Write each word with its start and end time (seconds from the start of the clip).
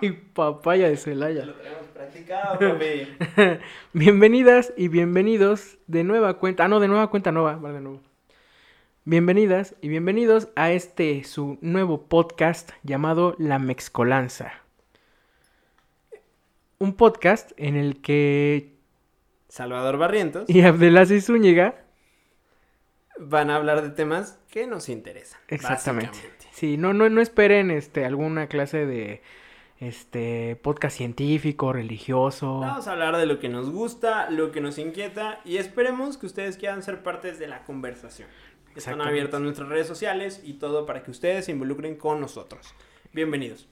Ay, 0.00 0.12
papaya 0.32 0.88
de 0.88 0.96
Celaya. 0.96 1.44
Lo 1.44 1.54
tenemos 1.54 1.86
practicado, 1.88 2.58
papi. 2.58 3.16
Bienvenidas 3.92 4.72
y 4.76 4.88
bienvenidos 4.88 5.78
de 5.86 6.04
nueva 6.04 6.38
cuenta. 6.38 6.64
Ah, 6.64 6.68
no, 6.68 6.80
de 6.80 6.88
nueva 6.88 7.10
cuenta 7.10 7.30
nueva. 7.32 7.56
Va 7.56 7.72
de 7.72 7.80
nuevo. 7.80 8.00
Bienvenidas 9.04 9.76
y 9.82 9.88
bienvenidos 9.88 10.48
a 10.56 10.72
este 10.72 11.22
su 11.24 11.58
nuevo 11.60 12.06
podcast 12.06 12.70
llamado 12.82 13.36
La 13.38 13.58
Mexcolanza. 13.58 14.54
Un 16.78 16.94
podcast 16.94 17.52
en 17.56 17.76
el 17.76 18.00
que 18.00 18.74
Salvador 19.48 19.98
Barrientos 19.98 20.48
y 20.48 20.62
Abdelaziz 20.62 21.26
Zúñiga 21.26 21.84
van 23.18 23.50
a 23.50 23.56
hablar 23.56 23.82
de 23.82 23.90
temas 23.90 24.40
que 24.50 24.66
nos 24.66 24.88
interesan. 24.88 25.40
Exactamente. 25.48 26.18
Sí, 26.52 26.78
no, 26.78 26.92
no, 26.94 27.08
no 27.08 27.20
esperen 27.20 27.70
este 27.70 28.04
alguna 28.04 28.48
clase 28.48 28.86
de 28.86 29.22
este 29.80 30.56
podcast 30.62 30.96
científico, 30.96 31.72
religioso. 31.72 32.60
Vamos 32.60 32.86
a 32.86 32.92
hablar 32.92 33.16
de 33.16 33.26
lo 33.26 33.38
que 33.38 33.48
nos 33.48 33.70
gusta, 33.70 34.30
lo 34.30 34.52
que 34.52 34.60
nos 34.60 34.78
inquieta 34.78 35.40
y 35.44 35.56
esperemos 35.56 36.16
que 36.16 36.26
ustedes 36.26 36.56
quieran 36.56 36.82
ser 36.82 37.02
partes 37.02 37.38
de 37.38 37.48
la 37.48 37.64
conversación. 37.64 38.28
Están 38.76 39.00
abiertas 39.00 39.40
nuestras 39.40 39.68
redes 39.68 39.86
sociales 39.86 40.40
y 40.44 40.54
todo 40.54 40.84
para 40.86 41.02
que 41.02 41.10
ustedes 41.10 41.44
se 41.44 41.52
involucren 41.52 41.96
con 41.96 42.20
nosotros. 42.20 42.74
Bienvenidos. 43.12 43.68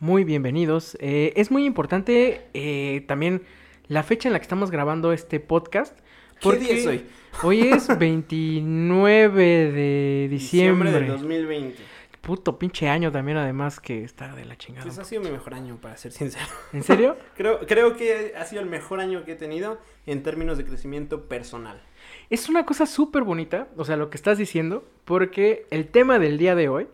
Muy 0.00 0.24
bienvenidos. 0.24 0.96
Eh, 1.00 1.32
es 1.36 1.50
muy 1.50 1.64
importante 1.64 2.46
eh, 2.54 3.04
también 3.06 3.42
la 3.86 4.02
fecha 4.02 4.28
en 4.28 4.32
la 4.32 4.38
que 4.38 4.44
estamos 4.44 4.70
grabando 4.70 5.12
este 5.12 5.40
podcast. 5.40 5.96
¿Qué 6.40 6.56
día 6.56 6.72
es 6.72 6.86
hoy? 6.86 7.04
Hoy 7.42 7.60
es 7.68 7.86
29 7.98 9.72
de 9.72 10.28
diciembre. 10.30 10.90
del 10.90 11.06
2020. 11.08 11.89
Puto 12.20 12.58
pinche 12.58 12.88
año 12.88 13.10
también, 13.10 13.38
además, 13.38 13.80
que 13.80 14.04
está 14.04 14.34
de 14.34 14.44
la 14.44 14.56
chingada. 14.56 14.84
Pues 14.84 14.98
ha 14.98 15.04
sido 15.04 15.22
mi 15.22 15.30
mejor 15.30 15.54
año, 15.54 15.78
para 15.80 15.96
ser 15.96 16.12
sincero. 16.12 16.46
¿En 16.72 16.82
serio? 16.82 17.16
Creo, 17.36 17.60
creo 17.66 17.96
que 17.96 18.34
ha 18.36 18.44
sido 18.44 18.60
el 18.60 18.68
mejor 18.68 19.00
año 19.00 19.24
que 19.24 19.32
he 19.32 19.36
tenido 19.36 19.78
en 20.06 20.22
términos 20.22 20.58
de 20.58 20.64
crecimiento 20.64 21.28
personal. 21.28 21.82
Es 22.28 22.48
una 22.48 22.66
cosa 22.66 22.86
súper 22.86 23.24
bonita, 23.24 23.68
o 23.76 23.84
sea, 23.84 23.96
lo 23.96 24.10
que 24.10 24.16
estás 24.16 24.38
diciendo, 24.38 24.84
porque 25.04 25.66
el 25.70 25.88
tema 25.88 26.18
del 26.18 26.38
día 26.38 26.54
de 26.54 26.68
hoy 26.68 26.88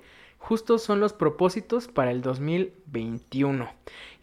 justo 0.47 0.78
son 0.78 1.00
los 1.00 1.12
propósitos 1.12 1.88
para 1.88 2.12
el 2.12 2.22
2021. 2.22 3.69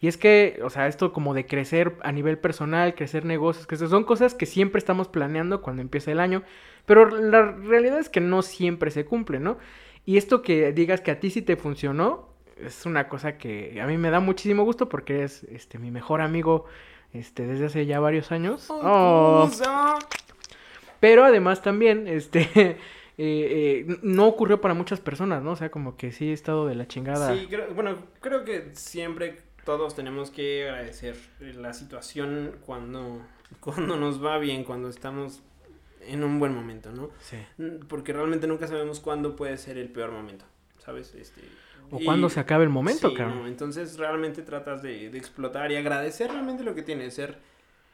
Y 0.00 0.08
es 0.08 0.16
que, 0.16 0.58
o 0.62 0.70
sea, 0.70 0.86
esto 0.86 1.12
como 1.12 1.34
de 1.34 1.44
crecer 1.44 1.96
a 2.02 2.12
nivel 2.12 2.38
personal, 2.38 2.94
crecer 2.94 3.26
negocios, 3.26 3.66
que 3.66 3.76
son 3.76 4.04
cosas 4.04 4.34
que 4.34 4.46
siempre 4.46 4.78
estamos 4.78 5.08
planeando 5.08 5.60
cuando 5.60 5.82
empieza 5.82 6.12
el 6.12 6.20
año, 6.20 6.42
pero 6.86 7.10
la 7.10 7.52
realidad 7.52 7.98
es 7.98 8.08
que 8.08 8.20
no 8.20 8.40
siempre 8.40 8.90
se 8.90 9.04
cumple, 9.04 9.38
¿no? 9.38 9.58
Y 10.06 10.16
esto 10.16 10.42
que 10.42 10.72
digas 10.72 11.00
que 11.00 11.10
a 11.10 11.20
ti 11.20 11.30
sí 11.30 11.42
te 11.42 11.56
funcionó, 11.56 12.28
es 12.58 12.86
una 12.86 13.08
cosa 13.08 13.38
que 13.38 13.80
a 13.80 13.86
mí 13.86 13.96
me 13.96 14.10
da 14.10 14.20
muchísimo 14.20 14.64
gusto 14.64 14.88
porque 14.88 15.24
es 15.24 15.44
este, 15.44 15.78
mi 15.78 15.90
mejor 15.90 16.20
amigo 16.20 16.66
este, 17.12 17.46
desde 17.46 17.66
hace 17.66 17.86
ya 17.86 18.00
varios 18.00 18.32
años. 18.32 18.66
Oh. 18.70 19.48
Pero 21.00 21.24
además 21.24 21.62
también, 21.62 22.06
este, 22.08 22.48
eh, 22.56 22.76
eh, 23.18 23.98
no 24.02 24.26
ocurrió 24.26 24.60
para 24.60 24.74
muchas 24.74 25.00
personas, 25.00 25.42
¿no? 25.42 25.52
O 25.52 25.56
sea, 25.56 25.70
como 25.70 25.96
que 25.96 26.12
sí 26.12 26.30
he 26.30 26.32
estado 26.32 26.66
de 26.66 26.74
la 26.74 26.86
chingada. 26.86 27.34
Sí, 27.34 27.46
creo- 27.48 27.72
bueno, 27.74 27.96
creo 28.20 28.44
que 28.44 28.70
siempre 28.72 29.38
todos 29.64 29.94
tenemos 29.94 30.30
que 30.30 30.68
agradecer 30.68 31.16
la 31.40 31.72
situación 31.72 32.52
cuando, 32.66 33.22
cuando 33.60 33.96
nos 33.96 34.22
va 34.24 34.38
bien, 34.38 34.64
cuando 34.64 34.88
estamos 34.88 35.42
en 36.06 36.24
un 36.24 36.38
buen 36.38 36.54
momento, 36.54 36.90
¿no? 36.92 37.10
Sí. 37.20 37.36
Mm, 37.58 37.86
Porque 37.88 38.12
realmente 38.12 38.46
nunca 38.46 38.66
sabemos 38.66 39.00
cuándo 39.00 39.36
puede 39.36 39.56
ser 39.58 39.78
el 39.78 39.88
peor 39.88 40.10
momento, 40.12 40.44
¿sabes? 40.84 41.14
Este, 41.14 41.42
O 41.90 42.00
y- 42.00 42.04
cuando 42.04 42.28
se 42.30 42.40
acabe 42.40 42.64
el 42.64 42.70
momento, 42.70 43.10
sí, 43.10 43.14
cabrón. 43.16 43.40
no, 43.42 43.46
Entonces 43.46 43.98
realmente 43.98 44.42
tratas 44.42 44.82
de, 44.82 45.10
de 45.10 45.18
explotar 45.18 45.70
y 45.72 45.76
agradecer 45.76 46.30
realmente 46.30 46.64
lo 46.64 46.74
que 46.74 46.82
tienes, 46.82 47.14
ser, 47.14 47.38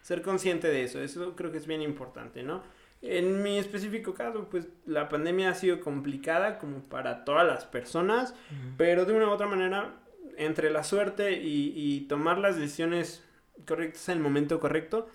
ser 0.03 0.23
consciente 0.23 0.69
de 0.69 0.85
eso, 0.85 1.01
eso 1.01 1.35
creo 1.37 1.51
que 1.53 1.59
es 1.59 1.67
bien 1.67 1.83
importante, 1.83 2.43
¿no? 2.43 2.63
En 3.03 3.43
mi 3.43 3.59
específico 3.59 4.13
caso, 4.13 4.49
pues 4.51 4.69
la 4.85 5.09
pandemia 5.09 5.49
ha 5.51 5.55
sido 5.55 5.81
complicada 5.81 6.59
como 6.59 6.81
para 6.81 7.25
todas 7.25 7.47
las 7.47 7.65
personas, 7.65 8.35
pero 8.77 9.07
de 9.07 9.15
una 9.15 9.27
u 9.27 9.31
otra 9.31 9.47
manera, 9.47 9.95
entre 10.37 10.69
la 10.71 10.85
suerte 10.85 11.33
y, 11.33 11.73
y 11.75 12.01
tomar 12.09 12.37
las 12.39 12.57
decisiones 12.57 13.25
correctas 13.67 14.09
en 14.11 14.19
el 14.19 14.23
momento 14.23 14.61
correcto, 14.61 15.09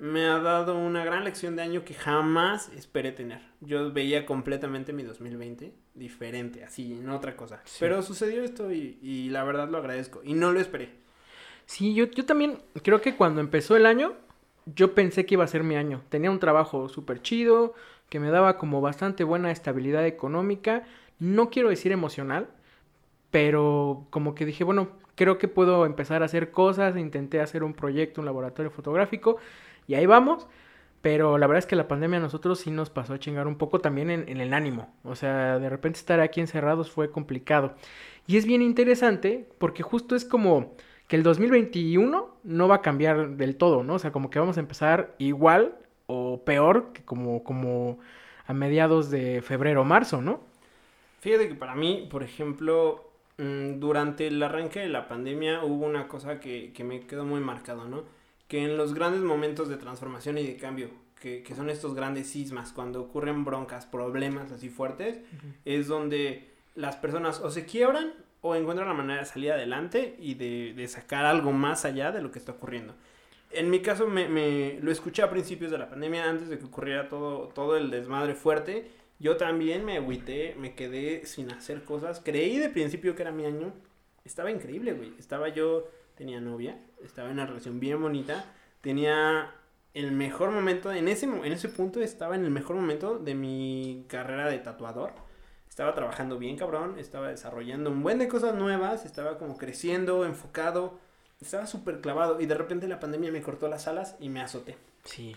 me 0.00 0.26
ha 0.26 0.38
dado 0.38 0.78
una 0.78 1.04
gran 1.04 1.24
lección 1.24 1.56
de 1.56 1.62
año 1.62 1.84
que 1.84 1.92
jamás 1.92 2.70
esperé 2.74 3.12
tener. 3.12 3.42
Yo 3.60 3.92
veía 3.92 4.24
completamente 4.24 4.94
mi 4.94 5.02
2020 5.02 5.74
diferente, 5.94 6.64
así, 6.64 6.94
en 6.94 7.10
otra 7.10 7.36
cosa. 7.36 7.60
Sí. 7.64 7.76
Pero 7.80 8.02
sucedió 8.02 8.42
esto 8.42 8.72
y, 8.72 8.98
y 9.02 9.28
la 9.28 9.44
verdad 9.44 9.68
lo 9.68 9.76
agradezco. 9.76 10.22
Y 10.24 10.32
no 10.32 10.52
lo 10.52 10.60
esperé. 10.60 10.88
Sí, 11.66 11.94
yo, 11.94 12.06
yo 12.06 12.24
también 12.24 12.58
creo 12.82 13.02
que 13.02 13.14
cuando 13.14 13.42
empezó 13.42 13.76
el 13.76 13.84
año, 13.84 14.14
yo 14.64 14.94
pensé 14.94 15.26
que 15.26 15.34
iba 15.34 15.44
a 15.44 15.48
ser 15.48 15.64
mi 15.64 15.76
año. 15.76 16.02
Tenía 16.08 16.30
un 16.30 16.40
trabajo 16.40 16.88
súper 16.88 17.20
chido, 17.20 17.74
que 18.08 18.20
me 18.20 18.30
daba 18.30 18.56
como 18.56 18.80
bastante 18.80 19.22
buena 19.22 19.50
estabilidad 19.50 20.06
económica. 20.06 20.84
No 21.18 21.50
quiero 21.50 21.68
decir 21.68 21.92
emocional, 21.92 22.48
pero 23.30 24.06
como 24.08 24.34
que 24.34 24.46
dije, 24.46 24.64
bueno, 24.64 24.88
creo 25.14 25.36
que 25.36 25.46
puedo 25.46 25.84
empezar 25.84 26.22
a 26.22 26.24
hacer 26.24 26.50
cosas. 26.50 26.96
Intenté 26.96 27.40
hacer 27.40 27.62
un 27.62 27.74
proyecto, 27.74 28.22
un 28.22 28.24
laboratorio 28.24 28.70
fotográfico, 28.70 29.36
y 29.90 29.96
ahí 29.96 30.06
vamos. 30.06 30.46
Pero 31.02 31.38
la 31.38 31.46
verdad 31.46 31.60
es 31.60 31.66
que 31.66 31.76
la 31.76 31.88
pandemia 31.88 32.18
a 32.18 32.22
nosotros 32.22 32.60
sí 32.60 32.70
nos 32.70 32.90
pasó 32.90 33.14
a 33.14 33.18
chingar 33.18 33.46
un 33.46 33.56
poco 33.56 33.80
también 33.80 34.10
en, 34.10 34.40
el 34.40 34.52
ánimo. 34.52 34.94
O 35.02 35.16
sea, 35.16 35.58
de 35.58 35.68
repente 35.68 35.98
estar 35.98 36.20
aquí 36.20 36.40
encerrados 36.40 36.90
fue 36.90 37.10
complicado. 37.10 37.74
Y 38.26 38.36
es 38.36 38.46
bien 38.46 38.62
interesante 38.62 39.48
porque 39.58 39.82
justo 39.82 40.14
es 40.14 40.24
como 40.24 40.76
que 41.08 41.16
el 41.16 41.22
2021 41.22 42.36
no 42.44 42.68
va 42.68 42.76
a 42.76 42.82
cambiar 42.82 43.30
del 43.30 43.56
todo, 43.56 43.82
¿no? 43.82 43.94
O 43.94 43.98
sea, 43.98 44.12
como 44.12 44.30
que 44.30 44.38
vamos 44.38 44.58
a 44.58 44.60
empezar 44.60 45.14
igual 45.18 45.74
o 46.06 46.44
peor 46.44 46.92
que 46.92 47.02
como, 47.02 47.42
como 47.42 47.98
a 48.46 48.52
mediados 48.52 49.10
de 49.10 49.42
febrero 49.42 49.80
o 49.80 49.84
marzo, 49.84 50.20
¿no? 50.20 50.40
Fíjate 51.20 51.48
que 51.48 51.54
para 51.54 51.74
mí, 51.74 52.08
por 52.10 52.22
ejemplo, 52.22 53.10
mm, 53.38 53.80
durante 53.80 54.26
el 54.26 54.42
arranque 54.42 54.80
de 54.80 54.88
la 54.88 55.08
pandemia 55.08 55.64
hubo 55.64 55.86
una 55.86 56.08
cosa 56.08 56.40
que, 56.40 56.72
que 56.74 56.84
me 56.84 57.00
quedó 57.06 57.24
muy 57.24 57.40
marcado, 57.40 57.88
¿no? 57.88 58.19
Que 58.50 58.64
en 58.64 58.76
los 58.76 58.92
grandes 58.94 59.22
momentos 59.22 59.68
de 59.70 59.76
transformación 59.76 60.36
y 60.36 60.46
de 60.46 60.56
cambio, 60.56 60.90
que, 61.20 61.42
que 61.42 61.54
son 61.54 61.70
estos 61.70 61.94
grandes 61.94 62.26
sismas, 62.28 62.72
cuando 62.72 63.00
ocurren 63.00 63.44
broncas, 63.44 63.86
problemas 63.86 64.50
así 64.52 64.68
fuertes, 64.68 65.20
es 65.64 65.86
donde 65.86 66.50
las 66.74 66.96
personas 66.96 67.40
o 67.40 67.50
se 67.50 67.64
quiebran 67.64 68.12
o 68.42 68.54
encuentran 68.56 68.88
la 68.88 68.94
manera 68.94 69.20
de 69.20 69.26
salir 69.26 69.52
adelante 69.52 70.16
y 70.18 70.34
de, 70.34 70.72
de 70.74 70.88
sacar 70.88 71.26
algo 71.26 71.52
más 71.52 71.84
allá 71.84 72.10
de 72.10 72.20
lo 72.22 72.30
que 72.32 72.38
está 72.40 72.52
ocurriendo. 72.52 72.94
En 73.52 73.68
mi 73.70 73.80
caso 73.80 74.06
me, 74.06 74.28
me- 74.28 74.78
lo 74.80 74.90
escuché 74.90 75.22
a 75.22 75.30
principios 75.30 75.70
de 75.70 75.78
la 75.78 75.88
pandemia, 75.90 76.28
antes 76.28 76.48
de 76.48 76.58
que 76.58 76.64
ocurriera 76.64 77.08
todo, 77.08 77.48
todo 77.48 77.76
el 77.76 77.90
desmadre 77.90 78.34
fuerte. 78.34 78.90
Yo 79.18 79.36
también 79.36 79.84
me 79.84 79.96
agüité, 79.98 80.54
me 80.58 80.74
quedé 80.74 81.26
sin 81.26 81.50
hacer 81.52 81.84
cosas. 81.84 82.20
Creí 82.24 82.56
de 82.58 82.68
principio 82.70 83.14
que 83.14 83.22
era 83.22 83.30
mi 83.32 83.44
año. 83.44 83.72
Estaba 84.24 84.50
increíble, 84.50 84.92
güey. 84.94 85.12
Estaba 85.18 85.48
yo, 85.50 85.88
tenía 86.16 86.40
novia, 86.40 86.78
estaba 87.04 87.28
en 87.28 87.34
una 87.34 87.46
relación 87.46 87.80
bien 87.80 88.00
bonita. 88.00 88.44
Tenía 88.80 89.52
el 89.94 90.12
mejor 90.12 90.50
momento, 90.50 90.92
en 90.92 91.08
ese, 91.08 91.26
en 91.26 91.52
ese 91.52 91.68
punto 91.68 92.00
estaba 92.00 92.36
en 92.36 92.44
el 92.44 92.50
mejor 92.50 92.76
momento 92.76 93.18
de 93.18 93.34
mi 93.34 94.04
carrera 94.08 94.48
de 94.48 94.58
tatuador. 94.58 95.12
Estaba 95.68 95.94
trabajando 95.94 96.38
bien, 96.38 96.56
cabrón. 96.56 96.98
Estaba 96.98 97.28
desarrollando 97.28 97.90
un 97.90 98.02
buen 98.02 98.18
de 98.18 98.28
cosas 98.28 98.54
nuevas. 98.54 99.04
Estaba 99.04 99.38
como 99.38 99.56
creciendo, 99.56 100.24
enfocado. 100.24 100.98
Estaba 101.40 101.66
súper 101.66 102.00
clavado. 102.00 102.40
Y 102.40 102.46
de 102.46 102.54
repente 102.54 102.88
la 102.88 103.00
pandemia 103.00 103.32
me 103.32 103.40
cortó 103.40 103.68
las 103.68 103.88
alas 103.88 104.16
y 104.20 104.28
me 104.28 104.40
azoté. 104.40 104.76
Sí. 105.04 105.36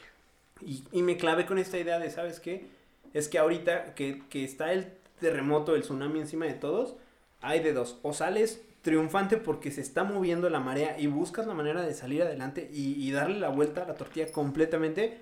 Y, 0.59 0.83
y 0.91 1.01
me 1.01 1.17
clavé 1.17 1.45
con 1.45 1.59
esta 1.59 1.77
idea 1.77 1.99
de, 1.99 2.09
¿sabes 2.09 2.39
qué? 2.39 2.67
Es 3.13 3.29
que 3.29 3.37
ahorita 3.37 3.93
que, 3.93 4.23
que 4.29 4.43
está 4.43 4.73
el 4.73 4.91
terremoto, 5.19 5.75
el 5.75 5.83
tsunami 5.83 6.19
encima 6.19 6.45
de 6.45 6.55
todos, 6.55 6.95
hay 7.41 7.61
de 7.61 7.73
dos. 7.73 7.99
O 8.01 8.13
sales 8.13 8.61
triunfante 8.83 9.37
porque 9.37 9.71
se 9.71 9.81
está 9.81 10.03
moviendo 10.03 10.49
la 10.49 10.59
marea 10.59 10.99
y 10.99 11.07
buscas 11.07 11.47
la 11.47 11.53
manera 11.55 11.81
de 11.81 11.93
salir 11.93 12.21
adelante 12.21 12.69
y, 12.71 12.93
y 13.03 13.11
darle 13.11 13.39
la 13.39 13.49
vuelta 13.49 13.83
a 13.83 13.87
la 13.87 13.95
tortilla 13.95 14.31
completamente, 14.31 15.21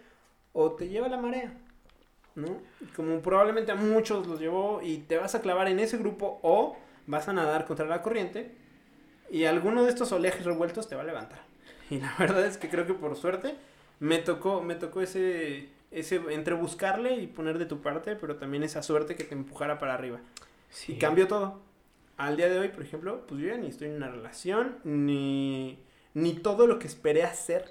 o 0.51 0.71
te 0.73 0.89
lleva 0.89 1.07
la 1.07 1.17
marea, 1.17 1.53
¿no? 2.35 2.57
Como 2.95 3.21
probablemente 3.21 3.71
a 3.71 3.75
muchos 3.75 4.27
los 4.27 4.39
llevó 4.39 4.81
y 4.83 4.97
te 4.97 5.17
vas 5.17 5.35
a 5.35 5.41
clavar 5.41 5.67
en 5.67 5.79
ese 5.79 5.97
grupo 5.97 6.39
o 6.41 6.75
vas 7.07 7.27
a 7.29 7.33
nadar 7.33 7.65
contra 7.65 7.85
la 7.85 8.01
corriente 8.01 8.55
y 9.29 9.45
alguno 9.45 9.83
de 9.83 9.89
estos 9.89 10.11
oleajes 10.11 10.43
revueltos 10.43 10.89
te 10.89 10.95
va 10.95 11.03
a 11.03 11.05
levantar. 11.05 11.39
Y 11.89 11.99
la 11.99 12.13
verdad 12.19 12.45
es 12.45 12.57
que 12.57 12.67
creo 12.67 12.85
que 12.85 12.95
por 12.95 13.15
suerte 13.15 13.55
me 13.99 14.17
tocó, 14.17 14.61
me 14.61 14.73
tocó 14.73 15.01
ese, 15.01 15.69
ese, 15.91 16.15
entre 16.31 16.55
buscarle 16.55 17.15
y 17.15 17.27
poner 17.27 17.59
de 17.59 17.67
tu 17.67 17.79
parte, 17.81 18.15
pero 18.15 18.37
también 18.37 18.63
esa 18.63 18.81
suerte 18.81 19.15
que 19.15 19.23
te 19.23 19.35
empujara 19.35 19.77
para 19.77 19.93
arriba. 19.93 20.19
sí. 20.71 20.93
Y 20.93 20.97
cambió 20.97 21.27
todo. 21.27 21.61
Al 22.21 22.37
día 22.37 22.49
de 22.49 22.59
hoy, 22.59 22.67
por 22.67 22.83
ejemplo, 22.83 23.25
pues 23.25 23.41
yo 23.41 23.47
ya 23.47 23.57
ni 23.57 23.65
estoy 23.65 23.87
en 23.87 23.95
una 23.95 24.07
relación, 24.07 24.77
ni, 24.83 25.79
ni 26.13 26.33
todo 26.33 26.67
lo 26.67 26.77
que 26.77 26.85
esperé 26.85 27.23
hacer 27.23 27.65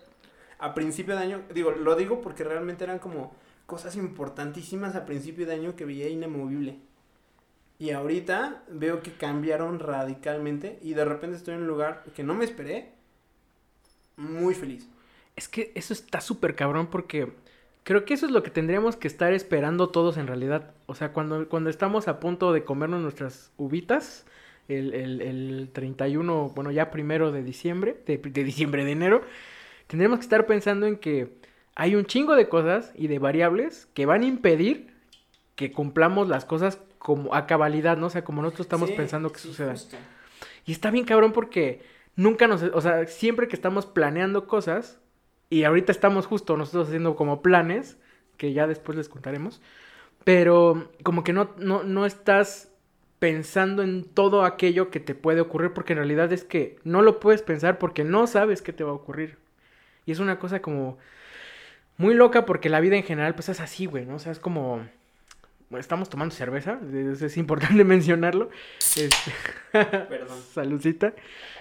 a 0.58 0.74
principio 0.74 1.14
de 1.14 1.22
año. 1.22 1.42
Digo, 1.54 1.70
lo 1.70 1.94
digo 1.94 2.20
porque 2.20 2.42
realmente 2.42 2.82
eran 2.82 2.98
como 2.98 3.32
cosas 3.66 3.94
importantísimas 3.94 4.96
a 4.96 5.06
principio 5.06 5.46
de 5.46 5.54
año 5.54 5.76
que 5.76 5.84
veía 5.84 6.08
inamovible. 6.08 6.80
Y 7.78 7.90
ahorita 7.90 8.64
veo 8.68 9.04
que 9.04 9.12
cambiaron 9.12 9.78
radicalmente 9.78 10.80
y 10.82 10.94
de 10.94 11.04
repente 11.04 11.36
estoy 11.36 11.54
en 11.54 11.60
un 11.60 11.68
lugar 11.68 12.02
que 12.16 12.24
no 12.24 12.34
me 12.34 12.44
esperé, 12.44 12.90
muy 14.16 14.54
feliz. 14.54 14.88
Es 15.36 15.48
que 15.48 15.70
eso 15.76 15.92
está 15.92 16.20
súper 16.20 16.56
cabrón 16.56 16.88
porque 16.88 17.32
creo 17.84 18.04
que 18.04 18.14
eso 18.14 18.26
es 18.26 18.32
lo 18.32 18.42
que 18.42 18.50
tendríamos 18.50 18.96
que 18.96 19.06
estar 19.06 19.32
esperando 19.32 19.90
todos 19.90 20.16
en 20.16 20.26
realidad. 20.26 20.74
O 20.86 20.96
sea, 20.96 21.12
cuando, 21.12 21.48
cuando 21.48 21.70
estamos 21.70 22.08
a 22.08 22.18
punto 22.18 22.52
de 22.52 22.64
comernos 22.64 23.00
nuestras 23.00 23.52
uvitas, 23.56 24.26
el, 24.70 24.94
el, 24.94 25.20
el 25.22 25.70
31, 25.72 26.50
bueno, 26.54 26.70
ya 26.70 26.90
primero 26.90 27.32
de 27.32 27.42
diciembre, 27.42 27.96
de, 28.06 28.18
de 28.18 28.44
diciembre, 28.44 28.84
de 28.84 28.92
enero, 28.92 29.22
tendríamos 29.86 30.18
que 30.20 30.24
estar 30.24 30.46
pensando 30.46 30.86
en 30.86 30.96
que 30.98 31.32
hay 31.76 31.96
un 31.96 32.06
chingo 32.06 32.34
de 32.36 32.48
cosas 32.48 32.92
y 32.96 33.08
de 33.08 33.18
variables 33.18 33.88
que 33.94 34.06
van 34.06 34.22
a 34.22 34.26
impedir 34.26 34.94
que 35.56 35.72
cumplamos 35.72 36.28
las 36.28 36.44
cosas 36.44 36.80
como 36.98 37.34
a 37.34 37.46
cabalidad, 37.46 37.96
¿no? 37.98 38.06
O 38.06 38.10
sea, 38.10 38.24
como 38.24 38.42
nosotros 38.42 38.66
estamos 38.66 38.90
Sí, 38.90 38.92
pensando 38.92 39.32
que 39.32 39.40
sí, 39.40 39.48
suceda. 39.48 39.72
justo. 39.72 39.96
Y 40.66 40.72
está 40.72 40.90
bien 40.90 41.04
cabrón 41.04 41.32
porque 41.32 41.82
nunca 42.16 42.46
nos, 42.46 42.62
o 42.62 42.80
sea, 42.80 43.06
siempre 43.06 43.48
que 43.48 43.56
estamos 43.56 43.86
planeando 43.86 44.46
cosas, 44.46 45.00
y 45.50 45.64
ahorita 45.64 45.92
estamos 45.92 46.26
justo 46.26 46.56
nosotros 46.56 46.88
haciendo 46.88 47.16
como 47.16 47.42
planes, 47.42 47.98
que 48.36 48.52
ya 48.52 48.66
después 48.66 48.96
les 48.96 49.08
contaremos, 49.08 49.60
pero 50.24 50.90
como 51.02 51.24
que 51.24 51.32
no, 51.32 51.54
no, 51.58 51.82
no 51.84 52.06
estás 52.06 52.69
pensando 53.20 53.82
en 53.82 54.04
todo 54.04 54.44
aquello 54.44 54.90
que 54.90 54.98
te 54.98 55.14
puede 55.14 55.42
ocurrir, 55.42 55.72
porque 55.72 55.92
en 55.92 55.98
realidad 55.98 56.32
es 56.32 56.42
que 56.42 56.78
no 56.82 57.02
lo 57.02 57.20
puedes 57.20 57.42
pensar 57.42 57.78
porque 57.78 58.02
no 58.02 58.26
sabes 58.26 58.62
qué 58.62 58.72
te 58.72 58.82
va 58.82 58.90
a 58.90 58.94
ocurrir. 58.94 59.36
Y 60.06 60.12
es 60.12 60.18
una 60.18 60.38
cosa 60.38 60.60
como 60.60 60.98
muy 61.98 62.14
loca 62.14 62.46
porque 62.46 62.70
la 62.70 62.80
vida 62.80 62.96
en 62.96 63.04
general 63.04 63.34
pues 63.34 63.50
es 63.50 63.60
así, 63.60 63.84
güey, 63.84 64.06
¿no? 64.06 64.16
O 64.16 64.18
sea, 64.18 64.32
es 64.32 64.40
como... 64.40 64.88
bueno, 65.68 65.80
estamos 65.80 66.08
tomando 66.08 66.34
cerveza, 66.34 66.80
es, 66.92 67.20
es 67.20 67.36
importante 67.36 67.84
mencionarlo. 67.84 68.48
Este... 68.96 69.32
Perdón. 69.70 70.40
Saludcita. 70.54 71.12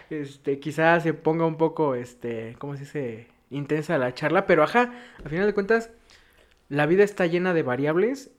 Este, 0.10 0.60
quizás 0.60 1.04
se 1.04 1.14
ponga 1.14 1.46
un 1.46 1.58
poco, 1.58 1.94
este, 1.94 2.56
¿cómo 2.58 2.76
se 2.76 2.80
dice? 2.82 3.28
Intensa 3.52 3.98
la 3.98 4.14
charla, 4.14 4.46
pero 4.46 4.64
ajá, 4.64 4.94
a 5.24 5.30
final 5.30 5.46
de 5.46 5.54
cuentas, 5.54 5.92
la 6.70 6.86
vida 6.86 7.04
está 7.04 7.26
llena 7.26 7.54
de 7.54 7.64
variables 7.64 8.32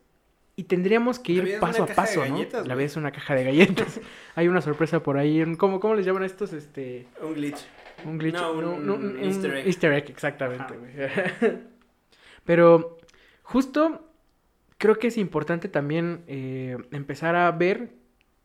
y 0.61 0.65
tendríamos 0.65 1.19
que 1.19 1.33
ir 1.33 1.49
es 1.49 1.59
paso 1.61 1.85
a 1.85 1.87
paso, 1.87 2.25
¿no? 2.27 2.35
galletas, 2.35 2.67
La 2.67 2.83
es 2.83 2.97
una 2.97 3.11
caja 3.13 3.35
de 3.35 3.45
galletas. 3.45 4.01
Hay 4.35 4.47
una 4.49 4.61
sorpresa 4.61 5.03
por 5.03 5.17
ahí. 5.17 5.43
¿Cómo, 5.57 5.81
cómo 5.81 5.95
les 5.95 6.05
llaman 6.05 6.23
a 6.23 6.27
estos? 6.27 6.53
Este, 6.53 7.07
Un 7.23 7.35
glitch. 7.35 7.61
un 8.05 8.19
glitch. 8.19 8.35
No, 8.37 8.53
un 8.53 9.19
easter 9.23 9.55
egg. 9.57 9.67
easter 9.67 9.93
egg, 9.93 10.11
exactamente, 10.11 10.75
güey. 10.77 10.93
Pero 12.45 12.99
justo 13.43 14.07
creo 14.79 14.97
que 14.99 15.09
es 15.09 15.17
importante 15.19 15.69
también 15.69 16.23
eh, 16.27 16.77
empezar 16.91 17.37
a 17.37 17.51
ver 17.53 17.91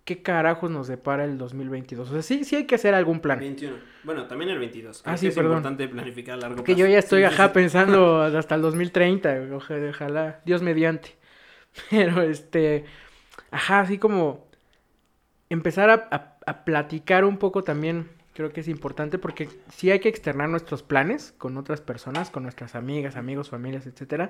qué 0.03 0.21
carajos 0.21 0.69
nos 0.69 0.87
depara 0.87 1.23
el 1.25 1.37
2022. 1.37 2.09
O 2.09 2.13
sea, 2.13 2.21
sí, 2.21 2.43
sí 2.43 2.55
hay 2.55 2.65
que 2.65 2.75
hacer 2.75 2.93
algún 2.93 3.19
plan. 3.21 3.39
21. 3.39 3.75
Bueno, 4.03 4.27
también 4.27 4.51
el 4.51 4.59
22. 4.59 5.01
Creo 5.01 5.11
Ah, 5.11 5.15
que 5.15 5.19
sí, 5.19 5.27
es 5.27 5.35
perdón. 5.35 5.53
importante 5.57 5.87
planificar 5.87 6.35
a 6.35 6.37
largo 6.37 6.57
Que 6.57 6.63
plazo. 6.75 6.79
yo 6.79 6.87
ya 6.87 6.99
estoy, 6.99 7.21
Sí, 7.21 7.25
ajá, 7.25 7.47
sí. 7.47 7.51
pensando 7.55 8.21
hasta 8.37 8.55
el 8.55 8.61
2030, 8.61 9.37
güey, 9.39 9.51
oja- 9.51 9.75
ojalá, 9.89 10.41
Dios 10.45 10.61
mediante. 10.61 11.15
Pero, 11.89 12.21
este, 12.21 12.85
ajá, 13.51 13.81
así 13.81 13.97
como 13.97 14.45
empezar 15.49 15.89
a, 15.89 16.07
a- 16.11 16.37
a 16.45 16.65
platicar 16.65 17.25
un 17.25 17.37
poco 17.37 17.63
también, 17.63 18.09
creo 18.33 18.51
que 18.51 18.61
es 18.61 18.67
importante, 18.67 19.17
porque 19.17 19.49
sí 19.73 19.91
hay 19.91 19.99
que 19.99 20.09
externar 20.09 20.49
nuestros 20.49 20.83
planes 20.83 21.33
con 21.37 21.57
otras 21.57 21.81
personas, 21.81 22.29
con 22.29 22.43
nuestras 22.43 22.75
amigas, 22.75 23.15
amigos, 23.15 23.49
familias, 23.49 23.87
etcétera. 23.87 24.29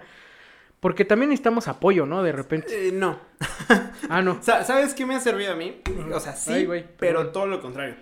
Porque 0.79 1.05
también 1.05 1.29
necesitamos 1.29 1.67
apoyo, 1.67 2.05
¿no? 2.05 2.21
De 2.21 2.31
repente. 2.31 2.89
Eh, 2.89 2.91
no. 2.91 3.19
Ah, 4.09 4.21
no. 4.21 4.41
Sa- 4.43 4.63
¿Sabes 4.63 4.93
qué 4.93 5.05
me 5.05 5.15
ha 5.15 5.19
servido 5.19 5.53
a 5.53 5.55
mí? 5.55 5.81
O 6.13 6.19
sea, 6.19 6.33
sí, 6.35 6.53
Ay, 6.53 6.65
güey, 6.65 6.85
pero 6.99 7.29
todo 7.31 7.47
lo 7.47 7.59
contrario. 7.61 7.95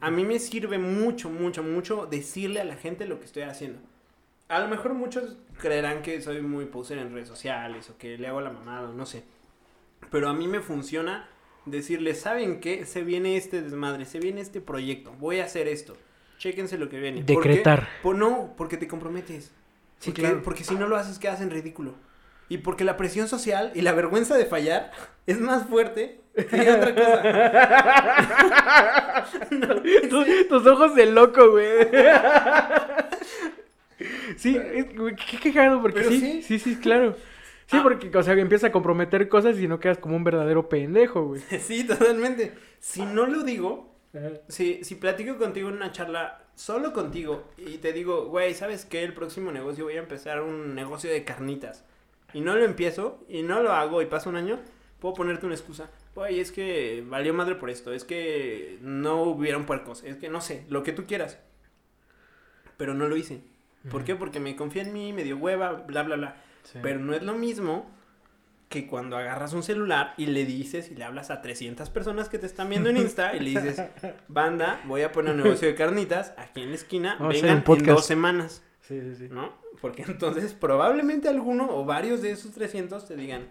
A 0.00 0.10
mí 0.10 0.24
me 0.24 0.38
sirve 0.38 0.78
mucho, 0.78 1.30
mucho, 1.30 1.62
mucho 1.62 2.06
decirle 2.06 2.60
a 2.60 2.64
la 2.64 2.76
gente 2.76 3.06
lo 3.06 3.18
que 3.18 3.24
estoy 3.26 3.42
haciendo. 3.44 3.78
A 4.50 4.58
lo 4.60 4.68
mejor 4.68 4.94
muchos 4.94 5.36
creerán 5.58 6.02
que 6.02 6.20
soy 6.20 6.42
muy 6.42 6.66
poser 6.66 6.98
en 6.98 7.12
redes 7.14 7.28
sociales 7.28 7.88
o 7.88 7.96
que 7.96 8.18
le 8.18 8.26
hago 8.26 8.40
la 8.40 8.50
mamada, 8.50 8.90
o 8.90 8.92
no 8.92 9.06
sé. 9.06 9.22
Pero 10.10 10.28
a 10.28 10.34
mí 10.34 10.48
me 10.48 10.60
funciona 10.60 11.28
decirle, 11.66 12.14
¿saben 12.14 12.60
qué? 12.60 12.84
Se 12.84 13.02
viene 13.02 13.36
este 13.36 13.62
desmadre, 13.62 14.04
se 14.06 14.18
viene 14.18 14.40
este 14.40 14.60
proyecto, 14.60 15.12
voy 15.20 15.40
a 15.40 15.44
hacer 15.44 15.68
esto. 15.68 15.96
Chéquense 16.38 16.78
lo 16.78 16.88
que 16.88 16.98
viene. 16.98 17.22
¿Por 17.22 17.42
qué? 17.42 17.48
Decretar. 17.50 17.88
Por, 18.02 18.16
no, 18.16 18.54
porque 18.56 18.76
te 18.76 18.88
comprometes. 18.88 19.52
Sí, 19.98 20.10
Porque- 20.10 20.22
claro. 20.22 20.42
Porque 20.42 20.64
si 20.64 20.74
no 20.74 20.88
lo 20.88 20.96
haces, 20.96 21.18
quedas 21.18 21.40
en 21.42 21.50
ridículo. 21.50 21.94
Y 22.48 22.58
porque 22.58 22.82
la 22.84 22.96
presión 22.96 23.28
social 23.28 23.70
y 23.74 23.82
la 23.82 23.92
vergüenza 23.92 24.36
de 24.36 24.46
fallar 24.46 24.90
es 25.26 25.38
más 25.38 25.68
fuerte 25.68 26.20
que 26.34 26.70
otra 26.72 26.94
cosa. 26.96 27.22
tus, 30.10 30.48
tus 30.48 30.66
ojos 30.66 30.96
de 30.96 31.06
loco, 31.06 31.52
güey. 31.52 31.68
Sí, 34.36 34.58
qué 35.30 35.38
quejado, 35.42 35.80
porque 35.82 36.04
sí. 36.04 36.42
sí, 36.42 36.58
sí, 36.58 36.76
claro. 36.76 37.16
Sí, 37.66 37.76
Ah. 37.78 37.82
porque, 37.84 38.10
o 38.16 38.22
sea, 38.22 38.34
empieza 38.34 38.68
a 38.68 38.72
comprometer 38.72 39.28
cosas 39.28 39.56
y 39.58 39.68
no 39.68 39.78
quedas 39.78 39.98
como 39.98 40.16
un 40.16 40.24
verdadero 40.24 40.68
pendejo, 40.68 41.24
güey. 41.26 41.40
sí, 41.60 41.84
totalmente. 41.84 42.52
Si 42.80 43.02
no 43.02 43.26
lo 43.26 43.42
digo, 43.44 43.94
si, 44.48 44.82
si 44.82 44.96
platico 44.96 45.38
contigo 45.38 45.68
en 45.68 45.76
una 45.76 45.92
charla, 45.92 46.42
solo 46.56 46.92
contigo, 46.92 47.44
y 47.58 47.78
te 47.78 47.92
digo, 47.92 48.26
güey, 48.26 48.54
¿sabes 48.54 48.84
qué? 48.84 49.04
El 49.04 49.14
próximo 49.14 49.52
negocio 49.52 49.84
voy 49.84 49.94
a 49.94 50.00
empezar 50.00 50.42
un 50.42 50.74
negocio 50.74 51.10
de 51.10 51.24
carnitas. 51.24 51.84
Y 52.32 52.40
no 52.40 52.56
lo 52.56 52.64
empiezo, 52.64 53.24
y 53.28 53.42
no 53.42 53.62
lo 53.62 53.72
hago, 53.72 54.02
y 54.02 54.06
pasa 54.06 54.28
un 54.30 54.36
año, 54.36 54.58
puedo 54.98 55.14
ponerte 55.14 55.46
una 55.46 55.54
excusa. 55.54 55.90
Güey, 56.16 56.40
es 56.40 56.50
que 56.50 57.04
valió 57.06 57.32
madre 57.34 57.54
por 57.54 57.70
esto, 57.70 57.92
es 57.92 58.02
que 58.04 58.78
no 58.82 59.22
hubieron 59.22 59.64
puercos, 59.64 60.02
es 60.02 60.16
que 60.16 60.28
no 60.28 60.40
sé, 60.40 60.64
lo 60.68 60.82
que 60.82 60.92
tú 60.92 61.06
quieras. 61.06 61.38
Pero 62.76 62.94
no 62.94 63.06
lo 63.08 63.16
hice. 63.16 63.42
¿Por 63.88 64.04
qué? 64.04 64.14
Porque 64.14 64.40
me 64.40 64.56
confié 64.56 64.82
en 64.82 64.92
mí, 64.92 65.12
me 65.12 65.24
dio 65.24 65.36
hueva, 65.36 65.72
bla, 65.72 66.02
bla, 66.02 66.16
bla. 66.16 66.36
Sí. 66.64 66.78
Pero 66.82 66.98
no 66.98 67.14
es 67.14 67.22
lo 67.22 67.34
mismo 67.34 67.90
que 68.70 68.86
cuando 68.86 69.16
agarras 69.16 69.52
un 69.52 69.64
celular 69.64 70.14
y 70.16 70.26
le 70.26 70.44
dices 70.44 70.90
y 70.92 70.94
le 70.94 71.04
hablas 71.04 71.30
a 71.30 71.42
300 71.42 71.90
personas 71.90 72.28
que 72.28 72.38
te 72.38 72.46
están 72.46 72.70
viendo 72.70 72.88
en 72.88 72.98
Insta 72.98 73.34
y 73.34 73.40
le 73.40 73.50
dices, 73.50 73.82
banda, 74.28 74.80
voy 74.84 75.02
a 75.02 75.10
poner 75.10 75.34
un 75.34 75.42
negocio 75.42 75.66
de 75.66 75.74
carnitas 75.74 76.32
aquí 76.36 76.62
en 76.62 76.68
la 76.70 76.76
esquina, 76.76 77.16
Vamos 77.18 77.34
vengan 77.34 77.64
en 77.66 77.84
dos 77.84 78.06
semanas, 78.06 78.62
Sí, 78.80 79.00
sí, 79.00 79.14
sí. 79.16 79.28
¿no? 79.28 79.52
Porque 79.80 80.02
entonces 80.02 80.52
probablemente 80.52 81.28
alguno 81.28 81.68
o 81.68 81.84
varios 81.84 82.22
de 82.22 82.30
esos 82.30 82.52
300 82.52 83.06
te 83.06 83.16
digan, 83.16 83.48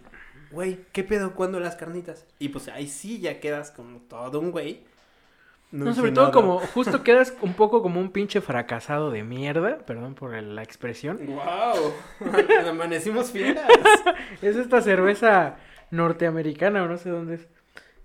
güey, 0.51 0.85
¿qué 0.93 1.03
pedo 1.03 1.35
cuando 1.35 1.59
las 1.59 1.75
carnitas? 1.75 2.25
Y 2.39 2.49
pues 2.49 2.69
ahí 2.69 2.87
sí 2.87 3.19
ya 3.19 3.41
quedas 3.41 3.71
como 3.71 3.99
todo 3.99 4.39
un 4.39 4.51
güey. 4.51 4.85
No, 5.71 5.93
sobre 5.93 6.11
todo 6.11 6.25
nada. 6.25 6.33
como, 6.33 6.59
justo 6.59 7.03
quedas 7.03 7.35
un 7.41 7.53
poco 7.53 7.81
como 7.81 7.99
un 7.99 8.11
pinche 8.11 8.41
fracasado 8.41 9.11
de 9.11 9.23
mierda, 9.23 9.79
perdón 9.85 10.15
por 10.15 10.33
la 10.33 10.63
expresión. 10.63 11.19
¡Wow! 11.25 11.93
Amanecimos 12.69 13.31
fieras. 13.31 13.69
Es 14.41 14.55
esta 14.55 14.81
cerveza 14.81 15.57
norteamericana 15.91 16.83
o 16.83 16.87
no 16.87 16.97
sé 16.97 17.09
dónde 17.09 17.35
es. 17.35 17.47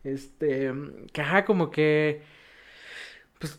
Este, 0.04 0.72
que 1.12 1.22
ajá, 1.22 1.46
como 1.46 1.70
que, 1.70 2.22
pues, 3.38 3.58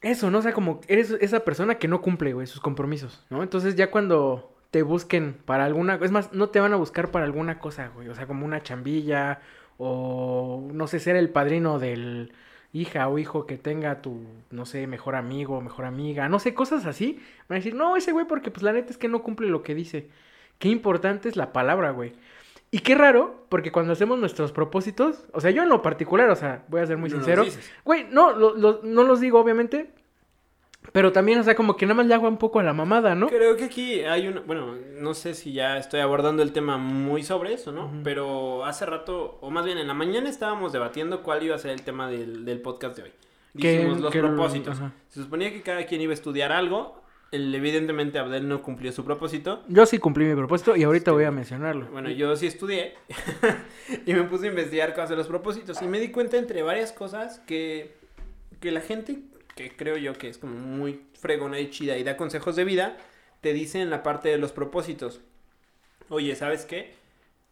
eso, 0.00 0.30
¿no? 0.30 0.38
O 0.38 0.42
sea, 0.42 0.52
como 0.52 0.80
eres 0.88 1.10
esa 1.20 1.40
persona 1.40 1.74
que 1.74 1.88
no 1.88 2.00
cumple, 2.00 2.32
güey, 2.32 2.46
sus 2.46 2.60
compromisos, 2.60 3.26
¿no? 3.28 3.42
Entonces 3.42 3.76
ya 3.76 3.90
cuando 3.90 4.54
te 4.70 4.82
busquen 4.82 5.34
para 5.44 5.66
alguna, 5.66 6.00
es 6.02 6.10
más, 6.10 6.32
no 6.32 6.48
te 6.48 6.60
van 6.60 6.72
a 6.72 6.76
buscar 6.76 7.10
para 7.10 7.26
alguna 7.26 7.58
cosa, 7.58 7.88
güey, 7.88 8.08
o 8.08 8.14
sea, 8.14 8.26
como 8.26 8.46
una 8.46 8.62
chambilla 8.62 9.40
o, 9.76 10.68
no 10.72 10.86
sé, 10.86 10.98
ser 11.00 11.16
el 11.16 11.28
padrino 11.28 11.78
del 11.78 12.32
hija 12.74 13.08
o 13.08 13.18
hijo 13.18 13.46
que 13.46 13.56
tenga 13.56 14.02
tu, 14.02 14.20
no 14.50 14.66
sé, 14.66 14.86
mejor 14.86 15.14
amigo, 15.14 15.60
mejor 15.62 15.86
amiga, 15.86 16.28
no 16.28 16.38
sé, 16.38 16.52
cosas 16.52 16.84
así. 16.84 17.18
Van 17.48 17.56
a 17.56 17.60
decir, 17.60 17.74
no, 17.74 17.96
ese 17.96 18.12
güey, 18.12 18.26
porque 18.26 18.50
pues 18.50 18.62
la 18.62 18.72
neta 18.72 18.90
es 18.90 18.98
que 18.98 19.08
no 19.08 19.22
cumple 19.22 19.48
lo 19.48 19.62
que 19.62 19.74
dice. 19.74 20.08
Qué 20.58 20.68
importante 20.68 21.28
es 21.30 21.36
la 21.36 21.52
palabra, 21.52 21.92
güey. 21.92 22.12
Y 22.70 22.80
qué 22.80 22.94
raro, 22.96 23.46
porque 23.48 23.70
cuando 23.70 23.92
hacemos 23.92 24.18
nuestros 24.18 24.50
propósitos, 24.50 25.24
o 25.32 25.40
sea, 25.40 25.52
yo 25.52 25.62
en 25.62 25.68
lo 25.68 25.80
particular, 25.80 26.28
o 26.30 26.36
sea, 26.36 26.64
voy 26.68 26.80
a 26.80 26.86
ser 26.86 26.96
muy 26.98 27.08
No 27.08 27.16
sincero. 27.16 27.44
Güey, 27.84 28.06
no, 28.10 28.32
lo- 28.32 28.54
lo- 28.56 28.80
no 28.82 29.04
los 29.04 29.20
digo, 29.20 29.38
obviamente. 29.40 29.90
Pero 30.92 31.12
también, 31.12 31.38
o 31.38 31.42
sea, 31.42 31.54
como 31.54 31.76
que 31.76 31.86
nada 31.86 31.96
más 31.96 32.06
le 32.06 32.14
hago 32.14 32.28
un 32.28 32.38
poco 32.38 32.60
a 32.60 32.62
la 32.62 32.72
mamada, 32.72 33.14
¿no? 33.14 33.28
Creo 33.28 33.56
que 33.56 33.64
aquí 33.64 34.00
hay 34.00 34.28
una, 34.28 34.40
bueno, 34.40 34.76
no 35.00 35.14
sé 35.14 35.34
si 35.34 35.52
ya 35.52 35.76
estoy 35.78 36.00
abordando 36.00 36.42
el 36.42 36.52
tema 36.52 36.78
muy 36.78 37.22
sobre 37.22 37.52
eso, 37.52 37.72
¿no? 37.72 37.90
Pero 38.04 38.64
hace 38.64 38.86
rato, 38.86 39.38
o 39.40 39.50
más 39.50 39.64
bien 39.64 39.78
en 39.78 39.88
la 39.88 39.94
mañana 39.94 40.28
estábamos 40.28 40.72
debatiendo 40.72 41.22
cuál 41.22 41.42
iba 41.42 41.56
a 41.56 41.58
ser 41.58 41.72
el 41.72 41.82
tema 41.82 42.08
del, 42.08 42.44
del 42.44 42.60
podcast 42.60 42.96
de 42.96 43.02
hoy. 43.04 43.12
Dijimos 43.54 44.00
los 44.00 44.12
propósitos. 44.12 44.78
Se 45.08 45.22
suponía 45.22 45.52
que 45.52 45.62
cada 45.62 45.86
quien 45.86 46.00
iba 46.00 46.10
a 46.10 46.14
estudiar 46.14 46.52
algo. 46.52 47.02
El, 47.30 47.52
evidentemente 47.54 48.18
Abdel 48.18 48.46
no 48.46 48.62
cumplió 48.62 48.92
su 48.92 49.04
propósito. 49.04 49.62
Yo 49.68 49.86
sí 49.86 49.98
cumplí 49.98 50.24
mi 50.24 50.34
propósito 50.34 50.76
y 50.76 50.84
ahorita 50.84 51.10
Este, 51.10 51.10
voy 51.10 51.24
a 51.24 51.30
mencionarlo. 51.30 51.86
Bueno, 51.90 52.10
yo 52.10 52.36
sí 52.36 52.46
estudié 52.46 52.94
y 54.06 54.12
me 54.14 54.24
puse 54.24 54.46
a 54.46 54.50
investigar 54.50 54.92
cosas 54.94 55.10
de 55.10 55.16
los 55.16 55.26
propósitos 55.26 55.80
y 55.82 55.86
me 55.86 55.98
di 55.98 56.10
cuenta 56.10 56.36
entre 56.36 56.62
varias 56.62 56.92
cosas 56.92 57.40
que, 57.40 57.96
que 58.60 58.70
la 58.70 58.80
gente, 58.80 59.18
que 59.54 59.74
creo 59.76 59.96
yo 59.96 60.14
que 60.14 60.28
es 60.28 60.38
como 60.38 60.54
muy 60.54 61.02
fregona 61.18 61.60
y 61.60 61.70
chida 61.70 61.96
y 61.96 62.04
da 62.04 62.16
consejos 62.16 62.56
de 62.56 62.64
vida, 62.64 62.96
te 63.40 63.52
dice 63.52 63.80
en 63.80 63.90
la 63.90 64.02
parte 64.02 64.28
de 64.28 64.38
los 64.38 64.52
propósitos. 64.52 65.20
Oye, 66.08 66.34
¿sabes 66.34 66.64
qué? 66.64 66.94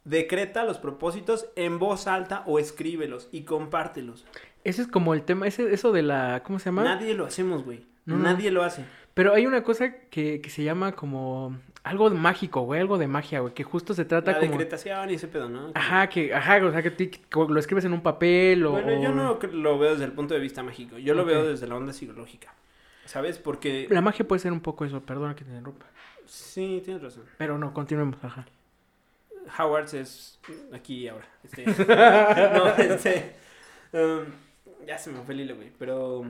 Decreta 0.05 0.65
los 0.65 0.79
propósitos 0.79 1.47
en 1.55 1.79
voz 1.79 2.07
alta 2.07 2.43
o 2.47 2.59
escríbelos 2.59 3.29
y 3.31 3.43
compártelos. 3.43 4.25
Ese 4.65 4.83
es 4.83 4.89
como 4.89 5.15
el 5.15 5.23
tema, 5.23 5.47
ese, 5.47 5.73
eso 5.73 5.93
de 5.93 6.03
la, 6.03 6.43
¿cómo 6.45 6.59
se 6.59 6.67
llama? 6.67 6.85
Nadie 6.85 7.15
lo 7.15 7.27
hacemos, 7.27 7.65
güey. 7.65 7.87
No, 8.05 8.17
no. 8.17 8.25
Nadie 8.25 8.51
lo 8.51 8.63
hace. 8.63 8.85
Pero 9.15 9.35
hay 9.35 9.47
una 9.47 9.63
cosa 9.63 9.95
que, 10.11 10.41
que 10.41 10.51
se 10.51 10.65
llama 10.65 10.93
como 10.93 11.57
algo 11.85 12.11
mágico, 12.11 12.61
güey, 12.63 12.81
algo 12.81 12.97
de 12.97 13.09
magia, 13.09 13.41
güey, 13.41 13.55
que 13.55 13.65
justo 13.65 13.93
se 13.93 14.05
trata 14.05 14.33
La 14.33 14.39
como... 14.39 14.53
decretación 14.53 15.11
y 15.11 15.15
ese 15.15 15.27
pedo, 15.27 15.49
¿no? 15.49 15.73
Ajá, 15.75 16.09
que, 16.09 16.33
ajá, 16.33 16.65
o 16.65 16.71
sea, 16.71 16.83
que 16.83 17.21
lo 17.33 17.59
escribes 17.59 17.85
en 17.85 17.93
un 17.93 18.03
papel 18.03 18.65
o... 18.67 18.73
Bueno, 18.73 19.03
yo 19.03 19.13
no 19.13 19.39
lo 19.53 19.79
veo 19.79 19.93
desde 19.93 20.05
el 20.05 20.13
punto 20.13 20.35
de 20.35 20.41
vista 20.41 20.63
mágico. 20.63 20.99
Yo 20.99 21.15
lo 21.15 21.25
veo 21.25 21.45
desde 21.45 21.67
la 21.67 21.77
onda 21.77 21.93
psicológica. 21.93 22.55
¿Sabes? 23.05 23.39
Porque... 23.39 23.89
La 23.91 24.01
magia 24.01 24.27
puede 24.27 24.39
ser 24.39 24.53
un 24.53 24.61
poco 24.61 24.85
eso, 24.85 25.01
perdona 25.01 25.35
que 25.35 25.45
te 25.45 25.51
interrumpa. 25.51 25.87
Sí, 26.25 26.81
tienes 26.85 27.03
razón. 27.03 27.25
Pero 27.37 27.59
no, 27.59 27.75
continuemos, 27.75 28.17
ajá. 28.23 28.47
Howard 29.59 29.93
es 29.95 30.39
aquí 30.73 31.01
y 31.01 31.09
ahora. 31.09 31.27
Este... 31.43 31.67
no, 31.67 32.69
este... 32.77 33.35
um, 33.93 34.87
ya 34.87 34.99
se 34.99 35.11
me 35.11 35.21
fue 35.23 35.35
el 35.35 35.41
hilo, 35.41 35.57
güey. 35.57 35.73
Pero... 35.77 36.25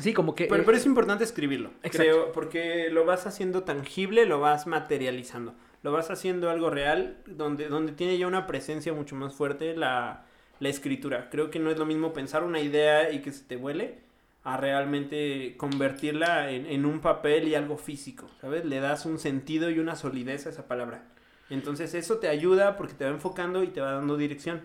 Sí, 0.00 0.12
como 0.12 0.34
que... 0.34 0.46
Pero, 0.46 0.62
eh, 0.62 0.66
pero 0.66 0.76
es 0.76 0.86
importante 0.86 1.24
escribirlo. 1.24 1.70
Exacto. 1.82 1.98
Creo, 1.98 2.32
porque 2.32 2.88
lo 2.90 3.04
vas 3.04 3.26
haciendo 3.26 3.62
tangible, 3.64 4.26
lo 4.26 4.40
vas 4.40 4.66
materializando. 4.66 5.54
Lo 5.82 5.92
vas 5.92 6.10
haciendo 6.10 6.50
algo 6.50 6.70
real, 6.70 7.18
donde, 7.26 7.68
donde 7.68 7.92
tiene 7.92 8.18
ya 8.18 8.26
una 8.26 8.46
presencia 8.46 8.92
mucho 8.92 9.14
más 9.14 9.34
fuerte 9.34 9.76
la, 9.76 10.24
la 10.60 10.68
escritura. 10.68 11.30
Creo 11.30 11.50
que 11.50 11.58
no 11.58 11.70
es 11.70 11.78
lo 11.78 11.86
mismo 11.86 12.12
pensar 12.12 12.44
una 12.44 12.60
idea 12.60 13.10
y 13.12 13.20
que 13.22 13.32
se 13.32 13.44
te 13.44 13.56
vuele 13.56 14.00
a 14.44 14.56
realmente 14.56 15.56
convertirla 15.56 16.50
en, 16.50 16.66
en 16.66 16.86
un 16.86 17.00
papel 17.00 17.48
y 17.48 17.54
algo 17.54 17.76
físico, 17.76 18.28
¿sabes? 18.40 18.64
Le 18.64 18.80
das 18.80 19.04
un 19.04 19.18
sentido 19.18 19.70
y 19.70 19.78
una 19.78 19.94
solidez 19.94 20.46
a 20.46 20.50
esa 20.50 20.66
palabra. 20.66 21.04
Entonces 21.50 21.94
eso 21.94 22.18
te 22.18 22.28
ayuda 22.28 22.76
porque 22.76 22.94
te 22.94 23.04
va 23.04 23.10
enfocando 23.10 23.62
y 23.62 23.68
te 23.68 23.80
va 23.80 23.92
dando 23.92 24.16
dirección. 24.16 24.62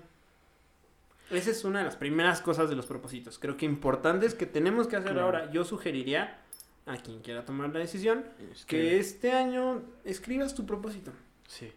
Esa 1.34 1.52
es 1.52 1.64
una 1.66 1.80
de 1.80 1.86
las 1.86 1.96
primeras 1.96 2.42
cosas 2.42 2.70
de 2.70 2.76
los 2.76 2.86
propósitos. 2.86 3.40
Creo 3.40 3.58
que 3.58 3.66
importantes 3.66 4.34
que 4.36 4.46
tenemos 4.46 4.88
que 4.88 4.96
hacer 4.96 5.12
Claro. 5.12 5.26
ahora. 5.26 5.52
Yo 5.52 5.64
sugeriría 5.64 6.40
a 6.86 6.98
quien 6.98 7.20
quiera 7.22 7.46
tomar 7.46 7.70
la 7.74 7.80
decisión 7.80 8.26
es 8.52 8.66
que 8.66 9.00
este 9.00 9.32
año 9.32 9.82
escribas 10.04 10.54
tu 10.54 10.66
propósito. 10.66 11.12
Sí. 11.48 11.72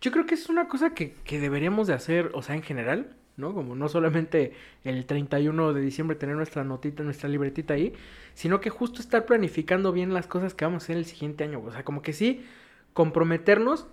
Yo 0.00 0.10
creo 0.12 0.26
que 0.26 0.34
es 0.34 0.48
una 0.48 0.68
cosa 0.68 0.94
que, 0.94 1.12
que 1.24 1.40
deberíamos 1.40 1.86
de 1.86 1.94
hacer, 1.94 2.30
o 2.34 2.42
sea, 2.42 2.54
en 2.54 2.62
general, 2.62 3.14
¿no? 3.36 3.54
Como 3.54 3.74
no 3.76 3.88
solamente 3.88 4.52
el 4.84 5.06
31 5.06 5.72
de 5.72 5.80
diciembre 5.80 6.16
tener 6.16 6.34
nuestra 6.36 6.64
notita, 6.64 7.02
nuestra 7.04 7.28
libretita 7.28 7.74
ahí, 7.74 7.92
sino 8.34 8.60
que 8.60 8.70
justo 8.70 9.00
estar 9.00 9.24
planificando 9.26 9.92
bien 9.92 10.12
las 10.12 10.26
cosas 10.26 10.54
que 10.54 10.64
vamos 10.64 10.82
a 10.82 10.84
hacer 10.86 10.96
el 10.96 11.04
siguiente 11.04 11.44
año. 11.44 11.62
O 11.64 11.70
sea, 11.72 11.84
como 11.84 12.02
que 12.02 12.12
sí, 12.12 12.44
comprometernos, 12.92 13.86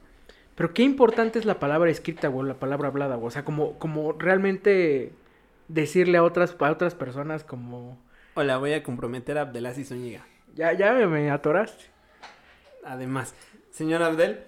pero 0.55 0.73
qué 0.73 0.83
importante 0.83 1.37
es 1.37 1.45
la 1.45 1.59
palabra 1.59 1.91
escrita, 1.91 2.29
o 2.29 2.43
la 2.43 2.59
palabra 2.59 2.87
hablada, 2.87 3.15
güey. 3.15 3.27
O 3.27 3.31
sea, 3.31 3.43
como, 3.43 3.77
como 3.77 4.13
realmente 4.13 5.11
decirle 5.67 6.17
a 6.17 6.23
otras, 6.23 6.55
a 6.57 6.71
otras 6.71 6.95
personas 6.95 7.43
como... 7.43 8.01
Hola, 8.35 8.57
voy 8.57 8.73
a 8.73 8.83
comprometer 8.83 9.37
a 9.37 9.41
Abdelaziz 9.41 9.89
Zúñiga. 9.89 10.25
Ya, 10.55 10.71
ya 10.73 10.93
me, 10.93 11.07
me 11.07 11.29
atoraste. 11.29 11.85
Además, 12.85 13.35
señor 13.71 14.01
Abdel, 14.01 14.43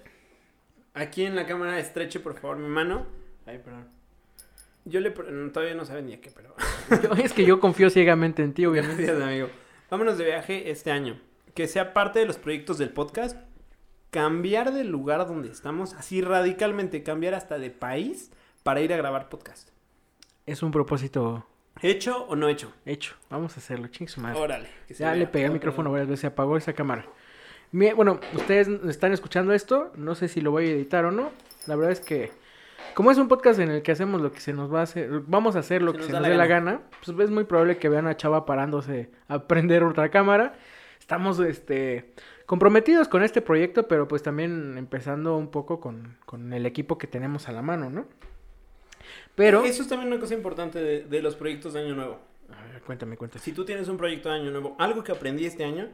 aquí 0.94 1.24
en 1.24 1.36
la 1.36 1.46
cámara 1.46 1.78
estreche 1.78 2.20
por 2.20 2.38
favor 2.38 2.56
mi 2.56 2.68
mano. 2.68 3.06
Ay, 3.44 3.58
perdón. 3.58 3.88
Yo 4.86 5.00
le... 5.00 5.10
Todavía 5.10 5.74
no 5.74 5.84
saben 5.84 6.06
ni 6.06 6.14
a 6.14 6.20
qué, 6.22 6.30
pero... 6.30 6.54
es 7.22 7.34
que 7.34 7.44
yo 7.44 7.60
confío 7.60 7.90
ciegamente 7.90 8.42
en 8.42 8.54
ti, 8.54 8.64
obviamente. 8.64 9.02
Gracias, 9.02 9.22
amigo. 9.22 9.48
Vámonos 9.90 10.16
de 10.16 10.24
viaje 10.24 10.70
este 10.70 10.90
año. 10.90 11.20
Que 11.54 11.66
sea 11.66 11.92
parte 11.92 12.18
de 12.20 12.26
los 12.26 12.38
proyectos 12.38 12.78
del 12.78 12.90
podcast. 12.90 13.36
Cambiar 14.10 14.72
del 14.72 14.88
lugar 14.88 15.26
donde 15.26 15.50
estamos, 15.50 15.94
así 15.94 16.22
radicalmente, 16.22 17.02
cambiar 17.02 17.34
hasta 17.34 17.58
de 17.58 17.70
país 17.70 18.30
para 18.62 18.80
ir 18.80 18.92
a 18.92 18.96
grabar 18.96 19.28
podcast. 19.28 19.68
Es 20.46 20.62
un 20.62 20.70
propósito 20.70 21.46
¿Hecho 21.82 22.24
o 22.24 22.34
no 22.34 22.48
hecho? 22.48 22.72
hecho. 22.86 23.14
Vamos 23.30 23.56
a 23.56 23.60
hacerlo, 23.60 23.86
ching 23.88 24.08
su 24.08 24.20
madre. 24.20 24.38
Órale. 24.38 24.68
que 24.86 24.94
Ya 24.94 25.14
le 25.14 25.26
pegué 25.26 25.44
el 25.44 25.52
micrófono 25.52 25.90
varias 25.90 26.08
veces, 26.08 26.20
se 26.22 26.26
apagó 26.26 26.56
esa 26.56 26.72
cámara. 26.72 27.06
Bueno, 27.70 28.18
ustedes 28.32 28.68
están 28.88 29.12
escuchando 29.12 29.52
esto, 29.52 29.92
no 29.94 30.14
sé 30.14 30.28
si 30.28 30.40
lo 30.40 30.50
voy 30.50 30.68
a 30.68 30.72
editar 30.72 31.04
o 31.04 31.10
no. 31.10 31.30
La 31.66 31.76
verdad 31.76 31.92
es 31.92 32.00
que, 32.00 32.32
como 32.94 33.10
es 33.10 33.18
un 33.18 33.28
podcast 33.28 33.60
en 33.60 33.70
el 33.70 33.82
que 33.82 33.92
hacemos 33.92 34.20
lo 34.20 34.32
que 34.32 34.40
se 34.40 34.54
nos 34.54 34.72
va 34.72 34.80
a 34.80 34.84
hacer, 34.84 35.20
vamos 35.26 35.54
a 35.54 35.60
hacer 35.60 35.82
lo 35.82 35.92
Se 35.92 35.98
que 35.98 36.02
nos 36.04 36.06
se 36.12 36.12
nos 36.14 36.26
dé 36.26 36.34
la 36.34 36.46
gana, 36.46 36.80
pues 37.04 37.16
es 37.20 37.30
muy 37.30 37.44
probable 37.44 37.76
que 37.76 37.88
vean 37.88 38.06
a 38.06 38.16
Chava 38.16 38.46
parándose 38.46 39.10
a 39.28 39.40
prender 39.46 39.84
otra 39.84 40.08
cámara. 40.08 40.54
Estamos, 40.98 41.38
este, 41.40 42.12
comprometidos 42.48 43.08
con 43.08 43.22
este 43.22 43.42
proyecto, 43.42 43.86
pero 43.88 44.08
pues 44.08 44.22
también 44.22 44.78
empezando 44.78 45.36
un 45.36 45.48
poco 45.48 45.80
con, 45.80 46.16
con 46.24 46.54
el 46.54 46.64
equipo 46.64 46.96
que 46.96 47.06
tenemos 47.06 47.46
a 47.46 47.52
la 47.52 47.60
mano, 47.60 47.90
¿no? 47.90 48.06
Pero... 49.34 49.66
Eso 49.66 49.82
es 49.82 49.88
también 49.88 50.10
una 50.10 50.18
cosa 50.18 50.32
importante 50.32 50.82
de, 50.82 51.04
de 51.04 51.20
los 51.20 51.36
proyectos 51.36 51.74
de 51.74 51.80
Año 51.80 51.94
Nuevo. 51.94 52.18
A 52.50 52.72
ver, 52.72 52.80
cuéntame, 52.80 53.18
cuéntame. 53.18 53.44
Si 53.44 53.52
tú 53.52 53.66
tienes 53.66 53.88
un 53.88 53.98
proyecto 53.98 54.30
de 54.30 54.36
Año 54.36 54.50
Nuevo, 54.50 54.76
algo 54.78 55.04
que 55.04 55.12
aprendí 55.12 55.44
este 55.44 55.66
año, 55.66 55.90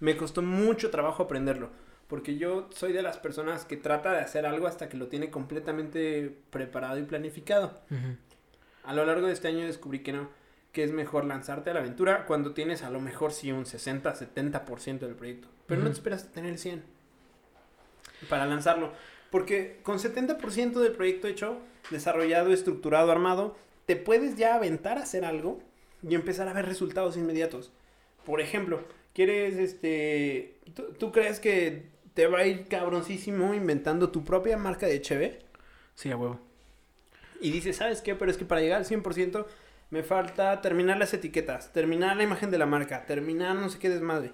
me 0.00 0.16
costó 0.16 0.40
mucho 0.40 0.88
trabajo 0.88 1.24
aprenderlo. 1.24 1.68
Porque 2.06 2.38
yo 2.38 2.70
soy 2.70 2.94
de 2.94 3.02
las 3.02 3.18
personas 3.18 3.66
que 3.66 3.76
trata 3.76 4.12
de 4.12 4.20
hacer 4.20 4.46
algo 4.46 4.66
hasta 4.66 4.88
que 4.88 4.96
lo 4.96 5.08
tiene 5.08 5.28
completamente 5.28 6.34
preparado 6.48 6.98
y 6.98 7.02
planificado. 7.02 7.82
A 8.82 8.94
lo 8.94 9.04
largo 9.04 9.26
de 9.26 9.34
este 9.34 9.48
año 9.48 9.66
descubrí 9.66 9.98
que 9.98 10.14
no, 10.14 10.30
que 10.72 10.84
es 10.84 10.92
mejor 10.92 11.26
lanzarte 11.26 11.68
a 11.68 11.74
la 11.74 11.80
aventura 11.80 12.24
cuando 12.24 12.54
tienes 12.54 12.82
a 12.82 12.88
lo 12.88 12.98
mejor 12.98 13.32
sí 13.32 13.52
un 13.52 13.66
60, 13.66 14.14
70% 14.14 15.00
del 15.00 15.14
proyecto. 15.14 15.48
Pero 15.68 15.82
no 15.82 15.86
te 15.86 15.92
esperas 15.92 16.24
a 16.24 16.32
tener 16.32 16.50
el 16.50 16.58
100 16.58 16.82
para 18.28 18.46
lanzarlo. 18.46 18.92
Porque 19.30 19.78
con 19.82 19.98
70% 19.98 20.80
del 20.80 20.92
proyecto 20.92 21.28
hecho, 21.28 21.58
desarrollado, 21.90 22.52
estructurado, 22.52 23.12
armado, 23.12 23.56
te 23.86 23.94
puedes 23.94 24.36
ya 24.36 24.54
aventar 24.54 24.98
a 24.98 25.02
hacer 25.02 25.24
algo 25.24 25.60
y 26.02 26.14
empezar 26.14 26.48
a 26.48 26.52
ver 26.52 26.66
resultados 26.66 27.16
inmediatos. 27.16 27.70
Por 28.24 28.40
ejemplo, 28.40 28.82
quieres, 29.14 29.56
este, 29.56 30.58
¿tú, 30.74 30.94
tú 30.98 31.12
crees 31.12 31.38
que 31.38 31.86
te 32.14 32.26
va 32.26 32.40
a 32.40 32.46
ir 32.46 32.66
cabroncísimo 32.66 33.54
inventando 33.54 34.10
tu 34.10 34.24
propia 34.24 34.56
marca 34.56 34.86
de 34.86 35.00
cheve? 35.00 35.38
Sí, 35.94 36.10
a 36.10 36.16
huevo. 36.16 36.40
Y 37.40 37.50
dices, 37.50 37.76
¿sabes 37.76 38.02
qué? 38.02 38.14
Pero 38.14 38.30
es 38.30 38.36
que 38.36 38.44
para 38.44 38.60
llegar 38.60 38.78
al 38.78 38.86
100% 38.86 39.46
me 39.90 40.02
falta 40.02 40.60
terminar 40.60 40.98
las 40.98 41.14
etiquetas, 41.14 41.72
terminar 41.72 42.16
la 42.16 42.24
imagen 42.24 42.50
de 42.50 42.58
la 42.58 42.66
marca, 42.66 43.06
terminar 43.06 43.56
no 43.56 43.68
sé 43.68 43.78
qué 43.78 43.88
desmadre. 43.88 44.32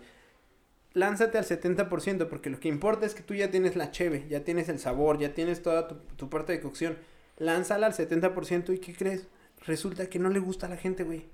Lánzate 0.95 1.39
al 1.39 1.45
70% 1.45 2.29
porque 2.29 2.51
lo 2.51 2.61
que 2.61 2.69
importa 2.69 3.05
es 3.05 3.15
que 3.15 3.23
tú 3.23 3.35
ya 3.35 3.51
tienes 3.51 3.77
la 3.77 3.91
cheve, 3.91 4.27
ya 4.29 4.45
tienes 4.45 4.69
el 4.69 4.79
sabor, 4.79 5.19
ya 5.19 5.35
tienes 5.35 5.63
toda 5.63 5.89
tu, 5.89 5.97
tu 6.17 6.31
parte 6.31 6.53
de 6.53 6.61
cocción. 6.61 6.97
Lánzala 7.37 7.87
al 7.87 7.93
70% 7.93 8.73
y 8.75 8.79
¿qué 8.79 8.95
crees? 8.95 9.29
Resulta 9.67 10.09
que 10.09 10.19
no 10.19 10.31
le 10.31 10.39
gusta 10.39 10.67
a 10.67 10.71
la 10.71 10.77
gente, 10.77 11.05
güey. 11.05 11.27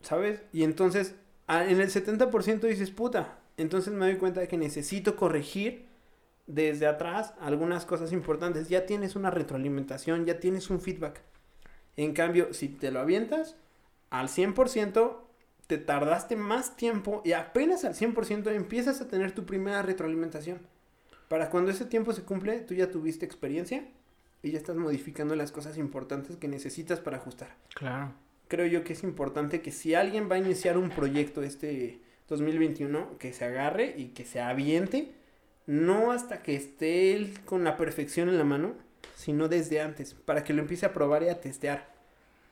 ¿Sabes? 0.00 0.42
Y 0.52 0.62
entonces, 0.62 1.14
en 1.48 1.80
el 1.80 1.90
70% 1.90 2.60
dices, 2.60 2.90
puta, 2.90 3.38
entonces 3.56 3.92
me 3.92 4.06
doy 4.06 4.16
cuenta 4.16 4.40
de 4.40 4.48
que 4.48 4.56
necesito 4.56 5.16
corregir 5.16 5.88
desde 6.46 6.86
atrás 6.86 7.34
algunas 7.40 7.84
cosas 7.84 8.12
importantes. 8.12 8.68
Ya 8.68 8.86
tienes 8.86 9.16
una 9.16 9.30
retroalimentación, 9.30 10.24
ya 10.24 10.40
tienes 10.40 10.70
un 10.70 10.80
feedback. 10.80 11.22
En 11.96 12.12
cambio, 12.12 12.54
si 12.54 12.68
te 12.68 12.90
lo 12.90 13.00
avientas 13.00 13.56
al 14.10 14.28
100%, 14.28 15.16
te 15.70 15.78
tardaste 15.78 16.34
más 16.34 16.76
tiempo 16.76 17.22
y 17.24 17.30
apenas 17.30 17.84
al 17.84 17.94
100% 17.94 18.52
empiezas 18.52 19.00
a 19.00 19.06
tener 19.06 19.30
tu 19.30 19.46
primera 19.46 19.82
retroalimentación. 19.82 20.58
Para 21.28 21.48
cuando 21.48 21.70
ese 21.70 21.84
tiempo 21.84 22.12
se 22.12 22.22
cumple, 22.22 22.58
tú 22.58 22.74
ya 22.74 22.90
tuviste 22.90 23.24
experiencia 23.24 23.84
y 24.42 24.50
ya 24.50 24.58
estás 24.58 24.74
modificando 24.74 25.36
las 25.36 25.52
cosas 25.52 25.78
importantes 25.78 26.36
que 26.38 26.48
necesitas 26.48 26.98
para 26.98 27.18
ajustar 27.18 27.54
Claro. 27.72 28.12
creo 28.48 28.66
yo 28.66 28.82
que 28.82 28.94
es 28.94 29.04
importante 29.04 29.62
que 29.62 29.70
si 29.70 29.94
alguien 29.94 30.28
va 30.28 30.34
a 30.34 30.38
iniciar 30.38 30.76
un 30.76 30.90
proyecto 30.90 31.44
este 31.44 32.00
2021, 32.28 33.16
que 33.18 33.32
se 33.32 33.44
agarre 33.44 33.94
y 33.96 34.06
que 34.06 34.24
se 34.24 34.40
aviente, 34.40 35.12
no 35.68 36.10
hasta 36.10 36.42
que 36.42 36.56
esté 36.56 37.12
él 37.12 37.38
con 37.44 37.62
la 37.62 37.76
perfección 37.76 38.28
en 38.28 38.38
la 38.38 38.44
mano, 38.44 38.74
sino 39.14 39.46
desde 39.46 39.80
antes, 39.80 40.14
para 40.14 40.42
que 40.42 40.52
lo 40.52 40.62
empiece 40.62 40.84
a 40.84 40.92
probar 40.92 41.22
y 41.22 41.28
a 41.28 41.40
testear. 41.40 41.92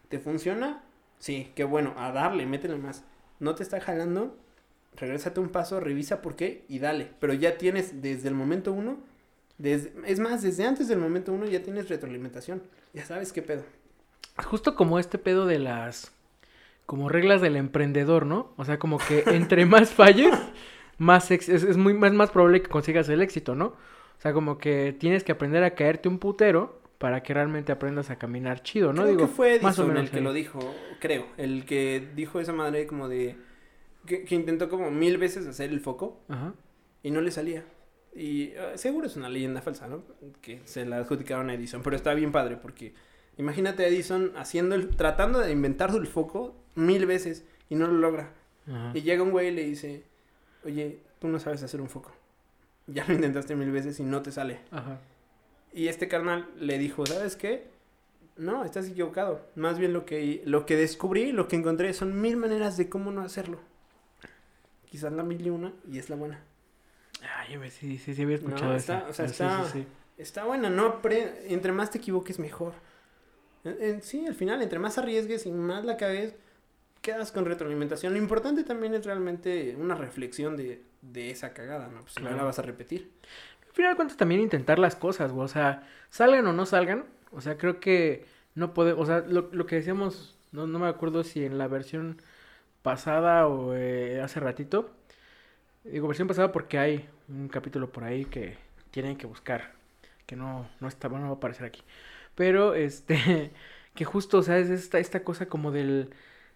¿Te 0.08 0.20
funciona? 0.20 0.84
Sí, 1.18 1.50
qué 1.54 1.64
bueno, 1.64 1.94
a 1.96 2.12
darle, 2.12 2.46
métele 2.46 2.76
más. 2.76 3.04
¿No 3.40 3.54
te 3.54 3.62
está 3.62 3.80
jalando? 3.80 4.36
Regrésate 4.96 5.40
un 5.40 5.48
paso, 5.48 5.80
revisa 5.80 6.22
por 6.22 6.36
qué 6.36 6.64
y 6.68 6.78
dale. 6.78 7.10
Pero 7.20 7.34
ya 7.34 7.58
tienes 7.58 8.02
desde 8.02 8.28
el 8.28 8.34
momento 8.34 8.72
uno, 8.72 8.98
es 9.62 10.20
más, 10.20 10.42
desde 10.42 10.66
antes 10.66 10.88
del 10.88 10.98
momento 10.98 11.32
uno 11.32 11.46
ya 11.46 11.62
tienes 11.62 11.88
retroalimentación. 11.88 12.62
Ya 12.94 13.04
sabes 13.04 13.32
qué 13.32 13.42
pedo. 13.42 13.62
Justo 14.44 14.74
como 14.74 14.98
este 14.98 15.18
pedo 15.18 15.46
de 15.46 15.58
las 15.58 16.12
como 16.86 17.10
reglas 17.10 17.42
del 17.42 17.56
emprendedor, 17.56 18.24
¿no? 18.24 18.52
O 18.56 18.64
sea, 18.64 18.78
como 18.78 18.98
que 18.98 19.22
entre 19.26 19.66
más 19.66 19.90
falles, 19.90 20.34
más 20.96 21.30
es, 21.30 21.76
muy 21.76 21.92
más 21.92 22.30
probable 22.30 22.62
que 22.62 22.70
consigas 22.70 23.08
el 23.08 23.20
éxito, 23.20 23.54
¿no? 23.54 23.66
O 23.66 24.20
sea, 24.20 24.32
como 24.32 24.58
que 24.58 24.96
tienes 24.98 25.22
que 25.22 25.32
aprender 25.32 25.62
a 25.64 25.74
caerte 25.74 26.08
un 26.08 26.18
putero 26.18 26.77
para 26.98 27.22
que 27.22 27.32
realmente 27.32 27.70
aprendas 27.72 28.10
a 28.10 28.16
caminar 28.18 28.62
chido, 28.62 28.92
¿no? 28.92 29.02
Creo 29.02 29.16
Digo, 29.16 29.28
que 29.28 29.34
fue 29.34 29.60
más 29.60 29.78
o 29.78 29.82
Edison 29.82 29.88
menos 29.88 30.04
el 30.04 30.10
que 30.10 30.16
ahí. 30.18 30.22
lo 30.24 30.32
dijo, 30.32 30.74
creo. 31.00 31.26
El 31.36 31.64
que 31.64 32.08
dijo 32.14 32.40
esa 32.40 32.52
madre 32.52 32.86
como 32.86 33.08
de... 33.08 33.36
Que, 34.06 34.24
que 34.24 34.34
intentó 34.34 34.68
como 34.68 34.90
mil 34.90 35.18
veces 35.18 35.46
hacer 35.46 35.70
el 35.70 35.80
foco 35.80 36.20
Ajá. 36.28 36.54
y 37.02 37.10
no 37.10 37.20
le 37.20 37.30
salía. 37.30 37.64
Y 38.14 38.44
eh, 38.54 38.72
seguro 38.76 39.06
es 39.06 39.16
una 39.16 39.28
leyenda 39.28 39.60
falsa, 39.60 39.86
¿no? 39.86 40.02
Que 40.40 40.60
se 40.64 40.86
la 40.86 40.96
adjudicaron 40.96 41.50
a 41.50 41.54
Edison, 41.54 41.82
pero 41.82 41.94
está 41.94 42.14
bien 42.14 42.32
padre 42.32 42.56
porque 42.56 42.94
imagínate 43.36 43.84
a 43.84 43.88
Edison 43.88 44.32
haciendo 44.36 44.74
el, 44.74 44.88
tratando 44.96 45.38
de 45.40 45.52
inventar 45.52 45.90
el 45.94 46.06
foco 46.06 46.56
mil 46.74 47.06
veces 47.06 47.44
y 47.68 47.74
no 47.76 47.86
lo 47.86 47.92
logra. 47.94 48.32
Ajá. 48.66 48.92
Y 48.94 49.02
llega 49.02 49.22
un 49.22 49.30
güey 49.30 49.48
y 49.48 49.52
le 49.52 49.64
dice, 49.64 50.04
oye, 50.64 50.98
tú 51.20 51.28
no 51.28 51.38
sabes 51.38 51.62
hacer 51.62 51.80
un 51.80 51.88
foco. 51.88 52.10
Ya 52.86 53.04
lo 53.06 53.12
intentaste 53.14 53.54
mil 53.54 53.70
veces 53.70 54.00
y 54.00 54.02
no 54.02 54.22
te 54.22 54.32
sale. 54.32 54.60
Ajá. 54.70 54.98
Y 55.72 55.88
este 55.88 56.08
carnal 56.08 56.48
le 56.58 56.78
dijo, 56.78 57.04
¿sabes 57.06 57.36
qué? 57.36 57.66
No, 58.36 58.64
estás 58.64 58.88
equivocado. 58.88 59.44
Más 59.56 59.78
bien 59.78 59.92
lo 59.92 60.04
que, 60.06 60.42
lo 60.44 60.64
que 60.66 60.76
descubrí, 60.76 61.32
lo 61.32 61.48
que 61.48 61.56
encontré 61.56 61.92
son 61.92 62.20
mil 62.20 62.36
maneras 62.36 62.76
de 62.76 62.88
cómo 62.88 63.10
no 63.10 63.22
hacerlo. 63.22 63.58
Quizás 64.90 65.12
la 65.12 65.22
mil 65.22 65.44
y 65.46 65.50
una 65.50 65.72
y 65.90 65.98
es 65.98 66.08
la 66.08 66.16
buena. 66.16 66.40
Ay, 67.36 67.54
a 67.54 67.58
ver, 67.58 67.70
sí, 67.70 67.98
sí, 67.98 68.14
sí 68.14 68.22
había 68.22 68.38
No, 68.38 68.44
escuchado 68.48 68.74
está- 68.76 68.98
esa. 69.00 69.08
o 69.08 69.12
sea, 69.12 69.26
Sí, 69.26 69.32
está- 69.32 69.64
sí, 69.66 69.70
sí. 69.80 69.86
Está 70.16 70.44
buena, 70.44 70.68
no 70.70 71.00
entre 71.48 71.72
más 71.72 71.90
te 71.90 71.98
equivoques 71.98 72.38
mejor. 72.38 72.72
En- 73.64 73.76
en- 73.82 74.02
sí, 74.02 74.26
al 74.26 74.34
final, 74.34 74.62
entre 74.62 74.78
más 74.78 74.98
arriesgues 74.98 75.46
y 75.46 75.50
más 75.52 75.84
la 75.84 75.96
cagues, 75.96 76.34
quedas 77.02 77.30
con 77.32 77.44
retroalimentación. 77.44 78.12
Lo 78.12 78.18
importante 78.18 78.64
también 78.64 78.94
es 78.94 79.04
realmente 79.04 79.76
una 79.78 79.94
reflexión 79.94 80.56
de, 80.56 80.82
de 81.02 81.30
esa 81.30 81.52
cagada, 81.52 81.88
¿no? 81.88 82.00
Pues 82.02 82.14
si 82.14 82.20
no 82.20 82.26
Claro. 82.28 82.36
la 82.38 82.44
vas 82.44 82.58
a 82.58 82.62
repetir. 82.62 83.10
Al 83.78 83.82
final 83.82 83.92
de 83.92 83.96
cuentas 83.96 84.16
también 84.16 84.40
intentar 84.40 84.80
las 84.80 84.96
cosas, 84.96 85.30
güey. 85.30 85.44
O 85.44 85.48
sea, 85.48 85.86
salgan 86.10 86.44
o 86.48 86.52
no 86.52 86.66
salgan. 86.66 87.04
O 87.30 87.40
sea, 87.40 87.56
creo 87.58 87.78
que 87.78 88.26
no 88.56 88.74
podemos. 88.74 89.00
O 89.00 89.06
sea, 89.06 89.20
lo, 89.20 89.50
lo 89.52 89.66
que 89.66 89.76
decíamos, 89.76 90.36
no, 90.50 90.66
no 90.66 90.80
me 90.80 90.88
acuerdo 90.88 91.22
si 91.22 91.44
en 91.44 91.58
la 91.58 91.68
versión 91.68 92.20
pasada 92.82 93.46
o 93.46 93.74
eh, 93.76 94.20
hace 94.20 94.40
ratito. 94.40 94.90
Digo 95.84 96.08
versión 96.08 96.26
pasada 96.28 96.50
porque 96.52 96.78
hay 96.78 97.08
un 97.28 97.48
capítulo 97.48 97.92
por 97.92 98.02
ahí 98.02 98.24
que 98.24 98.58
tienen 98.90 99.16
que 99.16 99.28
buscar. 99.28 99.74
Que 100.26 100.34
no, 100.34 100.68
no 100.80 100.88
está, 100.88 101.06
bueno, 101.08 101.26
no 101.26 101.30
va 101.30 101.36
a 101.36 101.38
aparecer 101.38 101.64
aquí. 101.66 101.82
Pero 102.34 102.74
este, 102.74 103.52
que 103.94 104.04
justo, 104.04 104.38
o 104.38 104.42
sea, 104.42 104.58
es 104.58 104.70
esta, 104.70 104.98
esta 104.98 105.22
cosa 105.22 105.46
como 105.48 105.70
del, 105.70 106.10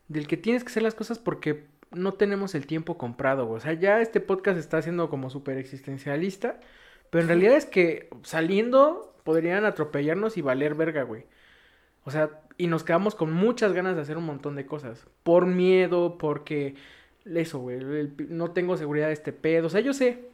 del 0.08 0.26
que 0.26 0.36
tienes 0.36 0.64
que 0.64 0.70
hacer 0.70 0.82
las 0.82 0.96
cosas 0.96 1.20
porque 1.20 1.66
no 1.92 2.14
tenemos 2.14 2.56
el 2.56 2.66
tiempo 2.66 2.98
comprado. 2.98 3.48
O 3.48 3.60
sea, 3.60 3.74
ya 3.74 4.00
este 4.00 4.20
podcast 4.20 4.58
está 4.58 4.82
siendo 4.82 5.08
como 5.10 5.30
súper 5.30 5.58
existencialista. 5.58 6.58
Pero 7.12 7.22
en 7.24 7.28
realidad 7.28 7.56
es 7.56 7.66
que 7.66 8.10
saliendo 8.24 9.14
podrían 9.24 9.66
atropellarnos 9.66 10.38
y 10.38 10.42
valer 10.42 10.74
verga, 10.76 11.04
güey. 11.04 11.26
O 12.04 12.10
sea, 12.10 12.40
y 12.58 12.66
nos 12.66 12.84
quedamos 12.84 13.14
con 13.14 13.32
muchas 13.32 13.72
ganas 13.72 13.96
de 13.96 14.02
hacer 14.02 14.16
un 14.18 14.24
montón 14.26 14.56
de 14.56 14.66
cosas. 14.66 15.06
Por 15.22 15.46
miedo, 15.46 16.18
porque 16.18 16.74
eso, 17.24 17.58
güey. 17.60 17.78
el- 17.78 18.14
No 18.30 18.52
tengo 18.52 18.76
seguridad 18.76 19.08
de 19.08 19.12
este 19.14 19.32
pedo. 19.32 19.66
O 19.68 19.70
sea, 19.70 19.80
yo 19.80 19.92
sé. 19.94 20.30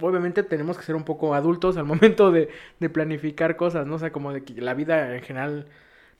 Obviamente 0.00 0.42
tenemos 0.42 0.78
que 0.78 0.84
ser 0.84 0.96
un 0.96 1.04
poco 1.04 1.34
adultos 1.34 1.76
al 1.76 1.84
momento 1.86 2.30
de, 2.32 2.48
de 2.80 2.90
planificar 2.90 3.56
cosas, 3.56 3.86
¿no? 3.86 3.96
O 3.96 3.98
sea, 3.98 4.12
como 4.12 4.32
de 4.32 4.44
que 4.44 4.54
la 4.60 4.74
vida 4.74 5.14
en 5.16 5.22
general 5.22 5.68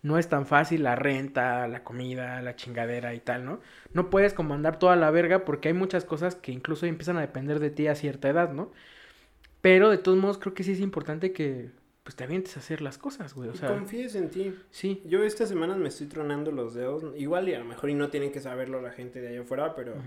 no 0.02 0.19
es 0.19 0.28
tan 0.28 0.47
fácil, 0.47 0.83
la 0.83 0.97
renta, 0.97 1.66
la 1.69 1.85
comida, 1.85 2.42
la 2.42 2.57
chingadera 2.57 3.14
y 3.14 3.21
tal, 3.21 3.45
¿no? 3.45 3.61
No 3.92 4.11
puedes 4.11 4.35
como 4.35 4.54
andar 4.54 4.78
toda 4.78 4.97
la 4.97 5.11
verga 5.11 5.45
porque 5.45 5.69
hay 5.69 5.75
muchas 5.75 6.04
cosas 6.04 6.35
que 6.37 6.52
incluso 6.52 6.87
empiezan 6.87 7.16
a 7.19 7.21
depender 7.23 7.61
de 7.61 7.71
ti 7.71 7.87
a 7.88 7.95
cierta 7.95 8.28
edad, 8.28 8.52
¿no? 8.52 8.73
Pero 9.62 9.88
de 9.90 9.97
todos 9.99 10.19
modos 10.19 10.37
creo 10.38 10.52
que 10.54 10.64
sí 10.64 10.73
es 10.73 10.81
importante 10.81 11.33
que 11.33 11.71
pues 12.02 12.16
te 12.16 12.25
avientes 12.25 12.57
a 12.57 12.61
hacer 12.61 12.83
las 12.83 12.99
cosas, 12.99 13.33
güey. 13.33 13.49
O 13.49 13.54
sea, 13.54 13.69
confíes 13.69 14.16
en 14.16 14.28
ti. 14.28 14.54
sí. 14.71 15.00
Yo 15.07 15.23
estas 15.23 15.49
semanas 15.49 15.78
me 15.78 15.88
estoy 15.88 16.09
tronando 16.09 16.50
los 16.50 16.75
dedos. 16.75 17.04
Igual 17.16 17.49
y 17.49 17.54
a 17.54 17.61
lo 17.61 17.64
mejor 17.64 17.90
y 17.90 17.95
no 17.95 18.11
tienen 18.11 18.33
que 18.33 18.40
saberlo 18.40 18.83
la 18.83 18.90
gente 18.90 19.21
de 19.21 19.28
allá 19.28 19.42
afuera, 19.42 19.75
pero, 19.76 19.92
Ujú. 19.92 20.02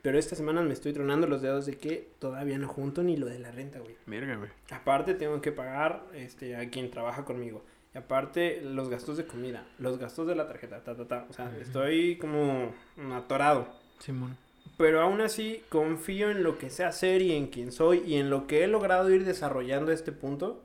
pero 0.00 0.18
estas 0.18 0.38
semanas 0.38 0.64
me 0.64 0.72
estoy 0.72 0.94
tronando 0.94 1.26
los 1.26 1.42
dedos 1.42 1.66
de 1.66 1.76
que 1.76 2.08
todavía 2.18 2.56
no 2.58 2.68
junto 2.68 3.02
ni 3.02 3.18
lo 3.18 3.26
de 3.26 3.38
la 3.38 3.50
renta, 3.52 3.80
güey. 3.80 3.96
Verga, 4.06 4.36
güey. 4.36 4.48
Aparte 4.70 5.12
tengo 5.12 5.42
que 5.42 5.52
pagar 5.52 6.04
este, 6.14 6.56
a 6.56 6.70
quien 6.70 6.90
trabaja 6.90 7.26
conmigo. 7.26 7.62
Y 7.94 7.98
aparte 7.98 8.62
los 8.62 8.88
gastos 8.88 9.18
de 9.18 9.26
comida, 9.26 9.66
los 9.78 9.98
gastos 9.98 10.26
de 10.26 10.36
la 10.36 10.46
tarjeta, 10.46 10.82
ta, 10.84 10.94
ta, 10.96 11.06
ta. 11.06 11.26
O 11.28 11.34
sea, 11.34 11.54
estoy 11.60 12.16
como 12.16 12.72
atorado. 13.12 13.68
Simón. 13.98 14.38
Pero 14.76 15.00
aún 15.00 15.20
así 15.20 15.62
confío 15.68 16.30
en 16.30 16.42
lo 16.42 16.58
que 16.58 16.70
sé 16.70 16.84
hacer 16.84 17.22
y 17.22 17.32
en 17.32 17.46
quién 17.46 17.72
soy 17.72 18.02
y 18.06 18.16
en 18.16 18.28
lo 18.28 18.46
que 18.46 18.62
he 18.62 18.66
logrado 18.66 19.10
ir 19.10 19.24
desarrollando 19.24 19.90
a 19.90 19.94
este 19.94 20.12
punto 20.12 20.62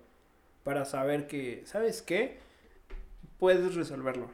para 0.64 0.86
saber 0.86 1.28
que, 1.28 1.64
¿sabes 1.66 2.02
qué? 2.02 2.40
Puedes 3.40 3.76
resolverlo. 3.76 4.30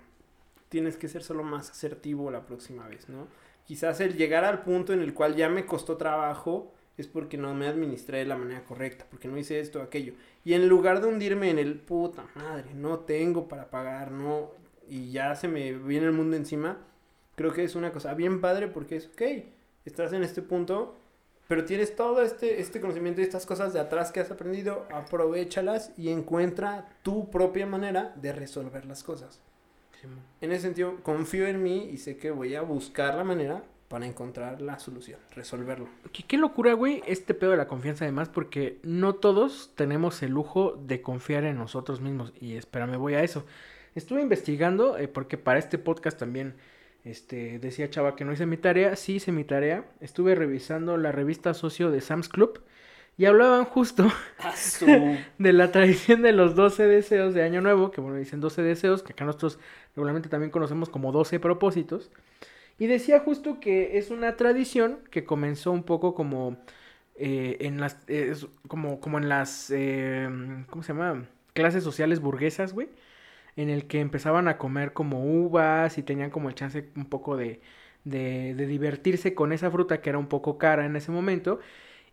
Tienes 0.69 0.97
que 0.97 1.07
ser 1.07 1.23
solo 1.23 1.43
más 1.43 1.69
asertivo 1.69 2.31
la 2.31 2.45
próxima 2.45 2.87
vez, 2.87 3.07
¿no? 3.07 3.27
Quizás 3.65 3.99
el 3.99 4.17
llegar 4.17 4.45
al 4.45 4.63
punto 4.63 4.93
en 4.93 5.01
el 5.01 5.13
cual 5.13 5.35
ya 5.35 5.49
me 5.49 5.65
costó 5.65 5.97
trabajo 5.97 6.73
es 6.97 7.07
porque 7.07 7.37
no 7.37 7.53
me 7.53 7.67
administré 7.67 8.19
de 8.19 8.25
la 8.25 8.37
manera 8.37 8.63
correcta, 8.63 9.05
porque 9.09 9.27
no 9.27 9.37
hice 9.37 9.59
esto 9.59 9.79
o 9.79 9.83
aquello. 9.83 10.13
Y 10.43 10.53
en 10.53 10.67
lugar 10.67 11.01
de 11.01 11.07
hundirme 11.07 11.51
en 11.51 11.59
el 11.59 11.75
puta 11.79 12.25
madre, 12.35 12.73
no 12.73 12.99
tengo 12.99 13.47
para 13.47 13.69
pagar, 13.69 14.11
no, 14.11 14.51
y 14.89 15.11
ya 15.11 15.35
se 15.35 15.47
me 15.47 15.73
viene 15.73 16.07
el 16.07 16.13
mundo 16.13 16.35
encima, 16.35 16.79
creo 17.35 17.53
que 17.53 17.63
es 17.63 17.75
una 17.75 17.91
cosa 17.91 18.13
bien 18.15 18.41
padre 18.41 18.67
porque 18.67 18.95
es, 18.95 19.07
ok, 19.07 19.21
estás 19.87 20.13
en 20.13 20.23
este 20.23 20.41
punto, 20.41 20.95
pero 21.47 21.65
tienes 21.65 21.95
todo 21.95 22.21
este, 22.21 22.59
este 22.59 22.81
conocimiento 22.81 23.21
y 23.21 23.23
estas 23.23 23.45
cosas 23.45 23.73
de 23.73 23.79
atrás 23.79 24.11
que 24.11 24.19
has 24.19 24.31
aprendido, 24.31 24.85
aprovechalas 24.91 25.91
y 25.97 26.09
encuentra 26.09 26.89
tu 27.03 27.29
propia 27.29 27.65
manera 27.65 28.13
de 28.15 28.33
resolver 28.33 28.85
las 28.85 29.03
cosas. 29.03 29.41
En 30.41 30.51
ese 30.51 30.61
sentido, 30.63 30.97
confío 31.03 31.47
en 31.47 31.63
mí 31.63 31.89
y 31.91 31.97
sé 31.97 32.17
que 32.17 32.31
voy 32.31 32.55
a 32.55 32.61
buscar 32.61 33.15
la 33.15 33.23
manera 33.23 33.63
para 33.87 34.05
encontrar 34.05 34.61
la 34.61 34.79
solución, 34.79 35.19
resolverlo. 35.33 35.87
Qué, 36.11 36.23
qué 36.23 36.37
locura, 36.37 36.73
güey, 36.73 37.01
este 37.07 37.33
pedo 37.33 37.51
de 37.51 37.57
la 37.57 37.67
confianza 37.67 38.05
además, 38.05 38.29
porque 38.29 38.79
no 38.83 39.15
todos 39.15 39.71
tenemos 39.75 40.21
el 40.21 40.31
lujo 40.31 40.79
de 40.85 41.01
confiar 41.01 41.45
en 41.45 41.57
nosotros 41.57 42.01
mismos. 42.01 42.33
Y 42.39 42.55
espérame, 42.55 42.97
voy 42.97 43.15
a 43.15 43.23
eso. 43.23 43.45
Estuve 43.95 44.21
investigando, 44.21 44.97
eh, 44.97 45.07
porque 45.07 45.37
para 45.37 45.57
este 45.57 45.77
podcast 45.77 46.19
también, 46.19 46.55
este, 47.09 47.59
decía 47.59 47.89
Chava 47.89 48.15
que 48.15 48.25
no 48.25 48.33
hice 48.33 48.45
mi 48.45 48.57
tarea. 48.57 48.95
Sí 48.95 49.15
hice 49.15 49.31
mi 49.31 49.43
tarea. 49.43 49.85
Estuve 50.01 50.35
revisando 50.35 50.97
la 50.97 51.11
revista 51.11 51.53
socio 51.53 51.91
de 51.91 52.01
Sam's 52.01 52.29
Club. 52.29 52.61
Y 53.17 53.25
hablaban 53.25 53.65
justo 53.65 54.11
de 55.39 55.53
la 55.53 55.71
tradición 55.71 56.21
de 56.21 56.33
los 56.33 56.55
12 56.55 56.85
deseos 56.85 57.33
de 57.33 57.41
Año 57.41 57.61
Nuevo, 57.61 57.89
que 57.89 57.99
bueno, 57.99 58.17
dicen 58.17 58.41
12 58.41 58.61
deseos, 58.61 59.01
que 59.01 59.13
acá 59.13 59.25
nosotros 59.25 59.57
regularmente 59.95 60.29
también 60.29 60.51
conocemos 60.51 60.89
como 60.89 61.11
12 61.11 61.39
propósitos. 61.39 62.11
Y 62.77 62.85
decía 62.85 63.19
justo 63.21 63.59
que 63.59 63.97
es 63.97 64.11
una 64.11 64.35
tradición 64.35 64.99
que 65.09 65.23
comenzó 65.23 65.71
un 65.71 65.83
poco 65.83 66.13
como 66.13 66.57
eh, 67.15 67.57
en 67.61 67.79
las, 67.79 67.97
eh, 68.07 68.35
como, 68.67 68.99
como 68.99 69.17
en 69.17 69.29
las, 69.29 69.71
eh, 69.71 70.29
¿cómo 70.69 70.83
se 70.83 70.93
llama? 70.93 71.25
Clases 71.53 71.83
sociales 71.83 72.19
burguesas, 72.19 72.73
güey. 72.73 72.89
En 73.57 73.69
el 73.69 73.87
que 73.87 73.99
empezaban 74.01 74.47
a 74.47 74.57
comer 74.57 74.93
como 74.93 75.25
uvas 75.25 75.97
y 75.97 76.03
tenían 76.03 76.31
como 76.31 76.49
el 76.49 76.55
chance 76.55 76.89
un 76.95 77.05
poco 77.07 77.37
de, 77.37 77.61
de, 78.05 78.55
de 78.55 78.67
divertirse 78.67 79.35
con 79.35 79.51
esa 79.53 79.71
fruta 79.71 80.01
que 80.01 80.09
era 80.09 80.19
un 80.19 80.27
poco 80.29 80.57
cara 80.57 80.85
en 80.85 80.95
ese 80.95 81.11
momento. 81.11 81.59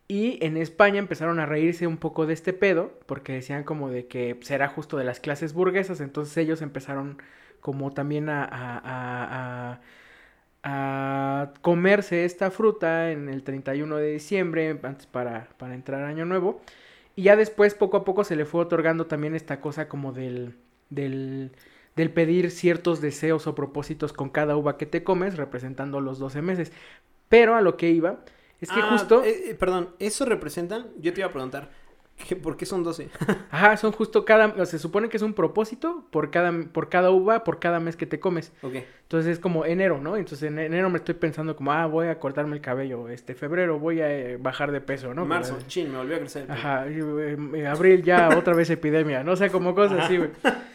Y 0.08 0.38
en 0.44 0.56
España 0.58 0.98
empezaron 0.98 1.40
a 1.40 1.46
reírse 1.46 1.86
un 1.86 1.96
poco 1.96 2.26
de 2.26 2.34
este 2.34 2.52
pedo, 2.52 2.92
porque 3.06 3.32
decían 3.34 3.64
como 3.64 3.88
de 3.90 4.06
que 4.06 4.38
será 4.42 4.68
justo 4.68 4.98
de 4.98 5.04
las 5.04 5.20
clases 5.20 5.54
burguesas, 5.54 6.00
entonces 6.00 6.36
ellos 6.36 6.60
empezaron 6.62 7.18
como 7.60 7.92
también 7.92 8.28
a, 8.28 8.44
a, 8.44 8.78
a, 8.84 9.80
a, 10.62 11.42
a 11.42 11.54
comerse 11.62 12.24
esta 12.24 12.50
fruta 12.50 13.10
en 13.12 13.28
el 13.28 13.42
31 13.44 13.96
de 13.96 14.12
diciembre, 14.12 14.78
antes 14.82 15.06
para, 15.06 15.48
para 15.58 15.74
entrar 15.74 16.02
año 16.04 16.24
nuevo. 16.26 16.60
Y 17.16 17.24
ya 17.24 17.36
después, 17.36 17.74
poco 17.74 17.96
a 17.98 18.04
poco, 18.04 18.24
se 18.24 18.36
le 18.36 18.44
fue 18.44 18.60
otorgando 18.62 19.06
también 19.06 19.34
esta 19.34 19.60
cosa 19.60 19.88
como 19.88 20.12
del, 20.12 20.56
del, 20.90 21.52
del 21.96 22.10
pedir 22.10 22.50
ciertos 22.50 23.00
deseos 23.00 23.46
o 23.46 23.54
propósitos 23.54 24.12
con 24.12 24.28
cada 24.30 24.56
uva 24.56 24.76
que 24.76 24.86
te 24.86 25.04
comes, 25.04 25.36
representando 25.36 26.00
los 26.00 26.18
12 26.18 26.42
meses. 26.42 26.72
Pero 27.28 27.54
a 27.54 27.60
lo 27.60 27.76
que 27.76 27.90
iba, 27.90 28.20
es 28.60 28.70
que 28.70 28.80
Ah, 28.80 28.88
justo... 28.90 29.24
eh, 29.24 29.50
eh, 29.50 29.54
perdón, 29.54 29.90
¿eso 29.98 30.24
representan? 30.24 30.86
Yo 31.00 31.12
te 31.12 31.20
iba 31.20 31.28
a 31.28 31.32
preguntar, 31.32 31.70
¿qué- 32.28 32.36
¿por 32.36 32.56
qué 32.56 32.66
son 32.66 32.82
12? 32.84 33.08
Ajá, 33.50 33.76
son 33.76 33.92
justo 33.92 34.24
cada... 34.24 34.46
o 34.48 34.54
sea, 34.56 34.66
se 34.66 34.78
supone 34.78 35.08
que 35.08 35.16
es 35.16 35.22
un 35.22 35.34
propósito 35.34 36.06
por 36.10 36.30
cada, 36.30 36.52
por 36.72 36.88
cada 36.88 37.10
uva, 37.10 37.44
por 37.44 37.58
cada 37.58 37.80
mes 37.80 37.96
que 37.96 38.06
te 38.06 38.20
comes. 38.20 38.52
ok. 38.62 38.74
Entonces 39.02 39.32
es 39.32 39.38
como 39.38 39.64
enero, 39.66 40.00
¿no? 40.00 40.16
Entonces 40.16 40.48
en 40.48 40.58
enero 40.58 40.88
me 40.90 40.96
estoy 40.98 41.14
pensando 41.14 41.54
como, 41.56 41.72
ah, 41.72 41.86
voy 41.86 42.06
a 42.08 42.18
cortarme 42.18 42.56
el 42.56 42.62
cabello. 42.62 43.08
Este 43.08 43.34
febrero 43.34 43.78
voy 43.78 44.00
a 44.00 44.10
eh, 44.10 44.36
bajar 44.38 44.72
de 44.72 44.80
peso, 44.80 45.12
¿no? 45.14 45.24
Marzo, 45.24 45.58
chin, 45.66 45.90
me 45.92 45.98
volvió 45.98 46.16
a 46.16 46.18
crecer 46.20 46.44
el. 46.44 46.50
Ajá, 46.50 46.86
eh, 46.88 47.66
abril 47.66 48.02
ya 48.02 48.30
otra 48.36 48.54
vez 48.54 48.70
epidemia, 48.70 49.22
no 49.22 49.32
o 49.32 49.36
sea, 49.36 49.50
como 49.50 49.74
cosas 49.74 50.04
así, 50.04 50.16
güey. 50.18 50.30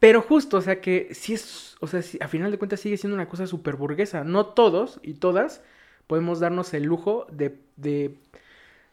Pero 0.00 0.22
justo, 0.22 0.58
o 0.58 0.60
sea, 0.60 0.80
que 0.80 1.08
sí 1.14 1.34
es, 1.34 1.76
o 1.80 1.86
sea, 1.88 2.02
sí- 2.02 2.18
a 2.20 2.28
final 2.28 2.50
de 2.50 2.58
cuentas 2.58 2.80
sigue 2.80 2.96
siendo 2.96 3.14
una 3.16 3.28
cosa 3.28 3.46
súper 3.46 3.76
burguesa. 3.76 4.24
No 4.24 4.46
todos 4.46 5.00
y 5.02 5.14
todas 5.14 5.62
podemos 6.06 6.40
darnos 6.40 6.72
el 6.74 6.84
lujo 6.84 7.26
de, 7.32 7.58
de, 7.76 8.14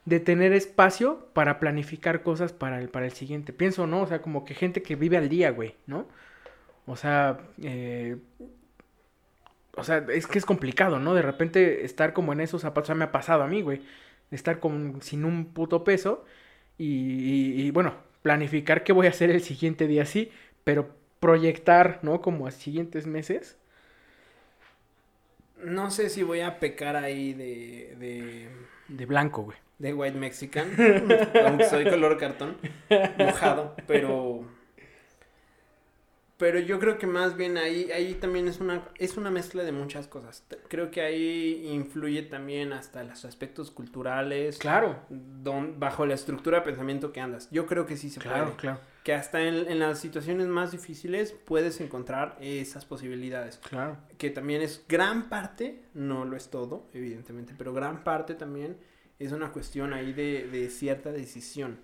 de 0.06 0.20
tener 0.22 0.54
espacio 0.54 1.28
para 1.34 1.60
planificar 1.60 2.24
cosas 2.24 2.54
para 2.54 2.82
el, 2.82 2.90
para 2.90 3.06
el 3.08 3.14
siguiente. 3.14 3.54
Pienso, 3.54 3.88
¿no? 3.88 4.02
O 4.04 4.08
sea, 4.08 4.22
como 4.22 4.46
que 4.46 4.56
gente 4.56 4.84
que 4.84 4.96
vive 4.98 5.18
al 5.18 5.30
día, 5.30 5.52
güey, 5.52 5.76
¿no? 5.88 6.08
O 6.88 6.96
sea, 6.98 7.40
eh, 7.64 8.18
o 9.78 9.84
sea, 9.84 10.06
es 10.10 10.28
que 10.28 10.38
es 10.40 10.46
complicado, 10.46 11.00
¿no? 11.00 11.14
De 11.14 11.22
repente 11.22 11.84
estar 11.86 12.14
como 12.14 12.34
en 12.34 12.42
esos 12.42 12.62
zapatos, 12.62 12.88
o 12.88 12.88
sea, 12.88 12.96
me 12.96 13.06
ha 13.06 13.12
pasado 13.12 13.44
a 13.44 13.48
mí, 13.48 13.62
güey. 13.62 13.82
estar 14.32 14.60
con, 14.60 15.02
sin 15.02 15.26
un 15.26 15.46
puto 15.54 15.84
peso 15.84 16.26
y, 16.78 17.54
y, 17.62 17.72
bueno, 17.72 17.96
planificar 18.22 18.84
qué 18.84 18.94
voy 18.94 19.08
a 19.08 19.10
hacer 19.12 19.30
el 19.32 19.42
siguiente 19.42 19.88
día 19.88 20.06
sí, 20.06 20.32
pero 20.66 20.90
proyectar, 21.22 22.00
¿no? 22.02 22.22
Como 22.22 22.48
a 22.48 22.52
siguientes 22.52 23.08
meses. 23.08 23.58
No 25.64 25.90
sé 25.90 26.10
si 26.10 26.24
voy 26.24 26.42
a 26.42 26.60
pecar 26.60 26.98
ahí 26.98 27.34
de... 27.34 27.96
De, 27.98 28.50
de 28.90 29.06
blanco, 29.06 29.44
güey. 29.44 29.58
De 29.80 29.94
white 29.94 30.18
mexican, 30.18 30.72
aunque 31.46 31.66
soy 31.66 31.84
color 31.86 32.18
cartón, 32.18 32.58
mojado, 33.18 33.76
pero 33.88 34.46
pero 36.38 36.60
yo 36.60 36.80
creo 36.80 36.98
que 36.98 37.08
más 37.08 37.38
bien 37.38 37.58
ahí, 37.58 37.90
ahí 37.92 38.14
también 38.16 38.48
es 38.48 38.60
una, 38.60 38.84
es 38.98 39.16
una 39.16 39.32
mezcla 39.32 39.64
de 39.64 39.72
muchas 39.72 40.08
cosas. 40.08 40.44
Creo 40.68 40.92
que 40.92 41.02
ahí 41.02 41.70
influye 41.72 42.24
también 42.24 42.74
hasta 42.74 43.04
los 43.04 43.24
aspectos 43.24 43.72
culturales. 43.72 44.58
Claro. 44.58 45.00
Don, 45.10 45.80
bajo 45.80 46.06
la 46.06 46.14
estructura 46.14 46.60
de 46.60 46.66
pensamiento 46.66 47.14
que 47.14 47.22
andas. 47.22 47.50
Yo 47.52 47.66
creo 47.66 47.86
que 47.86 47.96
sí 47.96 48.10
se 48.10 48.20
claro, 48.20 48.46
puede. 48.46 48.58
Claro, 48.58 48.80
Que 49.04 49.14
hasta 49.14 49.42
en, 49.44 49.72
en, 49.72 49.80
las 49.80 50.00
situaciones 50.00 50.48
más 50.48 50.74
difíciles 50.74 51.34
puedes 51.46 51.80
encontrar 51.80 52.38
esas 52.42 52.84
posibilidades. 52.84 53.58
Claro. 53.70 53.98
Que 54.18 54.30
también 54.30 54.62
es 54.62 54.84
gran 54.90 55.30
parte, 55.30 55.84
no 55.94 56.26
lo 56.26 56.36
es 56.36 56.50
todo, 56.50 56.90
evidentemente, 56.94 57.54
pero 57.58 57.74
gran 57.74 58.04
parte 58.04 58.36
también 58.36 58.78
es 59.20 59.32
una 59.32 59.54
cuestión 59.54 59.94
ahí 59.94 60.12
de, 60.12 60.48
de 60.50 60.70
cierta 60.70 61.12
decisión. 61.14 61.80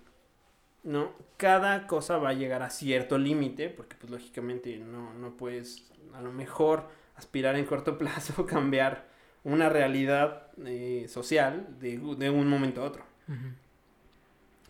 ¿No? 0.84 1.12
Cada 1.36 1.86
cosa 1.86 2.18
va 2.18 2.30
a 2.30 2.34
llegar 2.34 2.62
a 2.62 2.70
cierto 2.70 3.18
límite, 3.18 3.68
porque 3.68 3.96
pues 3.96 4.10
lógicamente 4.10 4.76
no, 4.78 5.14
no 5.14 5.36
puedes 5.36 5.90
a 6.14 6.20
lo 6.20 6.32
mejor 6.32 6.88
aspirar 7.16 7.56
en 7.56 7.64
corto 7.64 7.98
plazo 7.98 8.46
cambiar 8.46 9.06
una 9.44 9.68
realidad 9.68 10.48
eh, 10.64 11.06
social 11.08 11.66
de, 11.80 11.98
de, 12.16 12.30
un 12.30 12.48
momento 12.48 12.82
a 12.82 12.84
otro. 12.84 13.04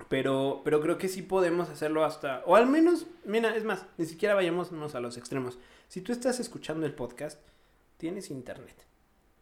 Pero, 0.08 0.62
pero 0.64 0.80
creo 0.80 0.98
que 0.98 1.08
sí 1.08 1.22
podemos 1.22 1.68
hacerlo 1.68 2.04
hasta, 2.04 2.42
o 2.46 2.56
al 2.56 2.66
menos, 2.66 3.06
mira, 3.24 3.54
es 3.56 3.64
más, 3.64 3.86
ni 3.98 4.06
siquiera 4.06 4.34
vayámonos 4.34 4.94
a 4.94 5.00
los 5.00 5.16
extremos. 5.16 5.58
Si 5.88 6.00
tú 6.00 6.12
estás 6.12 6.40
escuchando 6.40 6.86
el 6.86 6.94
podcast, 6.94 7.40
tienes 7.98 8.30
internet. 8.30 8.76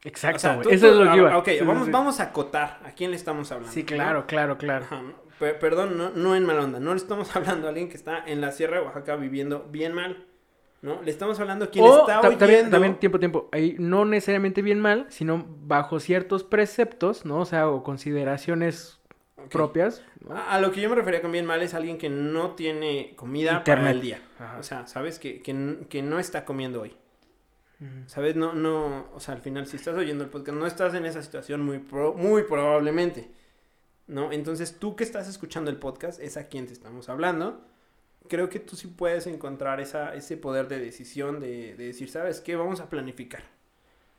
Exacto, 0.02 0.70
eso 0.70 0.88
es 0.88 0.96
lo 0.96 1.10
que 1.10 1.16
iba. 1.18 1.38
Ok, 1.38 1.48
vamos, 1.64 1.90
vamos 1.90 2.20
a 2.20 2.24
acotar 2.24 2.80
a 2.84 2.92
quién 2.92 3.10
le 3.10 3.16
estamos 3.16 3.52
hablando. 3.52 3.72
Sí, 3.72 3.84
claro, 3.84 4.26
claro, 4.26 4.56
claro 4.56 4.86
perdón, 5.40 5.96
no, 5.96 6.10
no 6.10 6.36
en 6.36 6.44
mala 6.44 6.64
onda, 6.64 6.80
no 6.80 6.92
le 6.92 6.96
estamos 6.96 7.34
hablando 7.36 7.66
a 7.66 7.70
alguien 7.70 7.88
que 7.88 7.96
está 7.96 8.22
en 8.26 8.40
la 8.40 8.52
Sierra 8.52 8.78
de 8.78 8.86
Oaxaca 8.86 9.16
viviendo 9.16 9.66
bien 9.70 9.92
mal. 9.92 10.26
¿no? 10.82 11.02
Le 11.02 11.10
estamos 11.10 11.38
hablando 11.40 11.66
a 11.66 11.70
quien 11.70 11.84
está 11.84 12.20
oyendo. 12.20 12.38
También, 12.38 12.70
también, 12.70 12.98
tiempo, 12.98 13.18
tiempo. 13.18 13.48
Ahí 13.52 13.76
no 13.78 14.04
necesariamente 14.04 14.62
bien 14.62 14.80
mal, 14.80 15.06
sino 15.10 15.44
bajo 15.46 16.00
ciertos 16.00 16.42
preceptos, 16.42 17.26
¿no? 17.26 17.40
O 17.40 17.44
sea, 17.44 17.68
o 17.68 17.82
consideraciones 17.82 18.98
propias. 19.50 20.02
A, 20.30 20.60
lo 20.60 20.70
que 20.72 20.80
yo 20.80 20.88
me 20.88 20.96
refería 20.96 21.22
con 21.22 21.32
bien 21.32 21.46
mal 21.46 21.62
es 21.62 21.74
alguien 21.74 21.98
que 21.98 22.08
no 22.08 22.54
tiene 22.54 23.14
comida 23.16 23.64
para 23.64 23.90
el 23.90 24.00
día. 24.00 24.22
O 24.58 24.62
sea, 24.62 24.86
¿sabes? 24.86 25.18
Que, 25.18 25.42
que, 25.42 25.78
que, 25.88 26.02
no 26.02 26.18
está 26.18 26.44
comiendo 26.44 26.82
hoy. 26.82 26.96
¿Sabes? 28.06 28.36
No, 28.36 28.52
no, 28.52 29.06
o 29.14 29.20
sea, 29.20 29.34
al 29.34 29.40
final, 29.40 29.66
si 29.66 29.76
estás 29.76 29.96
oyendo 29.96 30.22
el 30.22 30.28
podcast, 30.28 30.58
no 30.58 30.66
estás 30.66 30.92
en 30.92 31.06
esa 31.06 31.22
situación 31.22 31.62
muy, 31.62 31.82
muy 32.16 32.42
probablemente. 32.42 33.30
¿No? 34.10 34.32
Entonces 34.32 34.76
tú 34.78 34.96
que 34.96 35.04
estás 35.04 35.28
escuchando 35.28 35.70
el 35.70 35.76
podcast 35.76 36.20
es 36.20 36.36
a 36.36 36.48
quien 36.48 36.66
te 36.66 36.72
estamos 36.72 37.08
hablando. 37.08 37.60
Creo 38.28 38.48
que 38.48 38.58
tú 38.58 38.76
sí 38.76 38.88
puedes 38.88 39.26
encontrar 39.26 39.80
esa, 39.80 40.14
ese 40.14 40.36
poder 40.36 40.68
de 40.68 40.78
decisión 40.78 41.40
de, 41.40 41.74
decir, 41.76 42.10
¿sabes 42.10 42.40
qué? 42.40 42.56
Vamos 42.56 42.80
a 42.80 42.90
planificar. 42.90 43.42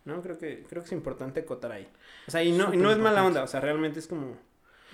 ¿No? 0.05 0.21
Creo 0.21 0.37
que, 0.37 0.63
creo 0.67 0.81
que 0.81 0.87
es 0.87 0.91
importante 0.93 1.41
acotar 1.41 1.71
ahí. 1.71 1.87
O 2.27 2.31
sea, 2.31 2.43
y 2.43 2.51
no, 2.51 2.73
y 2.73 2.77
no 2.77 2.89
es 2.89 2.97
mala 2.97 3.23
onda, 3.23 3.43
o 3.43 3.47
sea, 3.47 3.59
realmente 3.59 3.99
es 3.99 4.07
como, 4.07 4.35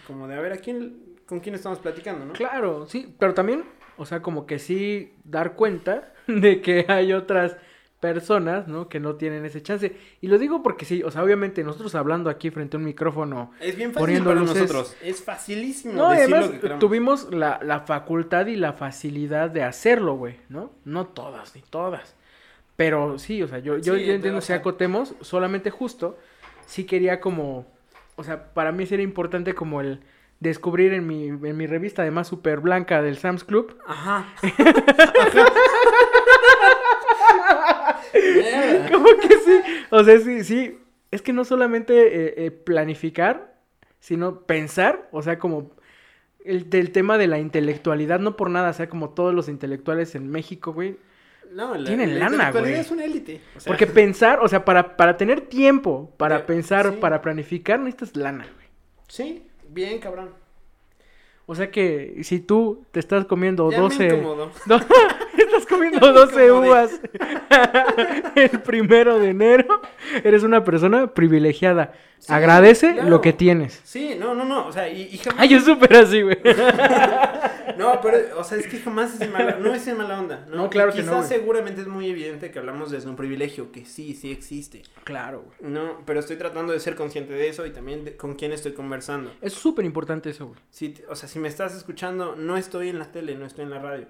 como 0.06 0.28
de 0.28 0.36
a 0.36 0.42
ver 0.42 0.52
a 0.52 0.58
quién, 0.58 1.16
con 1.26 1.40
quién 1.40 1.56
estamos 1.56 1.80
platicando, 1.80 2.26
¿no? 2.26 2.34
Claro, 2.34 2.86
sí, 2.88 3.16
pero 3.18 3.34
también, 3.34 3.64
o 3.96 4.06
sea, 4.06 4.22
como 4.22 4.46
que 4.46 4.60
sí 4.60 5.14
dar 5.24 5.54
cuenta 5.54 6.14
de 6.28 6.62
que 6.62 6.86
hay 6.90 7.14
otras 7.14 7.56
personas, 8.00 8.68
¿no? 8.68 8.90
Que 8.90 9.00
no 9.00 9.16
tienen 9.16 9.46
ese 9.46 9.62
chance. 9.62 9.96
Y 10.22 10.28
lo 10.28 10.38
digo 10.38 10.62
porque 10.62 10.86
sí, 10.86 11.02
o 11.04 11.12
sea, 11.12 11.24
obviamente 11.24 11.64
nosotros 11.64 11.96
hablando 11.96 12.30
aquí 12.30 12.52
frente 12.52 12.78
a 12.78 12.80
un 12.80 12.86
micrófono. 12.86 13.52
Es 13.60 13.76
bien 13.76 13.94
fácil 13.94 14.24
para 14.24 14.42
nosotros. 14.42 14.96
Es 15.02 15.24
facilísimo. 15.24 15.94
No, 15.94 16.10
además 16.10 16.52
tuvimos 16.80 17.34
la, 17.34 17.60
la, 17.64 17.82
facultad 17.82 18.48
y 18.48 18.56
la 18.56 18.74
facilidad 18.74 19.50
de 19.50 19.64
hacerlo, 19.64 20.16
güey, 20.16 20.36
¿no? 20.50 20.72
No 20.86 21.08
todas, 21.08 21.56
ni 21.56 21.62
todas. 21.62 22.16
Pero 22.76 23.18
sí, 23.18 23.42
o 23.42 23.48
sea, 23.48 23.60
yo, 23.60 23.78
yo, 23.80 23.96
entiendo 23.96 24.42
si 24.42 24.54
acotemos, 24.54 25.16
solamente 25.22 25.72
justo, 25.72 26.18
sí 26.68 26.84
quería 26.84 27.20
como, 27.20 27.66
o 28.16 28.24
sea, 28.24 28.54
para 28.54 28.72
mí 28.72 28.86
sería 28.86 29.04
importante 29.04 29.56
como 29.56 29.82
el 29.82 30.02
descubrir 30.40 30.94
en 30.94 31.08
mi, 31.08 31.30
en 31.30 31.58
mi 31.58 31.66
revista 31.66 32.04
además 32.04 32.28
súper 32.28 32.60
blanca 32.60 33.02
del 33.02 33.18
Sam's 33.18 33.44
Club. 33.44 33.76
Ajá. 33.88 34.28
¿Cómo 38.92 39.06
que 39.22 39.28
sí? 39.28 39.62
O 39.90 40.04
sea, 40.04 40.20
sí, 40.20 40.44
sí. 40.44 40.80
Es 41.12 41.22
que 41.22 41.34
no 41.34 41.46
solamente 41.46 41.94
eh, 41.94 42.34
eh, 42.38 42.52
planificar, 42.52 43.56
sino 44.00 44.42
pensar, 44.42 45.08
o 45.12 45.22
sea, 45.22 45.40
como 45.40 45.72
el 46.44 46.70
del 46.70 46.92
tema 46.92 47.18
de 47.18 47.28
la 47.28 47.40
intelectualidad, 47.40 48.20
no 48.20 48.36
por 48.36 48.50
nada, 48.50 48.70
o 48.70 48.74
sea, 48.74 48.90
como 48.90 49.10
todos 49.10 49.34
los 49.34 49.50
intelectuales 49.50 50.16
en 50.16 50.30
México, 50.30 50.74
güey. 50.74 50.98
No, 51.52 51.76
la, 51.76 51.86
tienen 51.86 52.20
lana, 52.20 52.52
güey. 52.52 52.74
es 52.74 52.92
una 52.92 53.06
élite. 53.06 53.42
Porque 53.66 53.88
pensar, 53.88 54.40
o 54.42 54.48
sea, 54.48 54.66
para, 54.66 54.98
para 54.98 55.16
tener 55.16 55.42
tiempo, 55.42 56.14
para 56.18 56.46
pensar, 56.46 56.96
para 57.00 57.22
planificar, 57.22 57.80
necesitas 57.80 58.16
lana, 58.16 58.46
güey. 58.54 58.68
Sí, 59.08 59.48
bien, 59.70 60.00
cabrón. 60.00 60.32
O 61.50 61.56
sea 61.56 61.72
que 61.72 62.20
si 62.24 62.42
tú 62.42 62.86
te 62.92 63.00
estás 63.00 63.26
comiendo 63.26 63.72
ya 63.72 63.80
12. 63.80 64.08
Me 64.10 64.22
no, 64.22 64.48
estás 64.48 64.86
comiendo 65.68 66.00
12 66.14 66.52
uvas 66.52 67.00
el 68.36 68.62
primero 68.62 69.20
de 69.20 69.30
enero, 69.30 69.82
eres 70.24 70.44
una 70.44 70.64
persona 70.64 71.14
privilegiada. 71.14 71.94
Agradece 72.28 73.04
lo 73.04 73.22
que 73.22 73.32
tienes. 73.32 73.80
Sí, 73.84 74.16
no, 74.20 74.34
no, 74.34 74.44
no. 74.44 74.68
O 74.68 74.72
sea, 74.72 74.90
y, 74.90 75.04
y 75.04 75.18
jamás. 75.18 75.40
Ay, 75.40 75.50
yo 75.50 75.60
súper 75.60 75.96
así, 75.96 76.24
güey. 76.24 76.38
no, 77.78 78.02
pero, 78.02 78.40
o 78.40 78.44
sea, 78.44 78.58
es 78.58 78.68
que 78.68 78.80
jamás 78.80 79.14
es 79.14 79.22
en 79.22 79.32
mala, 79.32 79.58
no 79.60 79.74
es 79.74 79.88
en 79.88 79.98
mala 79.98 80.20
onda. 80.20 80.46
No, 80.50 80.70
claro 80.70 80.92
que 80.92 81.04
no. 81.04 81.12
Quizás 81.12 81.28
seguramente 81.28 81.82
es 81.82 81.88
muy 81.88 82.10
evidente 82.10 82.50
que 82.50 82.60
hablamos 82.60 82.90
desde 82.90 83.08
un 83.08 83.16
privilegio, 83.16 83.72
que 83.72 83.86
sí, 83.86 84.16
sí 84.16 84.32
existe. 84.32 84.82
Claro, 85.04 85.46
güey. 85.46 85.72
No, 85.72 86.02
pero 86.06 86.20
estoy 86.20 86.38
tratando 86.38 86.74
de 86.74 86.80
ser 86.80 86.96
consciente 86.96 87.34
de 87.34 87.50
eso 87.50 87.66
y 87.66 87.72
también 87.72 88.04
de 88.04 88.18
con 88.18 88.36
quién 88.36 88.52
estoy 88.52 88.74
conversando. 88.74 89.32
Es 89.42 89.54
súper 89.54 89.86
importante 89.86 90.32
eso, 90.32 90.48
güey. 90.48 90.60
Sí, 90.72 90.96
o 91.10 91.16
sea, 91.16 91.30
si 91.30 91.40
me 91.40 91.48
estás 91.48 91.76
escuchando, 91.76 92.36
no 92.36 92.58
estoy 92.58 92.90
en 92.90 93.00
la 93.00 93.12
tele, 93.12 93.36
no 93.36 93.46
estoy 93.46 93.64
en 93.66 93.70
la 93.70 93.80
radio 93.80 94.08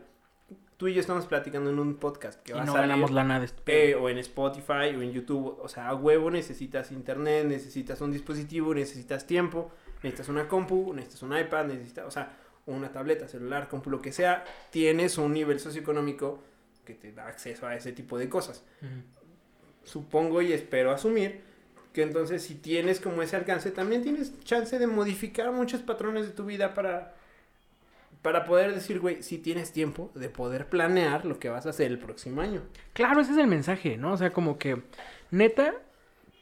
tú 0.78 0.88
y 0.88 0.94
yo 0.94 1.02
estamos 1.02 1.26
platicando 1.26 1.72
en 1.72 1.80
un 1.80 1.96
podcast 1.96 2.42
que 2.44 2.54
va 2.54 2.64
no 2.64 2.72
a 2.72 2.76
salir, 2.76 2.90
ganamos 2.90 3.12
lana 3.12 3.40
de 3.40 3.50
eh, 3.66 3.96
o 3.96 4.10
en 4.10 4.20
Spotify 4.20 4.96
o 4.96 5.02
en 5.02 5.12
YouTube, 5.12 5.58
o 5.60 5.68
sea, 5.68 5.90
a 5.90 5.96
huevo 5.96 6.30
necesitas 6.30 6.92
internet, 6.92 7.46
necesitas 7.46 8.00
un 8.02 8.12
dispositivo, 8.12 8.74
necesitas 8.74 9.26
tiempo, 9.26 9.72
necesitas 10.04 10.30
una 10.30 10.48
compu, 10.48 10.94
necesitas 10.94 11.24
un 11.24 11.38
iPad, 11.38 11.66
necesitas, 11.66 12.06
o 12.06 12.12
sea, 12.12 12.38
una 12.68 12.92
tableta, 12.92 13.28
celular, 13.28 13.68
compu, 13.68 13.90
lo 13.90 14.02
que 14.02 14.12
sea, 14.12 14.46
tienes 14.70 15.18
un 15.18 15.34
nivel 15.34 15.60
socioeconómico 15.60 16.44
que 16.86 16.94
te 16.94 17.12
da 17.12 17.28
acceso 17.28 17.66
a 17.66 17.76
ese 17.76 17.92
tipo 17.92 18.18
de 18.18 18.30
cosas. 18.30 18.64
Supongo 19.84 20.42
y 20.42 20.54
espero 20.54 20.92
asumir 20.92 21.42
que 21.92 22.04
entonces 22.04 22.44
si 22.44 22.54
tienes 22.54 23.00
como 23.00 23.24
ese 23.24 23.36
alcance, 23.36 23.72
también 23.72 24.04
tienes 24.04 24.40
chance 24.44 24.78
de 24.78 24.86
modificar 24.86 25.52
muchos 25.52 25.82
patrones 25.82 26.28
de 26.28 26.34
tu 26.34 26.46
vida 26.46 26.76
para 26.76 27.17
para 28.22 28.46
poder 28.46 28.74
decir, 28.74 29.00
güey, 29.00 29.24
si 29.24 29.38
tienes 29.38 29.72
tiempo 29.72 30.12
de 30.16 30.30
poder 30.30 30.68
planear 30.68 31.26
lo 31.26 31.40
que 31.40 31.50
vas 31.50 31.66
a 31.66 31.70
hacer 31.70 31.88
el 31.88 32.00
próximo 32.00 32.42
año. 32.42 32.62
Claro, 32.94 33.22
ese 33.22 33.32
es 33.32 33.38
el 33.38 33.48
mensaje, 33.48 33.98
¿no? 33.98 34.14
O 34.14 34.18
sea, 34.18 34.32
como 34.32 34.58
que, 34.58 34.82
neta, 35.32 35.74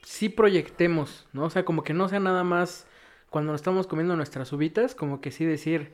sí 0.04 0.30
proyectemos, 0.30 1.28
¿no? 1.34 1.46
O 1.46 1.50
sea, 1.50 1.66
como 1.66 1.84
que 1.84 1.94
no 1.94 2.08
sea 2.10 2.20
nada 2.20 2.44
más 2.44 2.88
cuando 3.30 3.52
nos 3.52 3.62
estamos 3.62 3.88
comiendo 3.88 4.16
nuestras 4.16 4.54
uvitas, 4.54 4.96
como 4.96 5.20
que 5.20 5.32
sí 5.32 5.46
decir, 5.46 5.92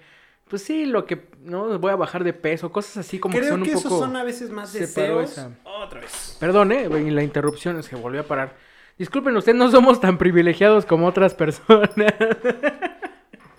pues 0.47 0.61
sí, 0.61 0.85
lo 0.85 1.05
que, 1.05 1.27
¿no? 1.41 1.79
Voy 1.79 1.91
a 1.91 1.95
bajar 1.95 2.23
de 2.23 2.33
peso, 2.33 2.71
cosas 2.71 2.97
así 2.97 3.19
como 3.19 3.37
que 3.37 3.47
son 3.47 3.61
un 3.61 3.67
poco... 3.67 3.79
esos 3.79 3.99
son 3.99 4.15
a 4.15 4.23
veces 4.23 4.51
más 4.51 4.73
deseos. 4.73 5.39
Otra 5.63 6.01
vez. 6.01 6.37
Perdón, 6.39 6.71
¿eh? 6.71 6.89
La 6.89 7.23
interrupción 7.23 7.79
es 7.79 7.89
que 7.89 7.95
volvió 7.95 8.21
a 8.21 8.25
parar. 8.25 8.55
Disculpen, 8.97 9.35
ustedes 9.35 9.57
no 9.57 9.71
somos 9.71 9.99
tan 9.99 10.17
privilegiados 10.17 10.85
como 10.85 11.07
otras 11.07 11.33
personas. 11.33 11.89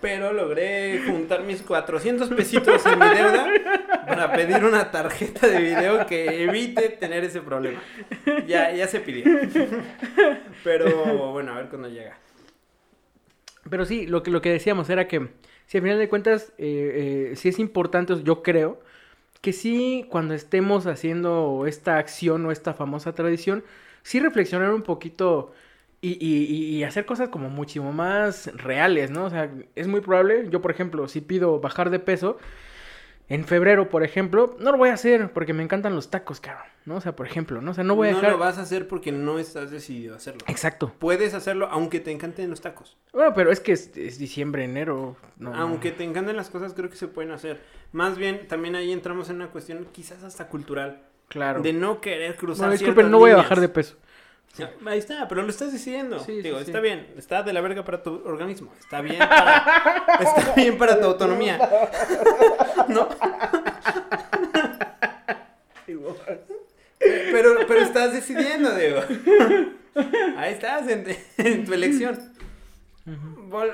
pero 0.03 0.33
logré 0.33 1.01
juntar 1.07 1.43
mis 1.43 1.61
400 1.61 2.27
pesitos 2.31 2.85
en 2.85 2.99
mi 2.99 3.07
deuda 3.07 3.47
para 4.05 4.33
pedir 4.33 4.65
una 4.65 4.91
tarjeta 4.91 5.47
de 5.47 5.61
video 5.61 6.05
que 6.05 6.43
evite 6.43 6.89
tener 6.89 7.23
ese 7.23 7.39
problema. 7.39 7.81
Ya, 8.45 8.73
ya 8.73 8.85
se 8.89 8.99
pidió. 8.99 9.23
Pero 10.65 11.31
bueno, 11.31 11.53
a 11.53 11.55
ver 11.55 11.69
cuándo 11.69 11.87
llega. 11.87 12.17
Pero 13.69 13.85
sí, 13.85 14.05
lo 14.05 14.23
que, 14.23 14.31
lo 14.31 14.41
que 14.41 14.49
decíamos 14.49 14.89
era 14.89 15.07
que 15.07 15.29
si 15.67 15.77
al 15.77 15.83
final 15.83 15.99
de 15.99 16.09
cuentas, 16.09 16.51
eh, 16.57 17.29
eh, 17.31 17.35
sí 17.37 17.47
es 17.47 17.57
importante, 17.57 18.13
yo 18.23 18.43
creo, 18.43 18.81
que 19.39 19.53
sí 19.53 20.05
cuando 20.09 20.33
estemos 20.33 20.85
haciendo 20.85 21.63
esta 21.65 21.97
acción 21.97 22.45
o 22.45 22.51
esta 22.51 22.73
famosa 22.73 23.15
tradición, 23.15 23.63
sí 24.01 24.19
reflexionar 24.19 24.73
un 24.73 24.81
poquito 24.81 25.53
y, 26.03 26.17
y, 26.19 26.75
y 26.75 26.83
hacer 26.83 27.05
cosas 27.05 27.29
como 27.29 27.49
muchísimo 27.49 27.93
más 27.93 28.51
reales, 28.55 29.09
¿no? 29.09 29.25
O 29.25 29.29
sea, 29.29 29.49
es 29.75 29.87
muy 29.87 30.01
probable, 30.01 30.47
yo 30.49 30.61
por 30.61 30.71
ejemplo, 30.71 31.07
si 31.07 31.21
pido 31.21 31.61
bajar 31.61 31.89
de 31.89 31.99
peso, 31.99 32.37
en 33.29 33.45
febrero, 33.45 33.89
por 33.89 34.03
ejemplo, 34.03 34.57
no 34.59 34.73
lo 34.73 34.77
voy 34.77 34.89
a 34.89 34.95
hacer 34.95 35.31
porque 35.31 35.53
me 35.53 35.63
encantan 35.63 35.95
los 35.95 36.09
tacos, 36.09 36.41
cabrón, 36.41 36.67
¿no? 36.85 36.97
O 36.97 37.01
sea, 37.01 37.15
por 37.15 37.25
ejemplo, 37.25 37.61
¿no? 37.61 37.71
O 37.71 37.73
sea, 37.73 37.85
no 37.85 37.95
voy 37.95 38.09
a 38.09 38.09
dejar... 38.09 38.25
No 38.25 38.31
lo 38.31 38.37
vas 38.37 38.57
a 38.57 38.63
hacer 38.63 38.87
porque 38.89 39.13
no 39.13 39.39
estás 39.39 39.71
decidido 39.71 40.13
a 40.13 40.17
hacerlo. 40.17 40.41
Exacto. 40.47 40.93
Puedes 40.99 41.33
hacerlo 41.33 41.69
aunque 41.71 42.01
te 42.01 42.11
encanten 42.11 42.49
los 42.49 42.59
tacos. 42.59 42.97
Bueno, 43.13 43.33
pero 43.33 43.49
es 43.49 43.61
que 43.61 43.71
es, 43.71 43.95
es 43.95 44.19
diciembre, 44.19 44.65
enero, 44.65 45.15
no. 45.37 45.55
Aunque 45.55 45.91
te 45.91 46.03
encanten 46.03 46.35
las 46.35 46.49
cosas, 46.49 46.73
creo 46.73 46.89
que 46.89 46.97
se 46.97 47.07
pueden 47.07 47.31
hacer. 47.31 47.61
Más 47.93 48.17
bien, 48.17 48.45
también 48.49 48.75
ahí 48.75 48.91
entramos 48.91 49.29
en 49.29 49.37
una 49.37 49.47
cuestión 49.47 49.87
quizás 49.93 50.21
hasta 50.23 50.49
cultural. 50.49 51.03
Claro. 51.29 51.61
De 51.61 51.71
no 51.71 52.01
querer 52.01 52.35
cruzar 52.35 52.67
No, 52.67 52.73
disculpen, 52.73 53.09
no 53.09 53.19
voy 53.19 53.31
a 53.31 53.37
bajar 53.37 53.61
de 53.61 53.69
peso. 53.69 53.95
Sí, 54.53 54.63
Ahí 54.85 54.99
está, 54.99 55.27
pero 55.27 55.41
lo 55.41 55.49
estás 55.49 55.73
decidiendo. 55.73 56.19
Sí, 56.19 56.41
Digo, 56.43 56.59
sí. 56.59 56.65
está 56.65 56.79
bien, 56.79 57.07
está 57.17 57.41
de 57.41 57.53
la 57.53 57.61
verga 57.61 57.83
para 57.83 58.03
tu 58.03 58.21
organismo, 58.23 58.71
está 58.79 59.01
bien 59.01 59.17
para, 59.17 60.05
está 60.19 60.53
bien 60.55 60.77
para 60.77 60.99
tu 60.99 61.07
autonomía. 61.07 61.57
¿No? 62.87 63.09
Pero, 66.99 67.55
pero 67.67 67.79
estás 67.81 68.13
decidiendo, 68.13 68.75
Diego. 68.75 69.01
Ahí 70.37 70.53
estás 70.53 70.87
en, 70.87 71.05
en 71.37 71.65
tu 71.65 71.73
elección. 71.73 72.17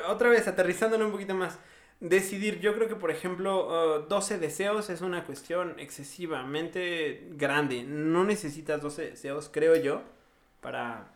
Otra 0.08 0.30
vez, 0.30 0.48
aterrizándolo 0.48 1.06
un 1.06 1.12
poquito 1.12 1.36
más. 1.36 1.60
Decidir, 2.00 2.60
yo 2.62 2.74
creo 2.76 2.88
que 2.88 2.96
por 2.96 3.12
ejemplo, 3.12 4.00
uh, 4.00 4.08
12 4.08 4.38
deseos 4.40 4.90
es 4.90 5.02
una 5.02 5.26
cuestión 5.26 5.76
excesivamente 5.78 7.28
grande. 7.32 7.84
No 7.84 8.24
necesitas 8.24 8.82
12 8.82 9.12
deseos, 9.12 9.50
creo 9.52 9.76
yo, 9.76 10.02
para, 10.62 11.12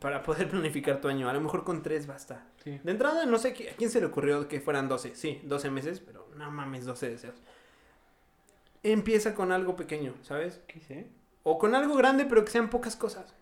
para 0.00 0.22
poder 0.22 0.48
planificar 0.50 1.00
tu 1.00 1.08
año. 1.08 1.28
A 1.28 1.32
lo 1.32 1.40
mejor 1.40 1.64
con 1.64 1.82
3 1.82 2.06
basta. 2.06 2.46
Sí. 2.62 2.80
De 2.82 2.90
entrada, 2.90 3.26
no 3.26 3.38
sé 3.38 3.48
a 3.72 3.76
quién 3.76 3.90
se 3.90 4.00
le 4.00 4.06
ocurrió 4.06 4.48
que 4.48 4.60
fueran 4.60 4.88
12. 4.88 5.14
Sí, 5.14 5.40
12 5.44 5.70
meses, 5.70 6.00
pero 6.00 6.28
no 6.36 6.50
mames, 6.50 6.84
12 6.84 7.10
deseos. 7.10 7.36
Empieza 8.82 9.34
con 9.34 9.52
algo 9.52 9.76
pequeño, 9.76 10.14
¿sabes? 10.22 10.60
¿Qué 10.66 10.78
hice? 10.78 11.08
O 11.42 11.58
con 11.58 11.74
algo 11.74 11.96
grande, 11.96 12.24
pero 12.24 12.44
que 12.44 12.50
sean 12.50 12.70
pocas 12.70 12.96
cosas 12.96 13.34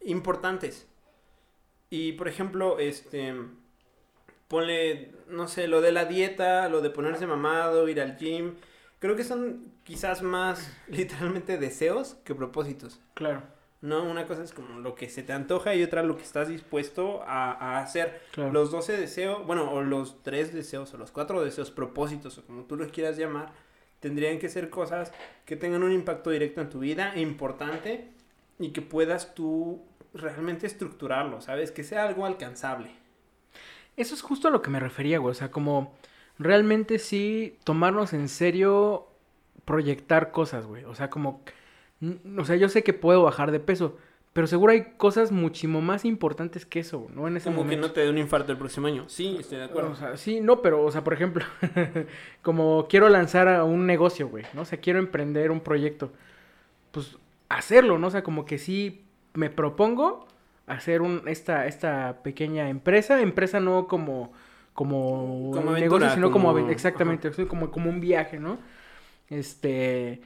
importantes. 0.00 0.86
Y 1.90 2.12
por 2.12 2.28
ejemplo, 2.28 2.78
este. 2.78 3.34
Ponle, 4.48 5.12
no 5.28 5.46
sé, 5.46 5.68
lo 5.68 5.80
de 5.80 5.92
la 5.92 6.06
dieta, 6.06 6.68
lo 6.68 6.80
de 6.80 6.90
ponerse 6.90 7.26
mamado, 7.26 7.88
ir 7.88 8.00
al 8.00 8.16
gym. 8.16 8.56
Creo 8.98 9.14
que 9.14 9.22
son 9.22 9.72
quizás 9.84 10.22
más 10.22 10.76
literalmente 10.88 11.56
deseos 11.56 12.16
que 12.24 12.34
propósitos. 12.34 13.00
Claro, 13.14 13.42
No, 13.82 14.04
una 14.04 14.26
cosa 14.26 14.42
es 14.42 14.52
como 14.52 14.78
lo 14.80 14.94
que 14.94 15.08
se 15.08 15.22
te 15.22 15.32
antoja 15.32 15.74
y 15.74 15.82
otra 15.82 16.02
lo 16.02 16.16
que 16.16 16.22
estás 16.22 16.48
dispuesto 16.48 17.22
a, 17.22 17.52
a 17.52 17.78
hacer. 17.80 18.20
claro. 18.32 18.52
Los 18.52 18.70
12 18.70 18.96
deseos, 18.98 19.46
bueno, 19.46 19.70
o 19.70 19.80
los 19.82 20.22
3 20.22 20.52
deseos, 20.52 20.92
o 20.92 20.98
los 20.98 21.10
4 21.10 21.42
deseos, 21.42 21.70
propósitos, 21.70 22.36
o 22.38 22.44
como 22.44 22.64
tú 22.64 22.76
los 22.76 22.92
quieras 22.92 23.16
llamar, 23.16 23.52
tendrían 24.00 24.38
que 24.38 24.50
ser 24.50 24.68
cosas 24.68 25.12
que 25.46 25.56
tengan 25.56 25.82
un 25.82 25.92
impacto 25.92 26.30
directo 26.30 26.60
en 26.60 26.68
tu 26.68 26.80
vida, 26.80 27.16
importante, 27.16 28.08
y 28.58 28.70
que 28.70 28.82
puedas 28.82 29.34
tú 29.34 29.82
realmente 30.12 30.66
estructurarlo, 30.66 31.40
¿sabes? 31.40 31.72
Que 31.72 31.82
sea 31.82 32.04
algo 32.04 32.26
alcanzable. 32.26 32.90
Eso 33.96 34.14
es 34.14 34.22
justo 34.22 34.48
a 34.48 34.50
lo 34.50 34.60
que 34.60 34.70
me 34.70 34.80
refería, 34.80 35.18
güey. 35.18 35.32
O 35.32 35.34
sea, 35.34 35.50
como 35.50 35.94
realmente 36.38 36.98
sí 36.98 37.58
tomarnos 37.64 38.12
en 38.12 38.28
serio 38.28 39.06
proyectar 39.64 40.32
cosas, 40.32 40.66
güey. 40.66 40.84
O 40.84 40.94
sea, 40.94 41.08
como... 41.08 41.42
n- 42.00 42.18
O 42.38 42.44
sea, 42.44 42.56
yo 42.56 42.68
sé 42.68 42.82
que 42.82 42.92
puedo 42.92 43.22
bajar 43.22 43.50
de 43.52 43.60
peso, 43.60 43.96
pero 44.32 44.46
seguro 44.46 44.72
hay 44.72 44.92
cosas 44.96 45.32
muchísimo 45.32 45.80
más 45.80 46.04
importantes 46.04 46.64
que 46.66 46.80
eso, 46.80 47.08
¿no? 47.14 47.26
En 47.28 47.36
ese 47.36 47.46
Como 47.46 47.58
que 47.58 47.64
momento. 47.64 47.88
no 47.88 47.92
te 47.92 48.00
dé 48.02 48.10
un 48.10 48.18
infarto 48.18 48.52
el 48.52 48.58
próximo 48.58 48.86
año. 48.86 49.04
Sí, 49.08 49.36
estoy 49.40 49.58
de 49.58 49.64
acuerdo. 49.64 49.90
O 49.90 49.94
sea, 49.96 50.16
sí, 50.16 50.40
no, 50.40 50.62
pero, 50.62 50.84
o 50.84 50.90
sea, 50.92 51.02
por 51.04 51.14
ejemplo, 51.14 51.44
como 52.42 52.86
quiero 52.88 53.08
lanzar 53.08 53.48
a 53.48 53.64
un 53.64 53.86
negocio, 53.86 54.28
güey, 54.28 54.44
¿no? 54.54 54.62
O 54.62 54.64
sea, 54.64 54.78
quiero 54.80 54.98
emprender 54.98 55.50
un 55.50 55.60
proyecto. 55.60 56.12
Pues 56.92 57.16
hacerlo, 57.48 57.98
¿no? 57.98 58.08
O 58.08 58.10
sea, 58.10 58.22
como 58.22 58.44
que 58.46 58.58
sí 58.58 59.04
me 59.34 59.50
propongo 59.50 60.26
hacer 60.66 61.02
un, 61.02 61.22
esta, 61.26 61.66
esta 61.66 62.22
pequeña 62.22 62.68
empresa. 62.68 63.20
Empresa 63.20 63.60
no 63.60 63.86
como, 63.88 64.32
como, 64.74 65.50
Como 65.52 65.60
un 65.62 65.68
aventura, 65.68 65.80
negocio, 65.80 66.10
sino 66.10 66.30
como, 66.30 66.56
exactamente, 66.70 67.30
como, 67.46 67.70
como 67.70 67.90
un 67.90 68.00
viaje, 68.00 68.38
¿no? 68.38 68.58
Este, 69.28 70.20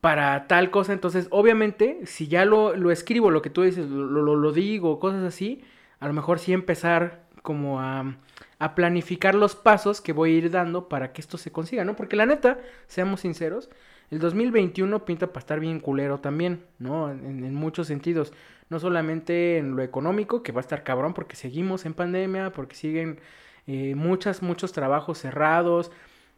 para 0.00 0.46
tal 0.46 0.70
cosa, 0.70 0.92
entonces, 0.92 1.26
obviamente, 1.30 2.00
si 2.04 2.28
ya 2.28 2.44
lo, 2.44 2.76
lo 2.76 2.90
escribo, 2.90 3.30
lo 3.30 3.42
que 3.42 3.50
tú 3.50 3.62
dices, 3.62 3.88
lo, 3.88 4.36
lo, 4.36 4.52
digo, 4.52 5.00
cosas 5.00 5.24
así, 5.24 5.62
a 6.00 6.06
lo 6.06 6.12
mejor 6.12 6.38
sí 6.38 6.52
empezar 6.52 7.24
como 7.42 7.80
a, 7.80 8.16
a 8.58 8.74
planificar 8.74 9.34
los 9.34 9.56
pasos 9.56 10.00
que 10.00 10.12
voy 10.12 10.34
a 10.34 10.38
ir 10.38 10.50
dando 10.50 10.88
para 10.88 11.12
que 11.12 11.20
esto 11.20 11.38
se 11.38 11.50
consiga, 11.50 11.84
¿no? 11.84 11.96
Porque 11.96 12.16
la 12.16 12.26
neta, 12.26 12.58
seamos 12.86 13.20
sinceros, 13.20 13.70
el 14.10 14.20
2021 14.20 15.04
pinta 15.04 15.28
para 15.28 15.40
estar 15.40 15.60
bien 15.60 15.80
culero 15.80 16.18
también, 16.18 16.64
¿no? 16.78 17.10
En, 17.10 17.44
en 17.44 17.54
muchos 17.54 17.88
sentidos. 17.88 18.32
No 18.68 18.78
solamente 18.78 19.58
en 19.58 19.76
lo 19.76 19.82
económico, 19.82 20.42
que 20.42 20.52
va 20.52 20.60
a 20.60 20.62
estar 20.62 20.82
cabrón 20.84 21.14
porque 21.14 21.36
seguimos 21.36 21.86
en 21.86 21.94
pandemia, 21.94 22.50
porque 22.50 22.74
siguen 22.74 23.20
eh, 23.66 23.94
muchas, 23.96 24.42
muchos 24.42 24.72
trabajos 24.72 25.18
cerrados. 25.18 25.90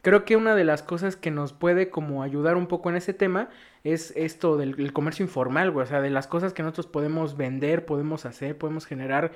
Creo 0.02 0.24
que 0.24 0.36
una 0.36 0.54
de 0.54 0.64
las 0.64 0.82
cosas 0.82 1.16
que 1.16 1.30
nos 1.30 1.52
puede 1.52 1.90
como 1.90 2.22
ayudar 2.22 2.56
un 2.56 2.66
poco 2.68 2.88
en 2.90 2.96
ese 2.96 3.12
tema 3.14 3.48
es 3.84 4.12
esto 4.16 4.56
del, 4.56 4.76
del 4.76 4.92
comercio 4.92 5.24
informal, 5.24 5.70
güey. 5.70 5.84
O 5.84 5.88
sea, 5.88 6.00
de 6.00 6.10
las 6.10 6.26
cosas 6.26 6.52
que 6.52 6.62
nosotros 6.62 6.86
podemos 6.86 7.36
vender, 7.36 7.84
podemos 7.84 8.24
hacer, 8.24 8.56
podemos 8.56 8.86
generar 8.86 9.32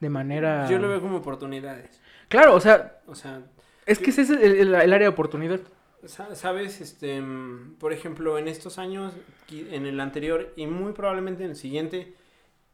de 0.00 0.08
manera... 0.10 0.68
Yo 0.70 0.78
lo 0.78 0.88
veo 0.88 1.00
como 1.00 1.18
oportunidades. 1.18 2.00
Claro, 2.28 2.54
o 2.54 2.60
sea, 2.60 3.00
O 3.06 3.14
sea, 3.14 3.42
es 3.84 3.98
que 3.98 4.10
ese 4.10 4.22
es 4.22 4.30
el, 4.30 4.42
el- 4.42 4.74
el 4.74 4.92
área 4.92 4.98
de 5.06 5.08
oportunidad. 5.08 5.60
Sa- 6.04 6.34
Sabes, 6.34 6.80
este, 6.80 7.22
por 7.78 7.92
ejemplo, 7.92 8.38
en 8.38 8.48
estos 8.48 8.78
años, 8.78 9.12
en 9.50 9.86
el 9.86 9.98
anterior 10.00 10.52
y 10.56 10.66
muy 10.66 10.92
probablemente 10.92 11.44
en 11.44 11.50
el 11.50 11.56
siguiente, 11.56 12.14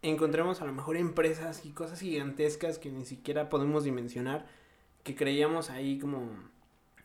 encontremos 0.03 0.61
a 0.63 0.65
lo 0.65 0.73
mejor 0.73 0.97
empresas 0.97 1.65
y 1.65 1.71
cosas 1.71 2.01
gigantescas 2.01 2.79
que 2.79 2.91
ni 2.91 3.05
siquiera 3.05 3.49
podemos 3.49 3.85
dimensionar, 3.85 4.47
que 5.05 5.15
creíamos 5.15 5.71
ahí 5.71 5.99
como, 5.99 6.29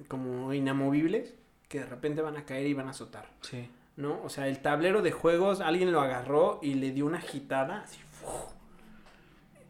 como 0.07 0.53
inamovibles, 0.53 1.33
que 1.67 1.79
de 1.79 1.85
repente 1.85 2.21
van 2.21 2.37
a 2.37 2.45
caer 2.45 2.67
y 2.67 2.73
van 2.73 2.87
a 2.87 2.91
azotar, 2.91 3.29
Sí. 3.41 3.69
¿no? 3.95 4.21
O 4.23 4.29
sea, 4.29 4.47
el 4.47 4.59
tablero 4.59 5.01
de 5.01 5.11
juegos, 5.11 5.59
alguien 5.59 5.91
lo 5.91 6.01
agarró 6.01 6.59
y 6.61 6.75
le 6.75 6.91
dio 6.91 7.05
una 7.05 7.17
agitada, 7.17 7.81
así, 7.81 7.99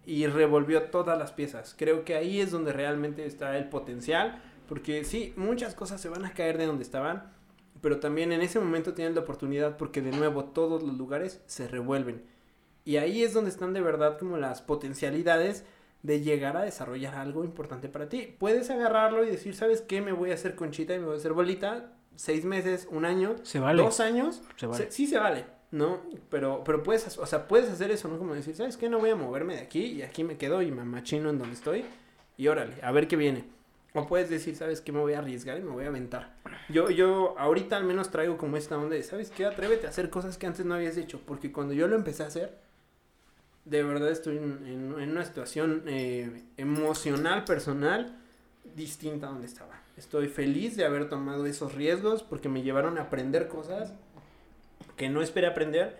y 0.05 0.25
revolvió 0.27 0.83
todas 0.83 1.17
las 1.17 1.31
piezas. 1.31 1.75
Creo 1.77 2.05
que 2.05 2.15
ahí 2.15 2.39
es 2.39 2.51
donde 2.51 2.71
realmente 2.71 3.25
está 3.25 3.57
el 3.57 3.67
potencial, 3.69 4.41
porque 4.69 5.03
sí, 5.03 5.33
muchas 5.35 5.75
cosas 5.75 5.99
se 5.99 6.09
van 6.09 6.25
a 6.25 6.33
caer 6.33 6.57
de 6.57 6.65
donde 6.65 6.83
estaban, 6.83 7.31
pero 7.81 7.99
también 7.99 8.31
en 8.31 8.41
ese 8.41 8.59
momento 8.59 8.93
tienen 8.93 9.15
la 9.15 9.21
oportunidad 9.21 9.77
porque 9.77 10.01
de 10.01 10.11
nuevo 10.11 10.45
todos 10.45 10.81
los 10.81 10.97
lugares 10.97 11.41
se 11.45 11.67
revuelven. 11.67 12.23
Y 12.85 12.97
ahí 12.97 13.21
es 13.21 13.33
donde 13.33 13.49
están 13.49 13.73
de 13.73 13.81
verdad 13.81 14.17
como 14.17 14.37
las 14.37 14.61
potencialidades 14.61 15.65
de 16.03 16.21
llegar 16.21 16.55
a 16.57 16.61
desarrollar 16.63 17.15
algo 17.15 17.43
importante 17.43 17.89
para 17.89 18.07
ti. 18.09 18.35
Puedes 18.39 18.69
agarrarlo 18.69 19.23
y 19.23 19.29
decir, 19.29 19.55
¿sabes 19.55 19.81
qué? 19.81 20.01
Me 20.01 20.11
voy 20.13 20.31
a 20.31 20.35
hacer 20.35 20.55
conchita 20.55 20.93
y 20.95 20.99
me 20.99 21.05
voy 21.05 21.15
a 21.15 21.17
hacer 21.17 21.33
bolita. 21.33 21.93
Seis 22.15 22.45
meses, 22.45 22.87
un 22.91 23.05
año, 23.05 23.35
Se 23.43 23.59
vale. 23.59 23.83
dos 23.83 23.99
años. 23.99 24.41
Se 24.55 24.65
vale. 24.67 24.85
Se- 24.85 24.91
sí 24.91 25.05
se 25.05 25.17
vale, 25.19 25.45
¿no? 25.71 26.01
Pero, 26.29 26.63
pero 26.63 26.81
puedes, 26.81 27.17
o 27.17 27.25
sea, 27.25 27.47
puedes 27.47 27.69
hacer 27.69 27.91
eso, 27.91 28.07
¿no? 28.07 28.17
Como 28.17 28.33
decir, 28.33 28.55
¿sabes 28.55 28.75
qué? 28.77 28.89
No 28.89 28.99
voy 28.99 29.11
a 29.11 29.15
moverme 29.15 29.55
de 29.55 29.61
aquí 29.61 29.83
y 29.85 30.01
aquí 30.01 30.23
me 30.23 30.37
quedo 30.37 30.61
y 30.63 30.71
me 30.71 30.83
machino 30.83 31.29
en 31.29 31.37
donde 31.37 31.53
estoy 31.55 31.85
y 32.37 32.47
órale, 32.47 32.75
a 32.81 32.91
ver 32.91 33.07
qué 33.07 33.15
viene. 33.17 33.45
O 33.93 34.05
puedes 34.07 34.29
decir, 34.29 34.55
¿sabes 34.55 34.81
qué? 34.81 34.91
Me 34.91 34.99
voy 34.99 35.13
a 35.13 35.19
arriesgar 35.19 35.57
y 35.57 35.61
me 35.61 35.71
voy 35.71 35.85
a 35.85 35.87
aventar. 35.87 36.35
Yo, 36.69 36.89
yo 36.91 37.35
ahorita 37.37 37.77
al 37.77 37.83
menos 37.83 38.09
traigo 38.11 38.37
como 38.37 38.57
esta 38.57 38.77
onda 38.77 38.95
de, 38.95 39.01
¿sabes 39.03 39.29
qué? 39.31 39.45
Atrévete 39.45 39.87
a 39.87 39.89
hacer 39.89 40.09
cosas 40.09 40.37
que 40.37 40.45
antes 40.47 40.65
no 40.65 40.73
habías 40.75 40.97
hecho. 40.97 41.19
Porque 41.25 41.51
cuando 41.51 41.73
yo 41.73 41.87
lo 41.87 41.95
empecé 41.95 42.23
a 42.23 42.27
hacer, 42.27 42.57
de 43.69 43.83
verdad 43.83 44.09
estoy 44.09 44.37
en, 44.37 44.93
una 44.93 45.25
situación 45.25 45.83
eh, 45.87 46.43
emocional, 46.57 47.43
personal, 47.43 48.17
distinta 48.75 49.27
a 49.27 49.31
donde 49.31 49.47
estaba. 49.47 49.81
Estoy 49.97 50.27
feliz 50.27 50.77
de 50.77 50.85
haber 50.85 51.09
tomado 51.09 51.45
esos 51.45 51.73
riesgos 51.73 52.23
porque 52.23 52.49
me 52.49 52.61
llevaron 52.61 52.97
a 52.97 53.03
aprender 53.03 53.47
cosas 53.47 53.93
que 54.95 55.09
no 55.09 55.21
esperé 55.21 55.47
aprender 55.47 55.99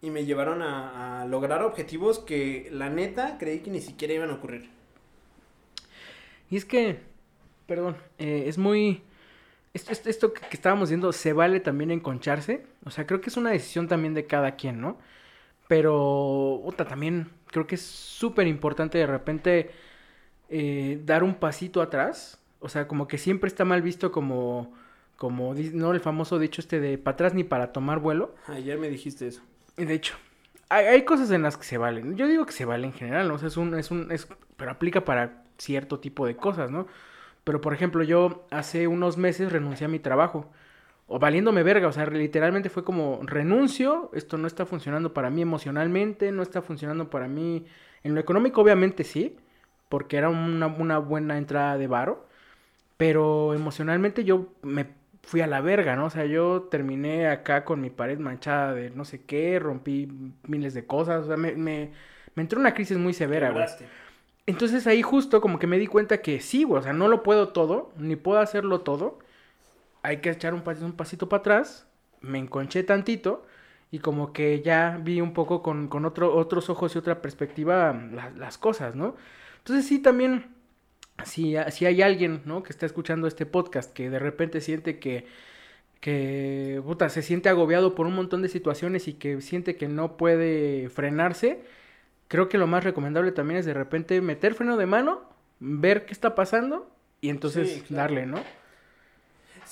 y 0.00 0.10
me 0.10 0.24
llevaron 0.24 0.62
a, 0.62 1.26
lograr 1.26 1.62
objetivos 1.62 2.18
que 2.18 2.68
la 2.72 2.88
neta 2.88 3.36
creí 3.38 3.60
que 3.60 3.70
ni 3.70 3.80
siquiera 3.80 4.14
iban 4.14 4.30
a 4.30 4.34
ocurrir. 4.34 4.70
Y 6.50 6.56
es 6.56 6.64
que, 6.64 7.00
perdón, 7.66 7.96
eh, 8.18 8.44
es 8.46 8.58
muy... 8.58 9.02
Esto, 9.74 9.92
esto, 9.92 10.10
esto 10.10 10.32
que, 10.34 10.40
que 10.40 10.56
estábamos 10.56 10.90
viendo, 10.90 11.12
se 11.12 11.32
vale 11.32 11.60
también 11.60 11.90
enconcharse. 11.90 12.66
O 12.84 12.90
sea, 12.90 13.06
creo 13.06 13.20
que 13.20 13.30
es 13.30 13.36
una 13.36 13.50
decisión 13.50 13.88
también 13.88 14.12
de 14.12 14.26
cada 14.26 14.56
quien, 14.56 14.80
¿no? 14.80 14.98
Pero, 15.72 16.62
también 16.86 17.30
creo 17.46 17.66
que 17.66 17.76
es 17.76 17.80
súper 17.80 18.46
importante 18.46 18.98
de 18.98 19.06
repente 19.06 19.70
eh, 20.50 21.00
dar 21.06 21.24
un 21.24 21.36
pasito 21.36 21.80
atrás. 21.80 22.38
O 22.60 22.68
sea, 22.68 22.86
como 22.86 23.08
que 23.08 23.16
siempre 23.16 23.48
está 23.48 23.64
mal 23.64 23.80
visto 23.80 24.12
como, 24.12 24.74
como, 25.16 25.54
¿no? 25.54 25.92
El 25.92 26.00
famoso 26.00 26.38
dicho 26.38 26.60
este 26.60 26.78
de 26.78 26.98
para 26.98 27.14
atrás 27.14 27.32
ni 27.32 27.42
para 27.42 27.72
tomar 27.72 28.00
vuelo. 28.00 28.34
Ayer 28.48 28.76
me 28.78 28.90
dijiste 28.90 29.26
eso. 29.26 29.40
Y 29.78 29.86
De 29.86 29.94
hecho, 29.94 30.14
hay, 30.68 30.84
hay 30.84 31.04
cosas 31.06 31.30
en 31.30 31.40
las 31.40 31.56
que 31.56 31.64
se 31.64 31.78
valen. 31.78 32.18
Yo 32.18 32.28
digo 32.28 32.44
que 32.44 32.52
se 32.52 32.66
vale 32.66 32.86
en 32.86 32.92
general, 32.92 33.28
¿no? 33.28 33.36
O 33.36 33.38
sea, 33.38 33.48
es 33.48 33.56
un, 33.56 33.74
es 33.74 33.90
un, 33.90 34.12
es, 34.12 34.28
pero 34.58 34.72
aplica 34.72 35.06
para 35.06 35.42
cierto 35.56 36.00
tipo 36.00 36.26
de 36.26 36.36
cosas, 36.36 36.70
¿no? 36.70 36.86
Pero, 37.44 37.62
por 37.62 37.72
ejemplo, 37.72 38.02
yo 38.02 38.46
hace 38.50 38.88
unos 38.88 39.16
meses 39.16 39.50
renuncié 39.50 39.86
a 39.86 39.88
mi 39.88 40.00
trabajo. 40.00 40.52
O 41.06 41.18
valiéndome 41.18 41.62
verga, 41.62 41.88
o 41.88 41.92
sea, 41.92 42.06
literalmente 42.06 42.70
fue 42.70 42.84
como 42.84 43.20
renuncio, 43.22 44.10
esto 44.14 44.38
no 44.38 44.46
está 44.46 44.64
funcionando 44.66 45.12
para 45.12 45.30
mí 45.30 45.42
emocionalmente, 45.42 46.32
no 46.32 46.42
está 46.42 46.62
funcionando 46.62 47.10
para 47.10 47.28
mí 47.28 47.66
en 48.02 48.14
lo 48.14 48.20
económico, 48.20 48.62
obviamente 48.62 49.04
sí, 49.04 49.36
porque 49.88 50.16
era 50.16 50.30
una, 50.30 50.66
una 50.68 50.98
buena 50.98 51.36
entrada 51.38 51.76
de 51.76 51.86
varo, 51.86 52.26
pero 52.96 53.54
emocionalmente 53.54 54.24
yo 54.24 54.52
me 54.62 54.86
fui 55.22 55.40
a 55.40 55.46
la 55.46 55.60
verga, 55.60 55.96
¿no? 55.96 56.06
O 56.06 56.10
sea, 56.10 56.26
yo 56.26 56.62
terminé 56.70 57.28
acá 57.28 57.64
con 57.64 57.80
mi 57.80 57.90
pared 57.90 58.18
manchada 58.18 58.74
de 58.74 58.90
no 58.90 59.04
sé 59.04 59.24
qué, 59.24 59.58
rompí 59.58 60.08
miles 60.46 60.74
de 60.74 60.86
cosas, 60.86 61.24
o 61.24 61.26
sea, 61.28 61.36
me, 61.36 61.54
me, 61.56 61.92
me 62.34 62.42
entró 62.42 62.60
una 62.60 62.74
crisis 62.74 62.98
muy 62.98 63.14
severa, 63.14 63.50
güey. 63.50 63.66
Entonces 64.46 64.86
ahí 64.86 65.02
justo 65.02 65.40
como 65.40 65.58
que 65.58 65.66
me 65.68 65.78
di 65.78 65.86
cuenta 65.86 66.22
que 66.22 66.40
sí, 66.40 66.64
güey, 66.64 66.80
o 66.80 66.82
sea, 66.82 66.92
no 66.92 67.08
lo 67.08 67.22
puedo 67.22 67.50
todo, 67.50 67.92
ni 67.96 68.16
puedo 68.16 68.40
hacerlo 68.40 68.80
todo. 68.82 69.18
Hay 70.02 70.20
que 70.20 70.30
echar 70.30 70.54
un 70.54 70.62
pasito, 70.62 70.86
un 70.86 70.92
pasito 70.94 71.28
para 71.28 71.40
atrás, 71.40 71.86
me 72.20 72.38
enconché 72.38 72.82
tantito 72.82 73.46
y 73.90 73.98
como 74.00 74.32
que 74.32 74.62
ya 74.62 74.98
vi 75.02 75.20
un 75.20 75.32
poco 75.34 75.62
con, 75.62 75.88
con 75.88 76.04
otro, 76.06 76.34
otros 76.34 76.70
ojos 76.70 76.94
y 76.94 76.98
otra 76.98 77.22
perspectiva 77.22 77.92
la- 78.12 78.30
las 78.30 78.58
cosas, 78.58 78.94
¿no? 78.96 79.16
Entonces 79.58 79.86
sí, 79.86 79.98
también, 80.00 80.54
si, 81.24 81.54
si 81.70 81.86
hay 81.86 82.02
alguien, 82.02 82.42
¿no? 82.46 82.62
Que 82.62 82.72
está 82.72 82.86
escuchando 82.86 83.26
este 83.28 83.46
podcast 83.46 83.92
que 83.92 84.10
de 84.10 84.18
repente 84.18 84.60
siente 84.60 84.98
que, 85.00 85.26
que, 86.00 86.82
puta, 86.84 87.08
se 87.10 87.22
siente 87.22 87.48
agobiado 87.48 87.94
por 87.94 88.06
un 88.06 88.14
montón 88.14 88.42
de 88.42 88.48
situaciones 88.48 89.08
y 89.08 89.14
que 89.14 89.40
siente 89.40 89.76
que 89.76 89.88
no 89.88 90.16
puede 90.16 90.88
frenarse, 90.90 91.62
creo 92.28 92.48
que 92.48 92.58
lo 92.58 92.66
más 92.66 92.84
recomendable 92.84 93.32
también 93.32 93.60
es 93.60 93.66
de 93.66 93.74
repente 93.74 94.20
meter 94.22 94.54
freno 94.54 94.76
de 94.76 94.86
mano, 94.86 95.22
ver 95.60 96.06
qué 96.06 96.12
está 96.12 96.34
pasando 96.34 96.90
y 97.20 97.30
entonces 97.30 97.68
Sí, 97.68 97.82
claro. 97.86 98.08
darle, 98.08 98.26
¿no? 98.26 98.50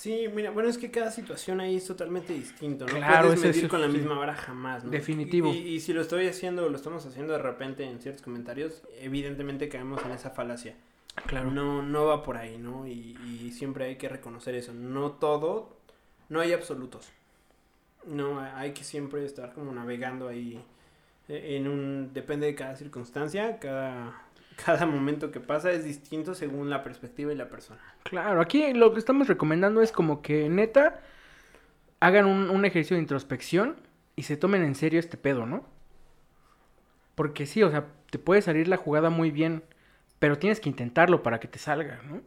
Sí, 0.01 0.27
mira, 0.33 0.49
bueno, 0.49 0.67
es 0.67 0.79
que 0.79 0.89
cada 0.89 1.11
situación 1.11 1.59
ahí 1.61 1.75
es 1.75 1.85
totalmente 1.85 2.33
distinto, 2.33 2.87
¿no? 2.87 2.93
Claro, 2.95 3.27
Puedes 3.27 3.41
medir 3.43 3.65
es- 3.65 3.69
con 3.69 3.81
la 3.81 3.87
sí. 3.87 3.93
misma 3.93 4.17
vara 4.17 4.33
jamás, 4.35 4.83
¿no? 4.83 4.89
Definitivo. 4.89 5.53
Y, 5.53 5.57
y- 5.57 5.67
y 5.75 5.79
si 5.79 5.93
lo 5.93 6.01
estoy 6.01 6.27
haciendo 6.27 6.67
lo 6.69 6.75
estamos 6.75 7.05
haciendo 7.05 7.33
de 7.33 7.39
repente 7.39 7.83
en 7.83 8.01
ciertos 8.01 8.23
comentarios, 8.23 8.81
evidentemente 8.99 9.69
caemos 9.69 10.03
en 10.03 10.11
esa 10.11 10.31
falacia. 10.31 10.73
Claro. 11.27 11.51
No, 11.51 11.83
no 11.83 12.05
va 12.05 12.23
por 12.23 12.37
ahí, 12.37 12.57
¿no? 12.57 12.87
Y, 12.87 13.15
y 13.45 13.51
siempre 13.51 13.85
hay 13.85 13.97
que 13.97 14.09
reconocer 14.09 14.55
eso. 14.55 14.73
No 14.73 15.11
todo, 15.11 15.69
no 16.29 16.39
hay 16.39 16.51
absolutos. 16.53 17.09
No, 18.07 18.39
hay 18.39 18.71
que 18.71 18.83
siempre 18.83 19.23
estar 19.23 19.53
como 19.53 19.71
navegando 19.71 20.27
ahí 20.29 20.59
eh, 21.29 21.57
en 21.57 21.67
un... 21.67 22.11
Depende 22.13 22.47
de 22.47 22.55
cada 22.55 22.75
circunstancia, 22.75 23.59
cada, 23.59 24.19
cada 24.55 24.85
momento 24.85 25.31
que 25.31 25.39
pasa 25.39 25.71
es 25.71 25.83
distinto 25.83 26.35
según 26.35 26.69
la 26.69 26.83
perspectiva 26.83 27.31
y 27.33 27.35
la 27.35 27.49
persona. 27.49 27.81
Claro, 28.03 28.41
aquí 28.41 28.73
lo 28.73 28.93
que 28.93 28.99
estamos 28.99 29.27
recomendando 29.27 29.81
es 29.81 29.91
como 29.91 30.21
que 30.21 30.49
neta 30.49 31.01
hagan 31.99 32.25
un, 32.25 32.49
un 32.49 32.65
ejercicio 32.65 32.95
de 32.97 33.01
introspección 33.01 33.77
y 34.15 34.23
se 34.23 34.37
tomen 34.37 34.63
en 34.63 34.75
serio 34.75 34.99
este 34.99 35.17
pedo, 35.17 35.45
¿no? 35.45 35.65
Porque 37.15 37.45
sí, 37.45 37.63
o 37.63 37.69
sea, 37.71 37.87
te 38.09 38.19
puede 38.19 38.41
salir 38.41 38.67
la 38.67 38.77
jugada 38.77 39.09
muy 39.09 39.31
bien, 39.31 39.63
pero 40.19 40.37
tienes 40.37 40.59
que 40.59 40.69
intentarlo 40.69 41.23
para 41.23 41.39
que 41.39 41.47
te 41.47 41.59
salga, 41.59 42.01
¿no? 42.03 42.21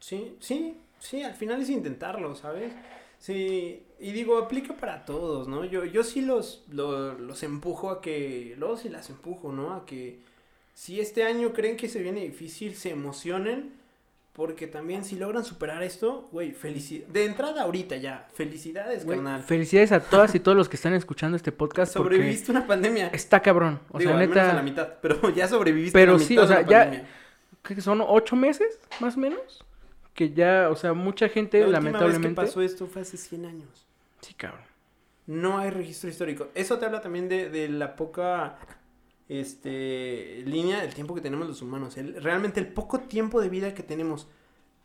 Sí, 0.00 0.36
sí, 0.40 0.76
sí, 0.98 1.22
al 1.22 1.34
final 1.34 1.62
es 1.62 1.70
intentarlo, 1.70 2.34
¿sabes? 2.34 2.72
Sí, 3.18 3.86
y 4.00 4.12
digo, 4.12 4.38
aplica 4.38 4.74
para 4.76 5.04
todos, 5.04 5.46
¿no? 5.48 5.64
Yo, 5.64 5.84
yo 5.84 6.02
sí 6.02 6.22
los, 6.22 6.64
lo- 6.70 7.14
los 7.14 7.42
empujo 7.44 7.90
a 7.90 8.00
que, 8.00 8.54
luego 8.58 8.76
sí 8.76 8.88
las 8.88 9.10
empujo, 9.10 9.52
¿no? 9.52 9.74
A 9.74 9.86
que 9.86 10.20
si 10.74 11.00
este 11.00 11.24
año 11.24 11.52
creen 11.52 11.76
que 11.76 11.88
se 11.88 12.02
viene 12.02 12.20
difícil, 12.20 12.74
se 12.74 12.90
emocionen, 12.90 13.72
porque 14.32 14.66
también 14.66 15.04
si 15.04 15.16
logran 15.16 15.44
superar 15.44 15.82
esto, 15.82 16.28
güey, 16.32 16.52
felicidad. 16.52 17.06
De 17.08 17.26
entrada 17.26 17.62
ahorita 17.62 17.96
ya, 17.96 18.28
felicidades, 18.32 19.04
Güey, 19.04 19.18
carnal. 19.18 19.42
Felicidades 19.42 19.92
a 19.92 20.00
todas 20.00 20.34
y 20.34 20.40
todos 20.40 20.56
los 20.56 20.68
que 20.70 20.76
están 20.76 20.94
escuchando 20.94 21.36
este 21.36 21.52
podcast 21.52 21.92
Sobreviviste 21.92 22.50
una 22.50 22.66
pandemia. 22.66 23.08
está 23.08 23.40
cabrón. 23.40 23.80
O 23.90 23.98
Digo, 23.98 24.10
sea, 24.12 24.18
al 24.20 24.28
menos 24.28 24.36
a 24.42 24.46
la 24.46 24.52
neta, 24.54 24.62
mitad, 24.62 24.88
pero 25.02 25.28
ya 25.34 25.46
sobreviviste 25.48 25.92
Pero 25.98 26.12
a 26.14 26.18
la 26.18 26.24
sí, 26.24 26.30
mitad 26.30 26.44
o 26.44 26.48
sea, 26.48 26.62
ya- 26.62 26.78
pandemia. 26.84 27.08
¿qué 27.62 27.80
son 27.82 28.00
ocho 28.06 28.34
meses, 28.34 28.78
más 29.00 29.16
o 29.16 29.20
menos? 29.20 29.64
Que 30.14 30.32
ya, 30.32 30.68
o 30.70 30.76
sea, 30.76 30.94
mucha 30.94 31.28
gente, 31.28 31.60
La 31.60 31.66
última 31.66 31.80
vez 31.80 31.88
que 31.90 31.92
lamentablemente... 32.00 32.40
pasó 32.42 32.62
esto 32.62 32.86
fue 32.86 33.02
hace 33.02 33.16
100 33.18 33.44
años. 33.46 33.86
Sí, 34.22 34.32
cabrón. 34.34 34.62
No 35.26 35.58
hay 35.58 35.70
registro 35.70 36.08
histórico. 36.10 36.48
Eso 36.54 36.78
te 36.78 36.86
habla 36.86 37.00
también 37.02 37.28
de, 37.28 37.48
de 37.50 37.68
la 37.68 37.96
poca 37.96 38.56
este, 39.40 40.42
línea 40.44 40.80
del 40.82 40.92
tiempo 40.94 41.14
que 41.14 41.20
tenemos 41.20 41.48
los 41.48 41.62
humanos. 41.62 41.96
El- 41.96 42.22
realmente 42.22 42.60
el 42.60 42.66
poco 42.68 43.00
tiempo 43.00 43.40
de 43.40 43.48
vida 43.48 43.74
que 43.74 43.82
tenemos 43.82 44.28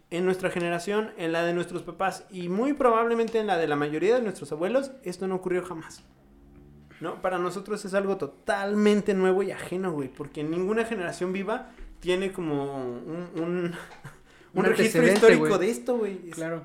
en 0.10 0.24
nuestra 0.26 0.50
generación, 0.50 1.12
en 1.18 1.32
la 1.34 1.44
de 1.44 1.54
nuestros 1.54 1.84
papás 1.84 2.26
y 2.32 2.48
muy 2.50 2.74
probablemente 2.74 3.40
en 3.40 3.48
la 3.48 3.58
de 3.58 3.68
la 3.68 3.76
mayoría 3.76 4.16
de 4.16 4.22
nuestros 4.22 4.52
abuelos, 4.52 4.92
esto 5.04 5.28
no 5.28 5.36
ocurrió 5.36 5.64
jamás. 5.64 6.04
¿No? 7.02 7.22
Para 7.22 7.38
nosotros 7.38 7.84
es 7.86 7.94
algo 7.94 8.18
totalmente 8.18 9.14
nuevo 9.14 9.44
y 9.44 9.52
ajeno, 9.52 9.92
güey, 9.92 10.08
porque 10.10 10.44
ninguna 10.44 10.84
generación 10.86 11.32
viva 11.32 11.70
tiene 12.00 12.32
como 12.32 12.86
un, 12.88 13.30
un, 13.36 13.42
un 13.44 13.76
Un 14.54 14.64
registro 14.66 15.06
histórico 15.06 15.58
de 15.60 15.70
esto, 15.70 15.98
güey. 15.98 16.18
Claro, 16.32 16.64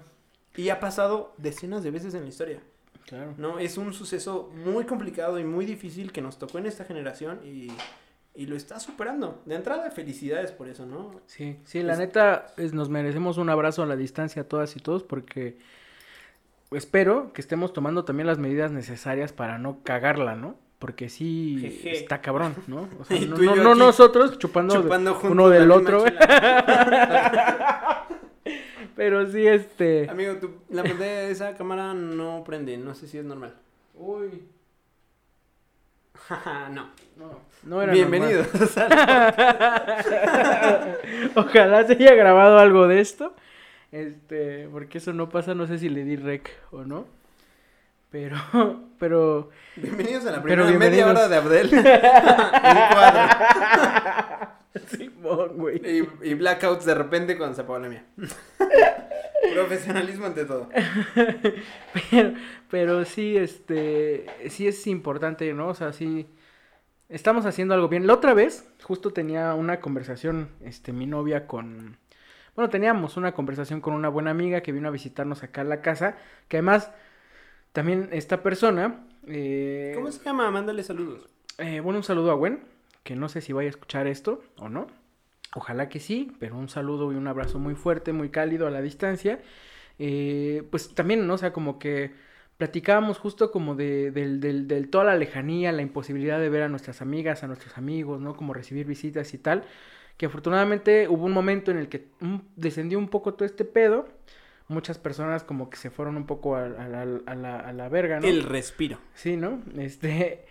Y 0.56 0.68
ha 0.70 0.80
pasado 0.80 1.34
decenas 1.36 1.82
de 1.82 1.90
veces 1.90 2.14
en 2.14 2.22
la 2.22 2.28
historia. 2.28 2.60
Claro. 3.06 3.34
No, 3.38 3.58
es 3.58 3.76
un 3.78 3.92
suceso 3.92 4.50
muy 4.64 4.84
complicado 4.84 5.38
y 5.38 5.44
muy 5.44 5.64
difícil 5.66 6.12
que 6.12 6.20
nos 6.22 6.38
tocó 6.38 6.58
en 6.58 6.66
esta 6.66 6.84
generación 6.84 7.40
y, 7.44 7.68
y 8.34 8.46
lo 8.46 8.56
está 8.56 8.80
superando. 8.80 9.42
De 9.46 9.54
entrada, 9.56 9.90
felicidades 9.90 10.50
por 10.52 10.68
eso, 10.68 10.86
¿no? 10.86 11.20
Sí, 11.26 11.56
sí, 11.64 11.82
la 11.82 11.92
Es- 11.94 11.98
neta, 11.98 12.46
es- 12.56 12.72
nos 12.72 12.88
merecemos 12.88 13.38
un 13.38 13.50
abrazo 13.50 13.82
a 13.82 13.86
la 13.86 13.96
distancia 13.96 14.48
todas 14.48 14.74
y 14.76 14.80
todos 14.80 15.02
porque 15.02 15.58
espero 16.70 17.32
que 17.32 17.40
estemos 17.42 17.72
tomando 17.72 18.04
también 18.04 18.26
las 18.26 18.38
medidas 18.38 18.72
necesarias 18.72 19.32
para 19.32 19.58
no 19.58 19.78
cagarla, 19.82 20.34
¿no? 20.36 20.56
Porque 20.78 21.08
sí 21.08 21.58
Jeje. 21.60 21.92
está 21.92 22.20
cabrón, 22.20 22.56
¿no? 22.66 22.88
O 22.98 23.04
sea, 23.04 23.16
no, 23.26 23.54
no- 23.56 23.74
nosotros 23.76 24.36
chupando, 24.38 24.82
uno 25.30 25.48
del 25.48 25.70
otro, 25.70 26.04
chela. 26.04 27.98
pero 28.96 29.26
sí 29.30 29.46
este 29.46 30.08
Amigo, 30.10 30.34
tu- 30.36 30.54
la 30.70 30.82
pantalla 30.82 31.20
de 31.20 31.30
esa 31.30 31.54
cámara 31.56 31.94
no 31.94 32.42
prende, 32.44 32.76
no 32.76 32.94
sé 32.94 33.06
si 33.08 33.18
es 33.18 33.24
normal. 33.24 33.54
Uy, 33.94 34.42
no. 36.70 36.88
no, 37.16 37.40
no 37.64 37.82
era 37.82 37.92
Bienvenido. 37.92 38.44
normal. 38.52 39.34
Ojalá 41.34 41.86
se 41.86 41.92
haya 41.94 42.14
grabado 42.14 42.58
algo 42.58 42.86
de 42.88 43.00
esto. 43.00 43.34
Este, 43.90 44.68
porque 44.72 44.98
eso 44.98 45.12
no 45.12 45.28
pasa, 45.28 45.54
no 45.54 45.66
sé 45.66 45.78
si 45.78 45.88
le 45.88 46.04
di 46.04 46.16
rec 46.16 46.50
o 46.70 46.82
no. 46.84 47.06
Pero 48.10 48.36
pero 48.98 49.50
Bienvenidos 49.76 50.26
a 50.26 50.32
la 50.32 50.42
Pero 50.42 50.64
primera 50.66 50.78
media 50.78 51.06
bienvenidos. 51.06 51.10
hora 51.10 51.28
de 51.28 51.36
Abdel. 51.36 51.70
Simón, 54.88 55.56
güey. 55.56 55.80
Y, 55.84 56.30
y 56.30 56.34
blackouts 56.34 56.84
de 56.84 56.94
repente 56.94 57.36
cuando 57.36 57.54
se 57.56 57.62
apagó 57.62 57.78
la 57.80 57.88
mía. 57.88 58.04
Profesionalismo 59.48 60.26
ante 60.26 60.44
todo. 60.44 60.68
Pero, 62.10 62.34
pero 62.70 63.04
sí, 63.04 63.36
este, 63.36 64.26
sí 64.48 64.66
es 64.66 64.86
importante, 64.86 65.52
¿no? 65.52 65.68
O 65.68 65.74
sea, 65.74 65.92
sí, 65.92 66.26
estamos 67.08 67.44
haciendo 67.46 67.74
algo 67.74 67.88
bien. 67.88 68.06
La 68.06 68.14
otra 68.14 68.34
vez, 68.34 68.70
justo 68.82 69.12
tenía 69.12 69.54
una 69.54 69.80
conversación, 69.80 70.50
este, 70.62 70.92
mi 70.92 71.06
novia 71.06 71.46
con, 71.46 71.98
bueno, 72.56 72.70
teníamos 72.70 73.16
una 73.16 73.32
conversación 73.34 73.80
con 73.80 73.94
una 73.94 74.08
buena 74.08 74.30
amiga 74.30 74.62
que 74.62 74.72
vino 74.72 74.88
a 74.88 74.92
visitarnos 74.92 75.42
acá 75.42 75.62
a 75.62 75.64
la 75.64 75.82
casa, 75.82 76.16
que 76.48 76.58
además, 76.58 76.92
también 77.72 78.08
esta 78.12 78.42
persona, 78.42 79.06
eh, 79.26 79.92
¿Cómo 79.94 80.10
se 80.12 80.24
llama? 80.24 80.50
Mándale 80.50 80.82
saludos. 80.82 81.28
eh, 81.58 81.80
bueno, 81.80 81.98
un 81.98 82.04
saludo 82.04 82.30
a 82.32 82.34
Gwen, 82.34 82.64
que 83.02 83.16
no 83.16 83.28
sé 83.28 83.40
si 83.40 83.52
vaya 83.52 83.68
a 83.68 83.70
escuchar 83.70 84.06
esto 84.06 84.42
o 84.58 84.68
no. 84.68 84.86
Ojalá 85.54 85.88
que 85.88 86.00
sí, 86.00 86.32
pero 86.40 86.56
un 86.56 86.68
saludo 86.68 87.12
y 87.12 87.16
un 87.16 87.26
abrazo 87.26 87.58
muy 87.58 87.74
fuerte, 87.74 88.12
muy 88.12 88.30
cálido 88.30 88.66
a 88.66 88.70
la 88.70 88.80
distancia. 88.80 89.40
Eh, 89.98 90.62
pues 90.70 90.94
también, 90.94 91.26
¿no? 91.26 91.34
O 91.34 91.38
sea, 91.38 91.52
como 91.52 91.78
que 91.78 92.12
platicábamos 92.56 93.18
justo 93.18 93.50
como 93.50 93.74
de, 93.74 94.10
del, 94.12 94.40
del, 94.40 94.66
del 94.68 94.88
toda 94.88 95.04
la 95.04 95.16
lejanía, 95.16 95.72
la 95.72 95.82
imposibilidad 95.82 96.40
de 96.40 96.48
ver 96.48 96.62
a 96.62 96.68
nuestras 96.68 97.02
amigas, 97.02 97.42
a 97.42 97.48
nuestros 97.48 97.76
amigos, 97.76 98.20
¿no? 98.20 98.34
Como 98.34 98.54
recibir 98.54 98.86
visitas 98.86 99.34
y 99.34 99.38
tal. 99.38 99.64
Que 100.16 100.26
afortunadamente 100.26 101.08
hubo 101.08 101.24
un 101.26 101.32
momento 101.32 101.70
en 101.70 101.78
el 101.78 101.88
que 101.88 102.06
mm, 102.20 102.36
descendió 102.56 102.98
un 102.98 103.08
poco 103.08 103.34
todo 103.34 103.44
este 103.44 103.64
pedo. 103.64 104.08
Muchas 104.68 104.98
personas 104.98 105.44
como 105.44 105.68
que 105.68 105.76
se 105.76 105.90
fueron 105.90 106.16
un 106.16 106.24
poco 106.26 106.56
a, 106.56 106.64
a 106.64 106.88
la, 106.88 107.02
a 107.26 107.34
la- 107.34 107.60
a 107.60 107.72
la 107.74 107.88
verga, 107.90 108.20
¿no? 108.20 108.26
El 108.26 108.42
respiro. 108.44 108.98
Sí, 109.14 109.36
¿no? 109.36 109.60
Este, 109.76 110.44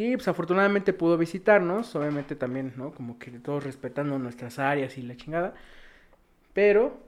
y 0.00 0.14
pues 0.14 0.28
afortunadamente 0.28 0.92
pudo 0.92 1.18
visitarnos, 1.18 1.96
obviamente 1.96 2.36
también, 2.36 2.72
¿no? 2.76 2.92
Como 2.92 3.18
que 3.18 3.32
todos 3.32 3.64
respetando 3.64 4.16
nuestras 4.16 4.60
áreas 4.60 4.96
y 4.96 5.02
la 5.02 5.16
chingada. 5.16 5.54
Pero 6.52 7.00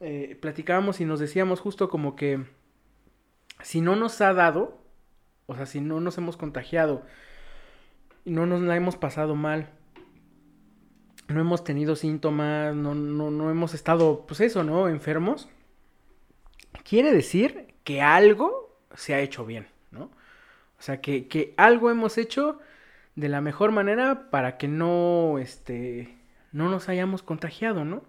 eh, 0.00 0.34
platicábamos 0.40 0.98
y 1.02 1.04
nos 1.04 1.20
decíamos 1.20 1.60
justo 1.60 1.90
como 1.90 2.16
que 2.16 2.42
si 3.62 3.82
no 3.82 3.96
nos 3.96 4.22
ha 4.22 4.32
dado, 4.32 4.80
o 5.44 5.56
sea, 5.56 5.66
si 5.66 5.82
no 5.82 6.00
nos 6.00 6.16
hemos 6.16 6.38
contagiado 6.38 7.04
y 8.24 8.30
no 8.30 8.46
nos 8.46 8.62
la 8.62 8.76
hemos 8.76 8.96
pasado 8.96 9.34
mal. 9.34 9.68
No 11.28 11.42
hemos 11.42 11.64
tenido 11.64 11.96
síntomas, 11.96 12.74
no, 12.74 12.94
no, 12.94 13.30
no 13.30 13.50
hemos 13.50 13.74
estado, 13.74 14.24
pues 14.26 14.40
eso, 14.40 14.64
¿no? 14.64 14.88
Enfermos. 14.88 15.50
Quiere 16.82 17.12
decir 17.12 17.74
que 17.84 18.00
algo 18.00 18.74
se 18.94 19.12
ha 19.12 19.20
hecho 19.20 19.44
bien. 19.44 19.66
O 20.78 20.82
sea, 20.82 21.00
que, 21.00 21.26
que 21.28 21.54
algo 21.56 21.90
hemos 21.90 22.18
hecho 22.18 22.58
de 23.16 23.28
la 23.28 23.40
mejor 23.40 23.72
manera 23.72 24.30
para 24.30 24.58
que 24.58 24.68
no, 24.68 25.38
este, 25.38 26.16
no 26.52 26.70
nos 26.70 26.88
hayamos 26.88 27.22
contagiado, 27.22 27.84
¿no? 27.84 28.02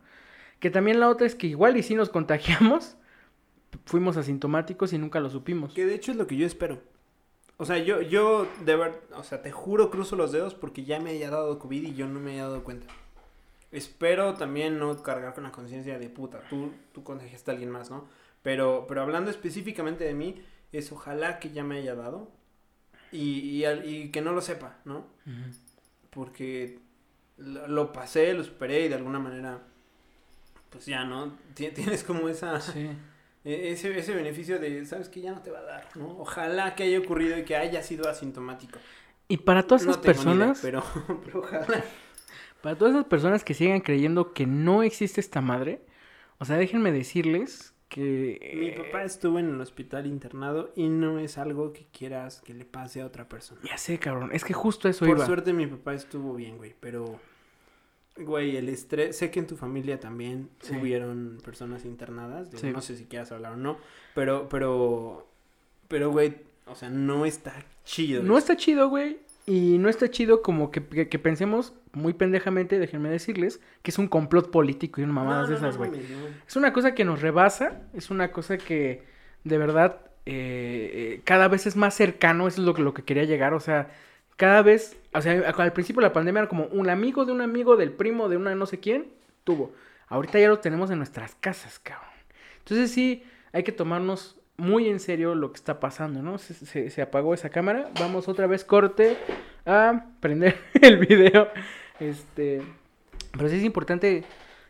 Que 0.59 0.69
también 0.69 0.99
la 0.99 1.09
otra 1.09 1.25
es 1.25 1.35
que 1.35 1.47
igual 1.47 1.77
y 1.77 1.83
si 1.83 1.95
nos 1.95 2.09
contagiamos, 2.09 2.95
fuimos 3.85 4.17
asintomáticos 4.17 4.93
y 4.93 4.97
nunca 4.97 5.19
lo 5.19 5.29
supimos. 5.29 5.73
Que 5.73 5.85
de 5.85 5.95
hecho 5.95 6.11
es 6.11 6.17
lo 6.17 6.27
que 6.27 6.35
yo 6.35 6.45
espero. 6.45 6.79
O 7.57 7.65
sea, 7.65 7.77
yo, 7.77 8.01
yo, 8.01 8.47
de 8.63 8.75
ver, 8.75 9.01
o 9.15 9.23
sea, 9.23 9.41
te 9.41 9.51
juro, 9.51 9.89
cruzo 9.89 10.15
los 10.15 10.31
dedos 10.31 10.53
porque 10.53 10.85
ya 10.85 10.99
me 10.99 11.09
haya 11.09 11.29
dado 11.29 11.59
COVID 11.59 11.87
y 11.87 11.95
yo 11.95 12.07
no 12.07 12.19
me 12.19 12.33
haya 12.33 12.43
dado 12.43 12.63
cuenta. 12.63 12.87
Espero 13.71 14.35
también 14.35 14.79
no 14.79 15.03
cargar 15.03 15.33
con 15.33 15.43
la 15.43 15.51
conciencia 15.51 15.99
de 15.99 16.09
puta, 16.09 16.41
tú, 16.49 16.71
tú 16.93 17.03
contagiaste 17.03 17.51
a 17.51 17.53
alguien 17.53 17.69
más, 17.69 17.91
¿no? 17.91 18.07
Pero, 18.41 18.85
pero 18.87 19.01
hablando 19.01 19.29
específicamente 19.29 20.03
de 20.05 20.13
mí, 20.13 20.41
es 20.71 20.91
ojalá 20.91 21.39
que 21.39 21.51
ya 21.51 21.63
me 21.63 21.77
haya 21.77 21.95
dado 21.95 22.31
y, 23.11 23.65
y, 23.65 23.65
y 23.65 24.09
que 24.11 24.21
no 24.21 24.31
lo 24.33 24.41
sepa, 24.41 24.77
¿no? 24.85 25.07
Porque 26.09 26.79
lo, 27.37 27.67
lo 27.67 27.93
pasé, 27.93 28.33
lo 28.33 28.43
superé 28.43 28.85
y 28.85 28.89
de 28.89 28.95
alguna 28.95 29.19
manera, 29.19 29.61
pues 30.69 30.85
ya, 30.85 31.03
¿no? 31.05 31.37
Ti- 31.53 31.71
Tienes 31.75 32.03
como 32.03 32.29
esa... 32.29 32.59
Sí. 32.61 32.89
E- 33.45 33.71
Ese, 33.71 33.97
ese 33.97 34.13
beneficio 34.13 34.59
de, 34.59 34.85
sabes 34.85 35.09
que 35.09 35.21
ya 35.21 35.31
no 35.31 35.41
te 35.41 35.51
va 35.51 35.59
a 35.59 35.63
dar, 35.63 35.87
¿no? 35.95 36.19
Ojalá 36.19 36.75
que 36.75 36.83
haya 36.83 36.99
ocurrido 36.99 37.37
y 37.37 37.45
que 37.45 37.55
haya 37.55 37.81
sido 37.83 38.09
asintomático. 38.09 38.79
Y 39.27 39.37
para 39.37 39.63
todas 39.63 39.83
esas 39.83 39.97
ni 39.97 40.01
idea, 40.01 40.13
personas, 40.13 40.59
pero, 40.61 40.83
pero 41.25 41.39
ojalá. 41.39 41.83
para 42.61 42.77
todas 42.77 42.93
esas 42.95 43.05
personas 43.07 43.43
que 43.43 43.53
sigan 43.53 43.81
creyendo 43.81 44.33
que 44.33 44.45
no 44.45 44.83
existe 44.83 45.21
esta 45.21 45.41
madre, 45.41 45.81
o 46.39 46.45
sea, 46.45 46.57
déjenme 46.57 46.91
decirles 46.91 47.73
que... 47.89 48.53
Mi 48.55 48.71
papá 48.71 49.03
estuvo 49.03 49.39
en 49.39 49.49
el 49.49 49.59
hospital 49.61 50.05
internado 50.07 50.71
y 50.75 50.87
no 50.87 51.19
es 51.19 51.37
algo 51.37 51.73
que 51.73 51.87
quieras 51.91 52.41
que 52.41 52.53
le 52.53 52.63
pase 52.63 53.01
a 53.01 53.05
otra 53.05 53.27
persona. 53.27 53.59
Ya 53.63 53.77
sé, 53.77 53.99
cabrón, 53.99 54.29
es 54.31 54.43
que 54.45 54.53
justo 54.53 54.87
eso 54.87 55.05
Por 55.05 55.17
iba. 55.17 55.25
suerte 55.25 55.51
mi 55.51 55.67
papá 55.67 55.93
estuvo 55.95 56.33
bien, 56.35 56.57
güey, 56.57 56.75
pero... 56.79 57.19
Güey, 58.15 58.57
el 58.57 58.69
estrés... 58.69 59.17
Sé 59.17 59.31
que 59.31 59.39
en 59.39 59.47
tu 59.47 59.55
familia 59.55 59.99
también 59.99 60.49
Sí. 60.61 60.75
hubieron 60.75 61.39
personas 61.43 61.85
internadas. 61.85 62.51
digo, 62.51 62.61
Sí. 62.61 62.71
No 62.71 62.81
sé 62.81 62.95
si 62.97 63.05
quieras 63.05 63.31
hablar 63.31 63.53
o 63.53 63.57
no, 63.57 63.77
pero, 64.13 64.47
pero... 64.49 65.27
Pero, 65.87 66.11
güey, 66.11 66.35
o 66.67 66.75
sea, 66.75 66.89
no 66.89 67.25
está 67.25 67.65
chido. 67.85 68.21
No 68.21 68.37
está 68.37 68.55
chido, 68.55 68.89
güey. 68.89 69.19
Y 69.49 69.79
no 69.79 69.89
está 69.89 70.09
chido 70.11 70.41
como 70.43 70.69
que, 70.71 70.85
que- 70.85 71.09
que 71.09 71.19
pensemos 71.19 71.73
muy 71.93 72.13
pendejamente, 72.13 72.77
déjenme 72.79 73.09
decirles, 73.09 73.59
que 73.81 73.91
es 73.91 73.97
un 73.97 74.07
complot 74.07 74.51
político 74.51 75.01
y 75.01 75.03
una 75.05 75.13
mamada 75.13 75.41
No, 75.41 75.47
de 75.47 75.51
no, 75.53 75.57
esas, 75.57 75.77
güey. 75.77 75.89
no. 75.91 75.97
Es 76.47 76.55
una 76.55 76.71
cosa 76.73 76.93
que 76.93 77.03
nos 77.05 77.21
rebasa, 77.21 77.81
es 77.93 78.11
una 78.11 78.31
cosa 78.31 78.57
que 78.57 79.03
de 79.43 79.57
verdad 79.57 80.01
eh, 80.25 80.91
eh, 81.17 81.21
cada 81.23 81.47
vez 81.47 81.65
es 81.65 81.75
más 81.75 81.95
cercano, 81.95 82.47
eso 82.47 82.61
es 82.61 82.67
lo 82.67 82.73
que, 82.75 82.83
lo 82.83 82.93
que 82.93 83.03
quería 83.03 83.23
llegar, 83.23 83.53
o 83.55 83.59
sea, 83.59 83.89
cada 84.37 84.61
vez, 84.61 84.97
o 85.13 85.21
sea, 85.21 85.33
al 85.57 85.73
principio 85.73 86.01
de 86.01 86.07
la 86.07 86.13
pandemia 86.13 86.41
era 86.41 86.49
como 86.49 86.65
un 86.67 86.89
amigo 86.89 87.25
de 87.25 87.31
un 87.31 87.41
amigo 87.41 87.75
del 87.75 87.91
primo 87.91 88.29
de 88.29 88.37
una 88.37 88.53
no 88.55 88.65
sé 88.67 88.79
quién, 88.79 89.07
tuvo. 89.43 89.73
Ahorita 90.07 90.39
ya 90.39 90.47
lo 90.49 90.59
tenemos 90.59 90.91
en 90.91 90.97
nuestras 90.99 91.35
casas, 91.35 91.79
cabrón. 91.79 92.09
Entonces 92.59 92.91
sí, 92.91 93.23
hay 93.51 93.63
que 93.63 93.71
tomarnos 93.71 94.38
muy 94.59 94.87
en 94.89 94.99
serio 94.99 95.35
lo 95.35 95.51
que 95.51 95.57
está 95.57 95.79
pasando, 95.79 96.21
¿no? 96.21 96.37
Se, 96.37 96.89
se- 96.89 97.01
apagó 97.01 97.33
esa 97.33 97.49
cámara, 97.49 97.89
vamos 97.99 98.27
otra 98.27 98.47
vez 98.47 98.63
corte 98.63 99.17
a 99.65 100.05
prender 100.19 100.57
el 100.81 100.97
video, 100.97 101.47
este... 101.99 102.61
Pero 103.31 103.47
sí 103.49 103.57
es 103.57 103.63
importante 103.63 104.23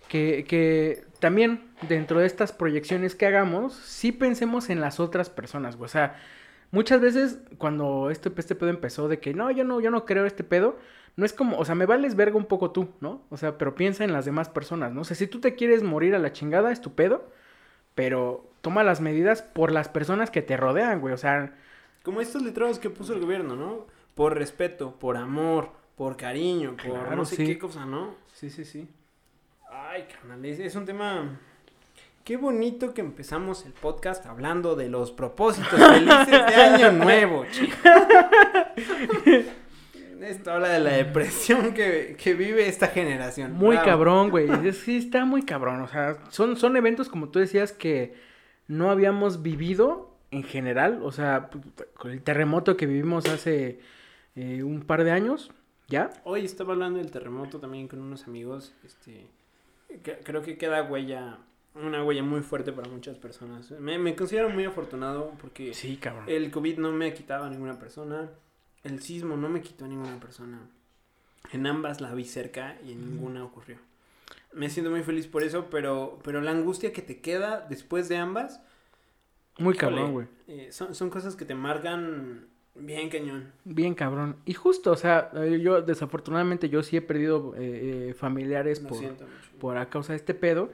que, 0.09 0.45
que 0.47 1.03
también 1.19 1.69
dentro 1.87 2.19
de 2.19 2.27
estas 2.27 2.51
proyecciones 2.51 3.15
que 3.15 3.25
hagamos, 3.25 3.73
sí 3.73 4.11
pensemos 4.11 4.69
en 4.69 4.81
las 4.81 4.99
otras 4.99 5.29
personas. 5.29 5.77
O 5.79 5.87
sea, 5.87 6.17
muchas 6.71 6.99
veces 6.99 7.39
cuando 7.57 8.09
este, 8.09 8.31
este 8.37 8.55
pedo 8.55 8.69
empezó 8.69 9.07
de 9.07 9.19
que 9.19 9.33
no, 9.33 9.49
yo 9.51 9.63
no, 9.63 9.79
yo 9.79 9.91
no 9.91 10.05
creo 10.05 10.25
este 10.25 10.43
pedo, 10.43 10.77
no 11.15 11.25
es 11.25 11.31
como, 11.33 11.57
o 11.57 11.63
sea, 11.65 11.75
me 11.75 11.85
vales 11.85 12.15
verga 12.15 12.35
un 12.37 12.45
poco 12.45 12.71
tú, 12.71 12.89
¿no? 12.99 13.23
O 13.29 13.37
sea, 13.37 13.57
pero 13.57 13.75
piensa 13.75 14.03
en 14.03 14.11
las 14.13 14.25
demás 14.25 14.49
personas, 14.49 14.91
¿no? 14.91 15.01
O 15.01 15.03
sea, 15.05 15.15
si 15.15 15.27
tú 15.27 15.39
te 15.39 15.55
quieres 15.55 15.83
morir 15.83 16.15
a 16.15 16.19
la 16.19 16.33
chingada, 16.33 16.71
es 16.71 16.81
tu 16.81 16.93
pedo, 16.95 17.29
pero 17.95 18.48
toma 18.61 18.83
las 18.83 19.01
medidas 19.01 19.41
por 19.41 19.71
las 19.71 19.87
personas 19.89 20.31
que 20.31 20.41
te 20.41 20.57
rodean, 20.57 20.99
güey. 21.01 21.13
O 21.13 21.17
sea, 21.17 21.53
Como 22.03 22.21
estos 22.21 22.41
letreros 22.41 22.79
que 22.79 22.89
puso 22.89 23.13
el 23.13 23.19
gobierno, 23.21 23.55
¿no? 23.55 23.87
Por 24.15 24.35
respeto, 24.37 24.95
por 24.99 25.17
amor, 25.17 25.71
por 25.95 26.17
cariño, 26.17 26.71
por 26.77 26.91
Claro, 26.99 27.15
no 27.15 27.25
sé 27.25 27.35
sí. 27.37 27.45
qué 27.45 27.57
cosa, 27.59 27.85
¿no? 27.85 28.15
sí, 28.33 28.49
sí, 28.49 28.65
sí. 28.65 28.87
Ay, 29.71 30.05
carnal, 30.11 30.43
es, 30.45 30.59
es 30.59 30.75
un 30.75 30.85
tema... 30.85 31.39
Qué 32.23 32.37
bonito 32.37 32.93
que 32.93 33.01
empezamos 33.01 33.65
el 33.65 33.71
podcast 33.71 34.25
hablando 34.27 34.75
de 34.75 34.87
los 34.87 35.11
propósitos 35.11 35.79
felices 35.79 36.27
de 36.27 36.55
Año 36.55 36.91
Nuevo, 37.03 37.45
chico. 37.51 37.75
Esto 40.21 40.51
habla 40.51 40.69
de 40.69 40.79
la 40.79 40.91
depresión 40.91 41.73
que, 41.73 42.15
que 42.21 42.33
vive 42.33 42.67
esta 42.67 42.87
generación. 42.87 43.53
Muy 43.53 43.77
Bravo. 43.77 43.85
cabrón, 43.89 44.29
güey. 44.29 44.47
Sí, 44.73 44.97
está 44.97 45.25
muy 45.25 45.43
cabrón. 45.43 45.81
O 45.81 45.87
sea, 45.87 46.17
son, 46.29 46.57
son 46.57 46.75
eventos, 46.77 47.07
como 47.09 47.29
tú 47.29 47.39
decías, 47.39 47.71
que 47.71 48.13
no 48.69 48.89
habíamos 48.89 49.41
vivido 49.43 50.15
en 50.31 50.43
general. 50.43 51.01
O 51.03 51.11
sea, 51.11 51.49
con 51.97 52.11
el 52.11 52.21
terremoto 52.21 52.77
que 52.77 52.85
vivimos 52.85 53.27
hace 53.27 53.81
eh, 54.35 54.63
un 54.63 54.83
par 54.83 55.03
de 55.03 55.11
años, 55.11 55.51
¿ya? 55.89 56.11
Hoy 56.23 56.45
estaba 56.45 56.71
hablando 56.73 56.99
del 56.99 57.11
terremoto 57.11 57.59
también 57.59 57.87
con 57.89 57.99
unos 57.99 58.25
amigos. 58.27 58.73
Este, 58.85 59.27
que- 60.03 60.19
creo 60.23 60.41
que 60.43 60.57
queda 60.57 60.83
huella, 60.83 61.39
una 61.75 62.03
huella 62.03 62.23
muy 62.23 62.41
fuerte 62.41 62.71
para 62.71 62.87
muchas 62.89 63.17
personas. 63.17 63.71
Me, 63.71 63.97
me 63.97 64.15
considero 64.15 64.49
muy 64.49 64.65
afortunado 64.65 65.33
porque 65.41 65.73
Sí, 65.73 65.97
cabrón. 65.97 66.25
el 66.27 66.51
COVID 66.51 66.77
no 66.77 66.91
me 66.91 67.07
ha 67.07 67.13
quitado 67.13 67.45
a 67.45 67.49
ninguna 67.49 67.77
persona. 67.79 68.29
El 68.83 69.01
sismo 69.01 69.35
no 69.35 69.49
me 69.49 69.61
quitó 69.61 69.85
a 69.85 69.87
ninguna 69.87 70.19
persona. 70.19 70.59
En 71.51 71.65
ambas 71.65 71.99
la 72.01 72.13
vi 72.13 72.23
cerca 72.25 72.77
y 72.85 72.91
en 72.91 73.01
ninguna 73.09 73.43
ocurrió. 73.43 73.77
Me 74.53 74.69
siento 74.69 74.91
muy 74.91 75.03
feliz 75.03 75.27
por 75.27 75.43
eso, 75.43 75.69
pero, 75.69 76.19
pero 76.23 76.41
la 76.41 76.51
angustia 76.51 76.91
que 76.93 77.01
te 77.01 77.21
queda 77.21 77.65
después 77.69 78.09
de 78.09 78.17
ambas 78.17 78.61
Muy 79.57 79.75
híjole, 79.75 79.75
cabrón, 79.75 80.11
güey. 80.13 80.27
eh, 80.47 80.71
son, 80.71 80.95
son 80.95 81.09
cosas 81.09 81.35
que 81.35 81.45
te 81.45 81.55
marcan 81.55 82.47
bien 82.75 83.09
cañón. 83.09 83.53
Bien 83.63 83.93
cabrón. 83.95 84.37
Y 84.45 84.53
justo, 84.53 84.91
o 84.91 84.95
sea, 84.95 85.31
eh, 85.35 85.59
yo 85.61 85.81
desafortunadamente 85.81 86.69
yo 86.69 86.81
sí 86.83 86.97
he 86.97 87.01
perdido 87.01 87.53
eh, 87.57 88.09
eh, 88.09 88.13
familiares 88.13 88.81
Lo 88.81 88.89
por, 88.89 89.17
por 89.59 89.77
a 89.77 89.89
causa 89.89 90.13
de 90.13 90.17
este 90.17 90.33
pedo. 90.33 90.71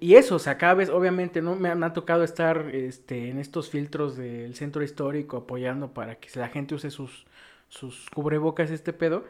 Y 0.00 0.14
eso, 0.14 0.36
o 0.36 0.38
sea, 0.38 0.58
cada 0.58 0.74
vez, 0.74 0.90
obviamente, 0.90 1.42
¿no? 1.42 1.56
Me 1.56 1.70
ha, 1.70 1.74
me 1.74 1.86
ha 1.86 1.92
tocado 1.92 2.22
estar 2.22 2.70
este, 2.74 3.30
en 3.30 3.38
estos 3.38 3.70
filtros 3.70 4.16
del 4.16 4.54
centro 4.54 4.82
histórico 4.84 5.38
apoyando 5.38 5.92
para 5.92 6.16
que 6.16 6.28
la 6.38 6.48
gente 6.48 6.74
use 6.76 6.90
sus, 6.90 7.26
sus 7.68 8.08
cubrebocas, 8.10 8.70
este 8.70 8.92
pedo. 8.92 9.24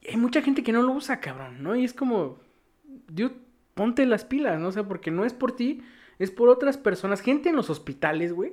Y 0.00 0.10
hay 0.10 0.16
mucha 0.16 0.42
gente 0.42 0.62
que 0.62 0.72
no 0.72 0.82
lo 0.82 0.92
usa, 0.92 1.20
cabrón, 1.20 1.62
¿no? 1.62 1.76
Y 1.76 1.84
es 1.84 1.92
como, 1.92 2.38
dude, 3.08 3.34
ponte 3.74 4.06
las 4.06 4.24
pilas, 4.24 4.58
¿no? 4.58 4.68
O 4.68 4.72
sea, 4.72 4.84
porque 4.84 5.10
no 5.10 5.24
es 5.24 5.32
por 5.34 5.52
ti, 5.54 5.82
es 6.18 6.30
por 6.30 6.48
otras 6.48 6.76
personas, 6.76 7.20
gente 7.20 7.48
en 7.50 7.56
los 7.56 7.70
hospitales, 7.70 8.32
güey. 8.32 8.52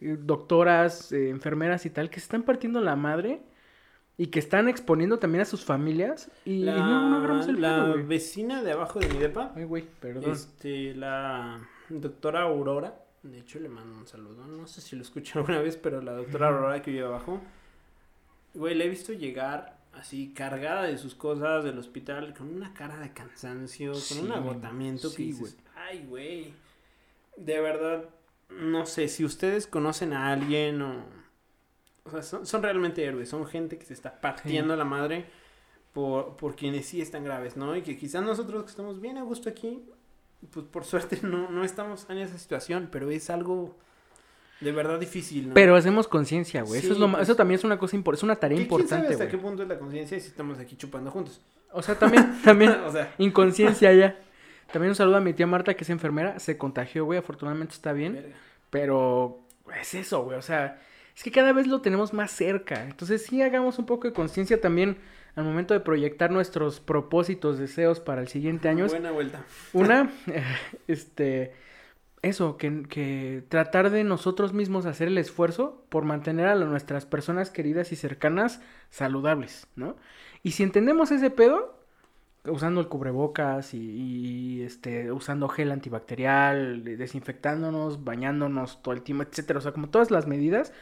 eh, 0.00 0.16
Doctoras, 0.18 1.12
eh, 1.12 1.30
enfermeras 1.30 1.86
y 1.86 1.90
tal, 1.90 2.10
que 2.10 2.20
se 2.20 2.24
están 2.24 2.42
partiendo 2.42 2.80
la 2.80 2.96
madre 2.96 3.40
y 4.18 4.28
que 4.28 4.38
están 4.38 4.68
exponiendo 4.68 5.18
también 5.18 5.42
a 5.42 5.44
sus 5.44 5.64
familias. 5.64 6.30
Y, 6.46 6.52
y 6.52 6.64
La, 6.64 6.76
no, 6.78 7.10
no 7.10 7.16
agarramos 7.16 7.48
el 7.48 7.60
la 7.60 7.84
pedo, 7.92 8.06
vecina 8.06 8.62
de 8.62 8.72
abajo 8.72 8.98
de 8.98 9.08
mi 9.08 9.18
depa, 9.18 9.52
Ay, 9.54 9.64
güey, 9.64 9.84
perdón. 10.00 10.30
este, 10.30 10.94
la 10.94 11.60
doctora 11.90 12.42
Aurora, 12.42 12.94
de 13.22 13.38
hecho 13.38 13.58
le 13.60 13.68
mando 13.68 13.98
un 13.98 14.06
saludo, 14.06 14.46
no 14.46 14.66
sé 14.66 14.80
si 14.80 14.96
lo 14.96 15.02
escuché 15.02 15.32
alguna 15.38 15.60
vez, 15.60 15.76
pero 15.76 16.00
la 16.00 16.12
doctora 16.12 16.48
Aurora 16.48 16.80
que 16.80 16.90
vive 16.92 17.04
abajo, 17.04 17.40
güey, 18.54 18.74
la 18.74 18.84
he 18.84 18.88
visto 18.88 19.12
llegar 19.12 19.75
así 19.98 20.32
cargada 20.32 20.84
de 20.84 20.98
sus 20.98 21.14
cosas 21.14 21.64
del 21.64 21.78
hospital 21.78 22.34
con 22.34 22.54
una 22.54 22.72
cara 22.74 22.98
de 22.98 23.12
cansancio, 23.12 23.94
Sí, 23.94 24.14
con 24.14 24.26
un 24.26 24.32
agotamiento 24.32 25.08
sí, 25.08 25.16
que 25.16 25.22
dices, 25.24 25.56
ay, 25.74 26.04
güey, 26.06 26.52
de 27.36 27.60
verdad, 27.60 28.08
no 28.50 28.86
sé, 28.86 29.08
si 29.08 29.24
ustedes 29.24 29.66
conocen 29.66 30.12
a 30.12 30.32
alguien 30.32 30.82
o... 30.82 31.04
O 32.04 32.10
sea, 32.10 32.22
son, 32.22 32.46
son 32.46 32.62
realmente 32.62 33.04
héroes, 33.04 33.28
son 33.28 33.46
gente 33.46 33.78
que 33.78 33.84
se 33.84 33.92
está 33.92 34.20
partiendo 34.20 34.76
la 34.76 34.84
madre 34.84 35.26
por, 35.92 36.36
por 36.36 36.54
quienes 36.54 36.86
sí 36.86 37.00
están 37.00 37.24
graves, 37.24 37.56
¿no? 37.56 37.74
Y 37.74 37.82
que 37.82 37.96
quizás 37.96 38.22
nosotros 38.22 38.62
que 38.62 38.70
estamos 38.70 39.00
bien 39.00 39.18
a 39.18 39.22
gusto 39.22 39.48
aquí, 39.48 39.82
pues 40.52 40.66
por 40.66 40.84
suerte 40.84 41.18
no, 41.22 41.50
no 41.50 41.64
estamos 41.64 42.08
en 42.08 42.18
esa 42.18 42.38
situación, 42.38 42.88
pero 42.92 43.10
es 43.10 43.28
algo 43.28 43.76
de 44.60 44.72
verdad 44.72 44.98
difícil, 44.98 45.48
¿no? 45.48 45.54
Pero 45.54 45.76
hacemos 45.76 46.08
conciencia, 46.08 46.62
güey. 46.62 46.80
eso, 46.80 46.92
es 46.92 46.98
lo 46.98 47.10
pues. 47.10 47.22
eso 47.22 47.36
también 47.36 47.58
es 47.58 47.64
una 47.64 47.78
cosa 47.78 47.96
importante, 47.96 48.20
es 48.20 48.24
una 48.24 48.36
tarea 48.36 48.58
¿Qué- 48.58 48.66
quién 48.66 48.88
sabe 48.88 49.00
importante, 49.02 49.12
hasta 49.12 49.24
güey. 49.24 49.30
qué 49.30 49.38
punto 49.38 49.62
es 49.62 49.68
la 49.68 49.78
conciencia 49.78 50.18
si 50.20 50.26
estamos 50.28 50.58
aquí 50.58 50.76
chupando 50.76 51.10
juntos? 51.10 51.40
O 51.72 51.82
sea, 51.82 51.94
también, 51.98 52.40
también, 52.44 52.70
o 52.70 52.90
sea, 52.92 53.12
inconsciencia 53.18 53.92
ya. 53.92 54.18
También 54.72 54.90
un 54.90 54.94
saludo 54.96 55.16
a 55.16 55.20
mi 55.20 55.32
tía 55.32 55.46
Marta, 55.46 55.74
que 55.74 55.84
es 55.84 55.90
enfermera, 55.90 56.38
se 56.40 56.56
contagió, 56.58 57.04
güey, 57.04 57.18
afortunadamente 57.18 57.74
está 57.74 57.92
bien. 57.92 58.14
verga. 58.14 58.36
Pero 58.70 59.40
es 59.80 59.94
eso, 59.94 60.24
güey, 60.24 60.38
o 60.38 60.42
sea, 60.42 60.80
es 61.16 61.22
que 61.22 61.30
cada 61.30 61.52
vez 61.52 61.66
lo 61.66 61.80
tenemos 61.82 62.12
más 62.12 62.30
cerca. 62.30 62.82
Entonces 62.84 63.24
sí 63.24 63.42
hagamos 63.42 63.78
un 63.78 63.86
poco 63.86 64.08
de 64.08 64.12
conciencia 64.14 64.60
también 64.60 64.96
al 65.34 65.44
momento 65.44 65.74
de 65.74 65.80
proyectar 65.80 66.30
nuestros 66.30 66.80
propósitos, 66.80 67.58
deseos 67.58 68.00
para 68.00 68.22
el 68.22 68.28
siguiente 68.28 68.68
año. 68.68 68.86
Buena 68.86 69.10
vuelta. 69.12 69.44
Una, 69.74 70.10
este, 70.88 71.52
eso, 72.26 72.56
que, 72.56 72.84
que, 72.88 73.44
tratar 73.48 73.90
de 73.90 74.04
nosotros 74.04 74.52
mismos 74.52 74.86
hacer 74.86 75.08
el 75.08 75.18
esfuerzo 75.18 75.84
por 75.88 76.04
mantener 76.04 76.48
a 76.48 76.54
nuestras 76.54 77.06
personas 77.06 77.50
queridas 77.50 77.92
y 77.92 77.96
cercanas 77.96 78.60
saludables, 78.90 79.66
¿no? 79.76 79.96
Y 80.42 80.52
si 80.52 80.62
entendemos 80.62 81.10
ese 81.10 81.30
pedo, 81.30 81.76
usando 82.44 82.80
el 82.80 82.88
cubrebocas 82.88 83.74
y, 83.74 83.78
y, 83.78 84.62
este, 84.62 85.10
usando 85.12 85.48
gel 85.48 85.72
antibacterial, 85.72 86.84
desinfectándonos, 86.84 88.04
bañándonos 88.04 88.82
todo 88.82 88.94
el 88.94 89.02
tiempo, 89.02 89.24
etcétera, 89.24 89.58
o 89.58 89.62
sea, 89.62 89.72
como 89.72 89.88
todas 89.88 90.10
las 90.10 90.26
medidas, 90.26 90.72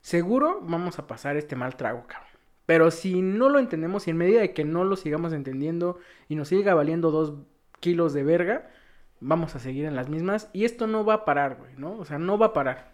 seguro 0.00 0.60
vamos 0.62 0.98
a 0.98 1.06
pasar 1.06 1.36
este 1.36 1.56
mal 1.56 1.76
trago, 1.76 2.06
cabrón. 2.06 2.30
Pero 2.66 2.90
si 2.90 3.22
no 3.22 3.48
lo 3.48 3.58
entendemos 3.60 4.06
y 4.06 4.10
en 4.10 4.16
medida 4.16 4.40
de 4.40 4.52
que 4.52 4.64
no 4.64 4.84
lo 4.84 4.96
sigamos 4.96 5.32
entendiendo 5.32 5.98
y 6.28 6.34
nos 6.34 6.48
siga 6.48 6.74
valiendo 6.74 7.12
dos 7.12 7.34
kilos 7.80 8.12
de 8.12 8.24
verga, 8.24 8.70
vamos 9.20 9.54
a 9.54 9.58
seguir 9.58 9.84
en 9.84 9.96
las 9.96 10.08
mismas. 10.08 10.48
Y 10.52 10.64
esto 10.64 10.86
no 10.86 11.04
va 11.04 11.14
a 11.14 11.24
parar, 11.24 11.56
güey, 11.56 11.72
¿no? 11.76 11.92
O 11.92 12.04
sea, 12.04 12.18
no 12.18 12.38
va 12.38 12.46
a 12.46 12.52
parar. 12.52 12.92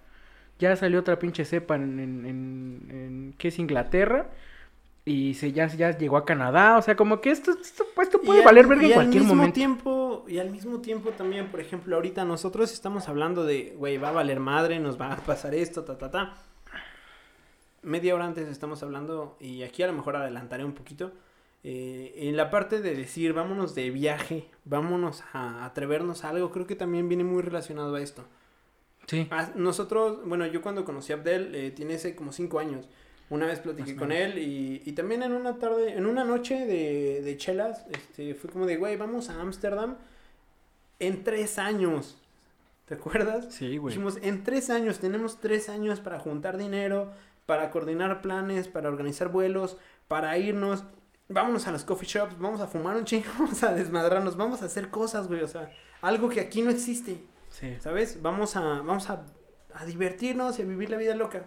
Ya 0.59 0.75
salió 0.77 1.01
otra 1.01 1.18
pinche 1.18 1.45
cepa 1.45 1.77
en, 1.77 1.99
en, 1.99 2.27
en, 2.27 2.87
en 2.91 3.35
que 3.39 3.49
es 3.49 3.59
Inglaterra. 3.59 4.31
Y 5.05 5.35
se 5.35 5.51
ya, 5.51 5.66
ya 5.66 5.97
llegó 5.99 6.16
a 6.16 6.25
Canadá. 6.25 6.79
O 6.79 6.83
sea, 6.83 6.95
como 6.95 7.20
que 7.20 7.31
esto, 7.31 7.51
esto, 7.61 7.85
esto 8.01 8.20
puede 8.20 8.43
y 8.43 8.45
valer 8.45 8.64
al, 8.64 8.68
verga 8.68 8.83
y 8.85 8.87
en 8.87 8.93
cualquier 8.93 9.23
al 9.23 9.25
mismo 9.25 9.35
momento. 9.35 9.55
Tiempo, 9.55 10.25
y 10.29 10.39
al 10.39 10.51
mismo 10.51 10.81
tiempo 10.81 11.11
también, 11.11 11.49
por 11.49 11.61
ejemplo, 11.61 11.97
ahorita 11.97 12.25
nosotros 12.25 12.73
estamos 12.73 13.09
hablando 13.09 13.45
de, 13.45 13.75
güey, 13.77 13.99
va 13.99 14.11
a 14.11 14.12
valer 14.12 14.39
madre, 14.39 14.79
nos 14.79 15.01
va 15.01 15.12
a 15.12 15.16
pasar 15.16 15.55
esto, 15.55 15.83
ta, 15.83 15.99
ta, 15.99 16.11
ta. 16.11 16.35
Media 17.83 18.14
hora 18.14 18.27
antes 18.27 18.47
estamos 18.47 18.81
hablando, 18.85 19.37
y 19.41 19.64
aquí 19.64 19.83
a 19.83 19.89
lo 19.89 19.93
mejor 19.93 20.14
adelantaré 20.14 20.64
un 20.64 20.73
poquito, 20.73 21.11
eh, 21.65 22.15
en 22.17 22.37
la 22.37 22.51
parte 22.51 22.81
de 22.81 22.95
decir, 22.95 23.33
vámonos 23.33 23.75
de 23.75 23.91
viaje, 23.91 24.49
vámonos 24.65 25.23
a 25.33 25.65
atrevernos 25.65 26.25
a 26.25 26.31
algo, 26.31 26.51
creo 26.51 26.67
que 26.67 26.77
también 26.77 27.09
viene 27.09 27.25
muy 27.25 27.43
relacionado 27.43 27.95
a 27.95 28.01
esto. 28.01 28.25
Sí. 29.07 29.27
Ah, 29.31 29.51
nosotros, 29.55 30.27
bueno, 30.27 30.47
yo 30.47 30.63
cuando 30.63 30.85
conocí 30.85 31.13
a 31.13 31.17
Abdel, 31.17 31.55
eh, 31.55 31.71
tiene 31.71 31.95
ese 31.95 32.15
como 32.15 32.33
cinco 32.33 32.59
años. 32.59 32.89
Una 33.31 33.47
vez 33.47 33.61
platiqué 33.61 33.97
con 33.97 34.13
él 34.13 34.37
y, 34.39 34.83
y 34.85 34.93
también 34.93 35.23
en 35.23 35.33
una 35.33 35.59
tarde, 35.59 35.97
en 35.97 36.05
una 36.05 36.23
noche 36.23 36.67
de, 36.67 37.23
de 37.23 37.37
chelas, 37.39 37.87
este, 37.91 38.35
fue 38.35 38.51
como 38.51 38.67
de, 38.67 38.77
güey, 38.77 38.97
vamos 38.97 39.31
a 39.31 39.41
Ámsterdam 39.41 39.97
en 40.99 41.25
tres 41.25 41.59
años. 41.59 42.19
¿Te 42.85 42.95
acuerdas? 42.95 43.47
Sí, 43.55 43.79
güey. 43.79 43.95
Dijimos, 43.95 44.19
en 44.21 44.45
tres 44.45 44.69
años, 44.69 44.99
tenemos 44.99 45.41
tres 45.41 45.71
años 45.71 46.01
para 46.01 46.19
juntar 46.19 46.59
dinero, 46.59 47.11
para 47.47 47.71
coordinar 47.71 48.21
planes, 48.21 48.69
para 48.69 48.91
organizar 48.91 49.29
vuelos, 49.31 49.79
para 50.09 50.37
irnos. 50.37 50.85
Vámonos 51.33 51.66
a 51.66 51.72
los 51.72 51.85
coffee 51.85 52.07
shops, 52.07 52.39
vamos 52.39 52.61
a 52.61 52.66
fumar 52.66 52.97
un 52.97 53.05
chingo, 53.05 53.26
vamos 53.39 53.62
a 53.62 53.72
desmadrarnos, 53.72 54.37
vamos 54.37 54.62
a 54.62 54.66
hacer 54.66 54.91
cosas, 54.91 55.28
güey. 55.28 55.43
O 55.43 55.49
sea, 55.49 55.70
algo 56.01 56.28
que 56.28 56.41
aquí 56.41 56.62
no 56.62 56.70
existe. 56.70 57.24
Sí. 57.51 57.76
¿Sabes? 57.80 58.20
Vamos 58.22 58.57
a, 58.57 58.61
vamos 58.61 59.11
a, 59.11 59.24
a 59.74 59.85
divertirnos 59.85 60.59
y 60.59 60.62
a 60.62 60.64
vivir 60.64 60.91
la 60.91 60.97
vida 60.97 61.14
loca. 61.14 61.45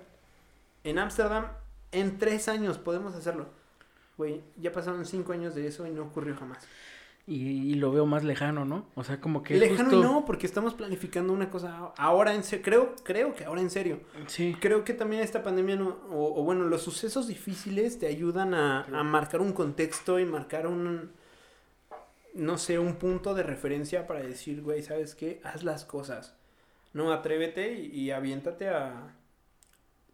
En 0.83 0.99
Ámsterdam, 0.99 1.47
en 1.91 2.17
tres 2.19 2.47
años 2.47 2.77
podemos 2.77 3.15
hacerlo. 3.15 3.47
Güey, 4.17 4.43
ya 4.57 4.71
pasaron 4.71 5.05
cinco 5.05 5.33
años 5.33 5.55
de 5.55 5.67
eso 5.67 5.86
y 5.88 5.91
no 5.91 6.03
ocurrió 6.03 6.36
jamás. 6.36 6.59
Y, 7.28 7.71
y 7.71 7.73
lo 7.76 7.91
veo 7.91 8.05
más 8.05 8.23
lejano, 8.23 8.65
¿no? 8.65 8.86
O 8.93 9.03
sea, 9.03 9.19
como 9.19 9.41
que. 9.41 9.55
Lejano 9.55 9.89
justo- 9.89 9.99
y 9.99 10.03
no, 10.03 10.26
porque 10.26 10.45
estamos 10.45 10.76
planificando 10.76 11.34
una 11.34 11.49
cosa 11.49 11.91
ahora 11.97 12.36
en 12.36 12.43
serio. 12.43 12.63
Creo, 12.63 12.95
creo 13.03 13.34
que 13.34 13.45
ahora 13.45 13.61
en 13.61 13.71
serio. 13.71 14.01
Sí. 14.28 14.55
Creo 14.59 14.84
que 14.84 14.93
también 14.93 15.23
esta 15.23 15.41
pandemia, 15.41 15.76
no, 15.76 15.89
o, 16.11 16.39
o 16.39 16.43
bueno, 16.43 16.65
los 16.65 16.84
sucesos 16.84 17.28
difíciles 17.28 17.97
te 17.97 18.05
ayudan 18.05 18.53
a, 18.53 18.84
a 18.84 19.03
marcar 19.03 19.41
un 19.41 19.53
contexto 19.53 20.19
y 20.19 20.26
marcar 20.26 20.67
un, 20.67 21.13
no 22.36 22.59
sé, 22.59 22.78
un 22.78 22.95
punto 22.97 23.34
de 23.34 23.41
referencia 23.41 24.05
para 24.05 24.19
decir, 24.21 24.61
güey, 24.61 24.84
¿sabes 24.84 25.15
qué? 25.15 25.41
Haz 25.43 25.63
las 25.63 25.84
cosas. 25.84 26.36
No, 26.93 27.11
atrévete 27.11 27.73
y, 27.73 27.88
y 27.88 28.11
aviéntate 28.11 28.69
a, 28.69 29.15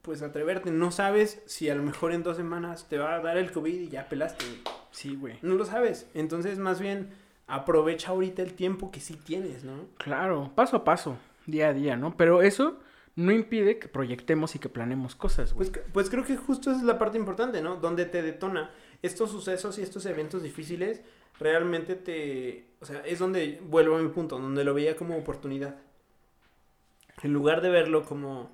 pues, 0.01 0.21
atreverte. 0.21 0.71
No 0.71 0.91
sabes 0.91 1.41
si 1.45 1.69
a 1.69 1.75
lo 1.75 1.83
mejor 1.83 2.13
en 2.13 2.23
dos 2.23 2.37
semanas 2.37 2.87
te 2.87 2.97
va 2.97 3.15
a 3.15 3.19
dar 3.19 3.37
el 3.37 3.51
COVID 3.51 3.81
y 3.81 3.89
ya 3.89 4.07
pelaste, 4.07 4.45
güey. 4.45 4.80
Sí, 4.91 5.15
güey. 5.15 5.37
No 5.41 5.55
lo 5.55 5.65
sabes. 5.65 6.09
Entonces, 6.13 6.59
más 6.59 6.79
bien, 6.79 7.09
aprovecha 7.47 8.11
ahorita 8.11 8.41
el 8.41 8.53
tiempo 8.53 8.91
que 8.91 8.99
sí 8.99 9.15
tienes, 9.15 9.63
¿no? 9.63 9.87
Claro, 9.97 10.51
paso 10.55 10.77
a 10.77 10.83
paso, 10.83 11.17
día 11.45 11.69
a 11.69 11.73
día, 11.73 11.95
¿no? 11.97 12.15
Pero 12.15 12.41
eso 12.41 12.79
no 13.15 13.31
impide 13.31 13.77
que 13.79 13.87
proyectemos 13.87 14.55
y 14.55 14.59
que 14.59 14.69
planeemos 14.69 15.15
cosas, 15.15 15.53
güey. 15.53 15.69
Pues, 15.69 15.85
pues 15.91 16.09
creo 16.09 16.23
que 16.23 16.37
justo 16.37 16.71
esa 16.71 16.79
es 16.79 16.85
la 16.85 16.97
parte 16.97 17.17
importante, 17.17 17.61
¿no? 17.61 17.75
Donde 17.77 18.05
te 18.05 18.21
detona 18.21 18.71
estos 19.01 19.31
sucesos 19.31 19.77
y 19.79 19.81
estos 19.81 20.05
eventos 20.05 20.43
difíciles, 20.43 21.01
realmente 21.39 21.95
te... 21.95 22.67
O 22.79 22.85
sea, 22.85 23.01
es 23.05 23.19
donde 23.19 23.59
vuelvo 23.63 23.97
a 23.97 24.01
mi 24.01 24.09
punto, 24.09 24.39
donde 24.39 24.63
lo 24.63 24.73
veía 24.73 24.95
como 24.95 25.17
oportunidad. 25.17 25.75
En 27.21 27.33
lugar 27.33 27.61
de 27.61 27.69
verlo 27.69 28.05
como, 28.05 28.51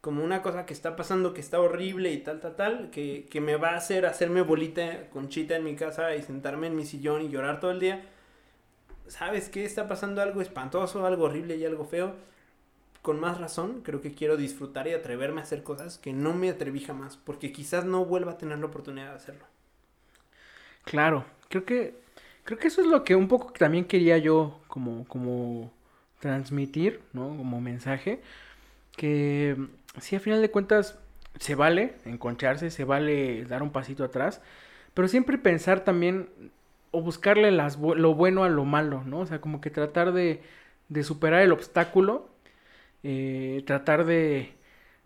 como 0.00 0.24
una 0.24 0.42
cosa 0.42 0.66
que 0.66 0.72
está 0.74 0.96
pasando, 0.96 1.34
que 1.34 1.40
está 1.40 1.60
horrible 1.60 2.12
y 2.12 2.18
tal, 2.18 2.40
tal, 2.40 2.56
tal, 2.56 2.90
que, 2.90 3.26
que 3.30 3.40
me 3.40 3.56
va 3.56 3.70
a 3.70 3.76
hacer 3.76 4.06
hacerme 4.06 4.42
bolita 4.42 5.08
conchita 5.10 5.56
en 5.56 5.64
mi 5.64 5.76
casa 5.76 6.14
y 6.14 6.22
sentarme 6.22 6.68
en 6.68 6.76
mi 6.76 6.84
sillón 6.86 7.22
y 7.22 7.28
llorar 7.28 7.60
todo 7.60 7.72
el 7.72 7.80
día. 7.80 8.04
¿Sabes 9.08 9.48
qué? 9.48 9.64
Está 9.64 9.88
pasando 9.88 10.22
algo 10.22 10.40
espantoso, 10.42 11.06
algo 11.06 11.24
horrible 11.24 11.56
y 11.56 11.64
algo 11.64 11.84
feo 11.84 12.14
con 13.06 13.20
más 13.20 13.38
razón, 13.38 13.82
creo 13.84 14.00
que 14.00 14.14
quiero 14.14 14.36
disfrutar 14.36 14.88
y 14.88 14.92
atreverme 14.92 15.40
a 15.40 15.44
hacer 15.44 15.62
cosas 15.62 15.96
que 15.96 16.12
no 16.12 16.34
me 16.34 16.50
atreví 16.50 16.80
jamás, 16.80 17.16
porque 17.16 17.52
quizás 17.52 17.84
no 17.84 18.04
vuelva 18.04 18.32
a 18.32 18.38
tener 18.38 18.58
la 18.58 18.66
oportunidad 18.66 19.10
de 19.10 19.14
hacerlo. 19.14 19.44
Claro, 20.84 21.24
creo 21.48 21.64
que 21.64 21.94
creo 22.42 22.58
que 22.58 22.66
eso 22.66 22.80
es 22.80 22.88
lo 22.88 23.04
que 23.04 23.14
un 23.14 23.28
poco 23.28 23.52
también 23.52 23.84
quería 23.84 24.18
yo 24.18 24.60
como 24.66 25.04
como 25.06 25.72
transmitir, 26.18 27.00
¿no? 27.12 27.28
Como 27.36 27.60
mensaje 27.60 28.20
que 28.96 29.56
sí 30.00 30.16
a 30.16 30.20
final 30.20 30.42
de 30.42 30.50
cuentas 30.50 30.98
se 31.38 31.54
vale 31.54 31.94
enconcharse, 32.04 32.70
se 32.70 32.84
vale 32.84 33.44
dar 33.44 33.62
un 33.62 33.70
pasito 33.70 34.04
atrás, 34.04 34.42
pero 34.94 35.08
siempre 35.08 35.38
pensar 35.38 35.80
también 35.84 36.28
o 36.90 37.02
buscarle 37.02 37.50
las 37.50 37.78
lo 37.78 38.14
bueno 38.14 38.44
a 38.44 38.48
lo 38.48 38.64
malo, 38.64 39.02
¿no? 39.04 39.20
O 39.20 39.26
sea, 39.26 39.40
como 39.40 39.60
que 39.60 39.70
tratar 39.70 40.12
de, 40.12 40.42
de 40.88 41.02
superar 41.04 41.42
el 41.42 41.52
obstáculo, 41.52 42.30
eh, 43.02 43.62
tratar 43.66 44.04
de, 44.06 44.54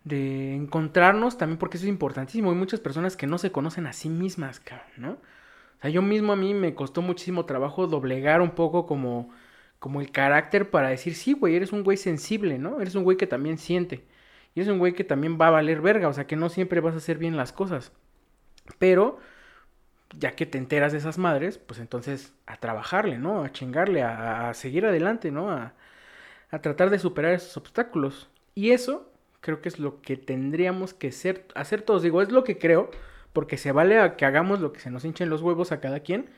de 0.03 0.55
encontrarnos 0.55 1.37
también, 1.37 1.57
porque 1.59 1.77
eso 1.77 1.85
es 1.85 1.89
importantísimo. 1.89 2.51
Hay 2.51 2.57
muchas 2.57 2.79
personas 2.79 3.15
que 3.17 3.27
no 3.27 3.37
se 3.37 3.51
conocen 3.51 3.87
a 3.87 3.93
sí 3.93 4.09
mismas, 4.09 4.61
¿no? 4.97 5.11
O 5.13 5.81
sea, 5.81 5.89
yo 5.91 6.01
mismo 6.01 6.33
a 6.33 6.35
mí 6.35 6.53
me 6.53 6.75
costó 6.75 7.01
muchísimo 7.01 7.45
trabajo 7.45 7.87
doblegar 7.87 8.41
un 8.41 8.51
poco 8.51 8.85
como, 8.85 9.29
como 9.79 10.01
el 10.01 10.11
carácter 10.11 10.69
para 10.69 10.89
decir, 10.89 11.15
sí, 11.15 11.33
güey, 11.33 11.55
eres 11.55 11.71
un 11.73 11.83
güey 11.83 11.97
sensible, 11.97 12.59
¿no? 12.59 12.81
Eres 12.81 12.95
un 12.95 13.03
güey 13.03 13.17
que 13.17 13.27
también 13.27 13.57
siente. 13.57 14.05
Y 14.53 14.61
eres 14.61 14.71
un 14.71 14.79
güey 14.79 14.93
que 14.93 15.03
también 15.03 15.37
va 15.39 15.47
a 15.47 15.51
valer 15.51 15.81
verga, 15.81 16.07
o 16.07 16.13
sea, 16.13 16.27
que 16.27 16.35
no 16.35 16.49
siempre 16.49 16.81
vas 16.81 16.93
a 16.95 16.97
hacer 16.97 17.17
bien 17.17 17.37
las 17.37 17.53
cosas. 17.53 17.91
Pero, 18.79 19.19
ya 20.17 20.35
que 20.35 20.45
te 20.45 20.57
enteras 20.57 20.91
de 20.91 20.97
esas 20.99 21.17
madres, 21.17 21.57
pues 21.57 21.79
entonces 21.79 22.33
a 22.45 22.57
trabajarle, 22.57 23.17
¿no? 23.17 23.43
A 23.43 23.51
chingarle, 23.51 24.03
a, 24.03 24.49
a 24.49 24.53
seguir 24.53 24.85
adelante, 24.85 25.31
¿no? 25.31 25.51
A, 25.51 25.73
a 26.51 26.61
tratar 26.61 26.89
de 26.89 26.99
superar 26.99 27.33
esos 27.33 27.57
obstáculos. 27.57 28.29
Y 28.55 28.71
eso 28.71 29.11
creo 29.41 29.61
que 29.61 29.69
es 29.69 29.79
lo 29.79 30.01
que 30.01 30.17
tendríamos 30.17 30.93
que 30.93 31.11
ser, 31.11 31.47
hacer 31.55 31.81
todos. 31.81 32.03
Digo, 32.03 32.21
es 32.21 32.31
lo 32.31 32.43
que 32.43 32.57
creo, 32.57 32.91
porque 33.33 33.57
se 33.57 33.71
vale 33.71 33.99
a 33.99 34.15
que 34.17 34.25
hagamos 34.25 34.59
lo 34.59 34.73
que 34.73 34.79
se 34.79 34.91
nos 34.91 35.05
hinchen 35.05 35.29
los 35.29 35.41
huevos 35.41 35.71
a 35.71 35.79
cada 35.79 36.01
quien. 36.01 36.29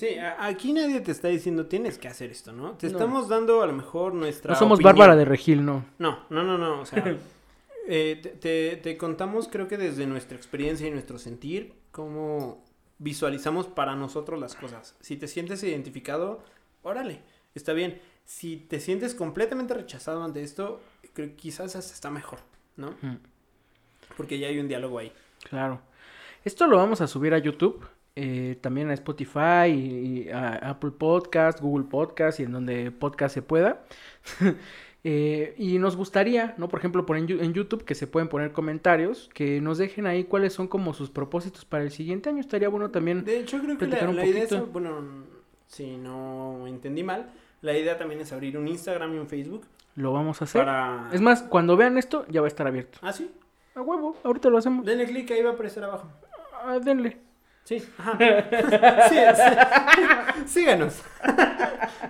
Sí, 0.00 0.16
aquí 0.38 0.72
nadie 0.72 1.00
te 1.00 1.12
está 1.12 1.28
diciendo 1.28 1.66
tienes 1.66 1.98
que 1.98 2.08
hacer 2.08 2.30
esto, 2.30 2.52
¿no? 2.52 2.72
Te 2.72 2.86
No. 2.86 2.92
estamos 2.92 3.28
dando 3.28 3.62
a 3.62 3.66
lo 3.66 3.72
mejor 3.74 4.14
nuestra. 4.14 4.54
No 4.54 4.58
somos 4.58 4.76
opinión. 4.78 4.96
Bárbara 4.96 5.16
de 5.16 5.24
Regil, 5.26 5.64
no. 5.64 5.84
No, 5.98 6.20
no, 6.30 6.42
no, 6.42 6.56
no. 6.58 6.80
O 6.80 6.86
sea, 6.86 7.04
eh, 7.88 8.18
te, 8.22 8.30
te- 8.30 8.76
te 8.76 8.96
contamos, 8.96 9.48
creo 9.48 9.68
que 9.68 9.76
desde 9.76 10.06
nuestra 10.06 10.36
experiencia 10.36 10.86
y 10.88 10.90
nuestro 10.90 11.18
sentir, 11.18 11.74
cómo 11.92 12.64
visualizamos 12.98 13.66
para 13.66 13.94
nosotros 13.94 14.40
las 14.40 14.54
cosas. 14.54 14.96
Si 15.00 15.16
te 15.16 15.28
sientes 15.28 15.62
identificado, 15.62 16.42
órale, 16.82 17.20
está 17.54 17.72
bien. 17.72 18.00
Si 18.24 18.56
te 18.56 18.78
sientes 18.80 19.14
completamente 19.14 19.74
rechazado 19.74 20.22
ante 20.22 20.42
esto, 20.42 20.80
creo 21.14 21.28
que 21.28 21.34
quizás 21.34 21.76
hasta 21.76 21.92
está 21.94 22.10
mejor, 22.10 22.38
¿no? 22.76 22.92
Mm, 23.02 23.16
Porque 24.16 24.38
ya 24.38 24.48
hay 24.48 24.58
un 24.60 24.68
diálogo 24.68 24.98
ahí. 24.98 25.12
Claro. 25.48 25.80
Esto 26.44 26.66
lo 26.66 26.76
vamos 26.76 27.00
a 27.00 27.06
subir 27.06 27.34
a 27.34 27.38
YouTube, 27.38 27.84
eh, 28.16 28.58
también 28.60 28.90
a 28.90 28.94
Spotify 28.94 29.68
y, 29.68 30.28
a 30.30 30.70
Apple 30.70 30.92
Podcast, 30.92 31.60
Google 31.60 31.86
Podcast 31.88 32.40
y 32.40 32.44
en 32.44 32.52
donde 32.52 32.90
podcast 32.90 33.34
se 33.34 33.42
pueda. 33.42 33.84
Eh, 35.02 35.54
y 35.56 35.78
nos 35.78 35.96
gustaría, 35.96 36.54
¿no? 36.58 36.68
Por 36.68 36.78
ejemplo, 36.78 37.06
por 37.06 37.16
en, 37.16 37.26
YouTube 37.26 37.84
que 37.84 37.94
se 37.94 38.06
pueden 38.06 38.28
poner 38.28 38.52
comentarios, 38.52 39.30
que 39.32 39.58
nos 39.62 39.78
dejen 39.78 40.06
ahí 40.06 40.24
cuáles 40.24 40.52
son 40.52 40.68
como 40.68 40.92
sus 40.92 41.08
propósitos 41.08 41.64
para 41.64 41.84
el 41.84 41.90
siguiente 41.90 42.28
año. 42.28 42.40
Estaría 42.40 42.68
bueno 42.68 42.90
también. 42.90 43.24
De 43.24 43.40
hecho, 43.40 43.60
creo 43.60 43.78
que 43.78 43.86
la, 43.86 44.12
la 44.12 44.26
idea 44.26 44.44
es, 44.44 44.72
bueno, 44.72 45.24
si 45.66 45.96
no 45.96 46.66
entendí 46.66 47.02
mal, 47.02 47.30
la 47.62 47.76
idea 47.78 47.96
también 47.96 48.20
es 48.20 48.30
abrir 48.32 48.58
un 48.58 48.68
Instagram 48.68 49.14
y 49.14 49.18
un 49.18 49.26
Facebook 49.26 49.62
Lo 49.94 50.12
vamos 50.12 50.42
a 50.42 50.44
hacer. 50.44 50.62
para... 50.62 51.08
Es 51.12 51.22
más, 51.22 51.42
cuando 51.44 51.78
vean 51.78 51.96
esto, 51.96 52.26
ya 52.28 52.42
va 52.42 52.46
a 52.46 52.48
estar 52.48 52.66
abierto. 52.66 52.98
Ah, 53.00 53.12
sí. 53.14 53.30
A 53.74 53.80
huevo, 53.80 54.16
ahorita 54.22 54.50
lo 54.50 54.58
hacemos. 54.58 54.84
Denle 54.84 55.06
clic, 55.06 55.30
ahí 55.30 55.42
va 55.42 55.50
a 55.50 55.52
aparecer 55.54 55.82
abajo. 55.84 56.08
Ah, 56.62 56.78
denle. 56.78 57.29
Sí, 57.64 57.82
ajá. 57.98 58.18
Sí, 59.08 59.16
sí. 59.36 60.44
Síganos. 60.46 61.02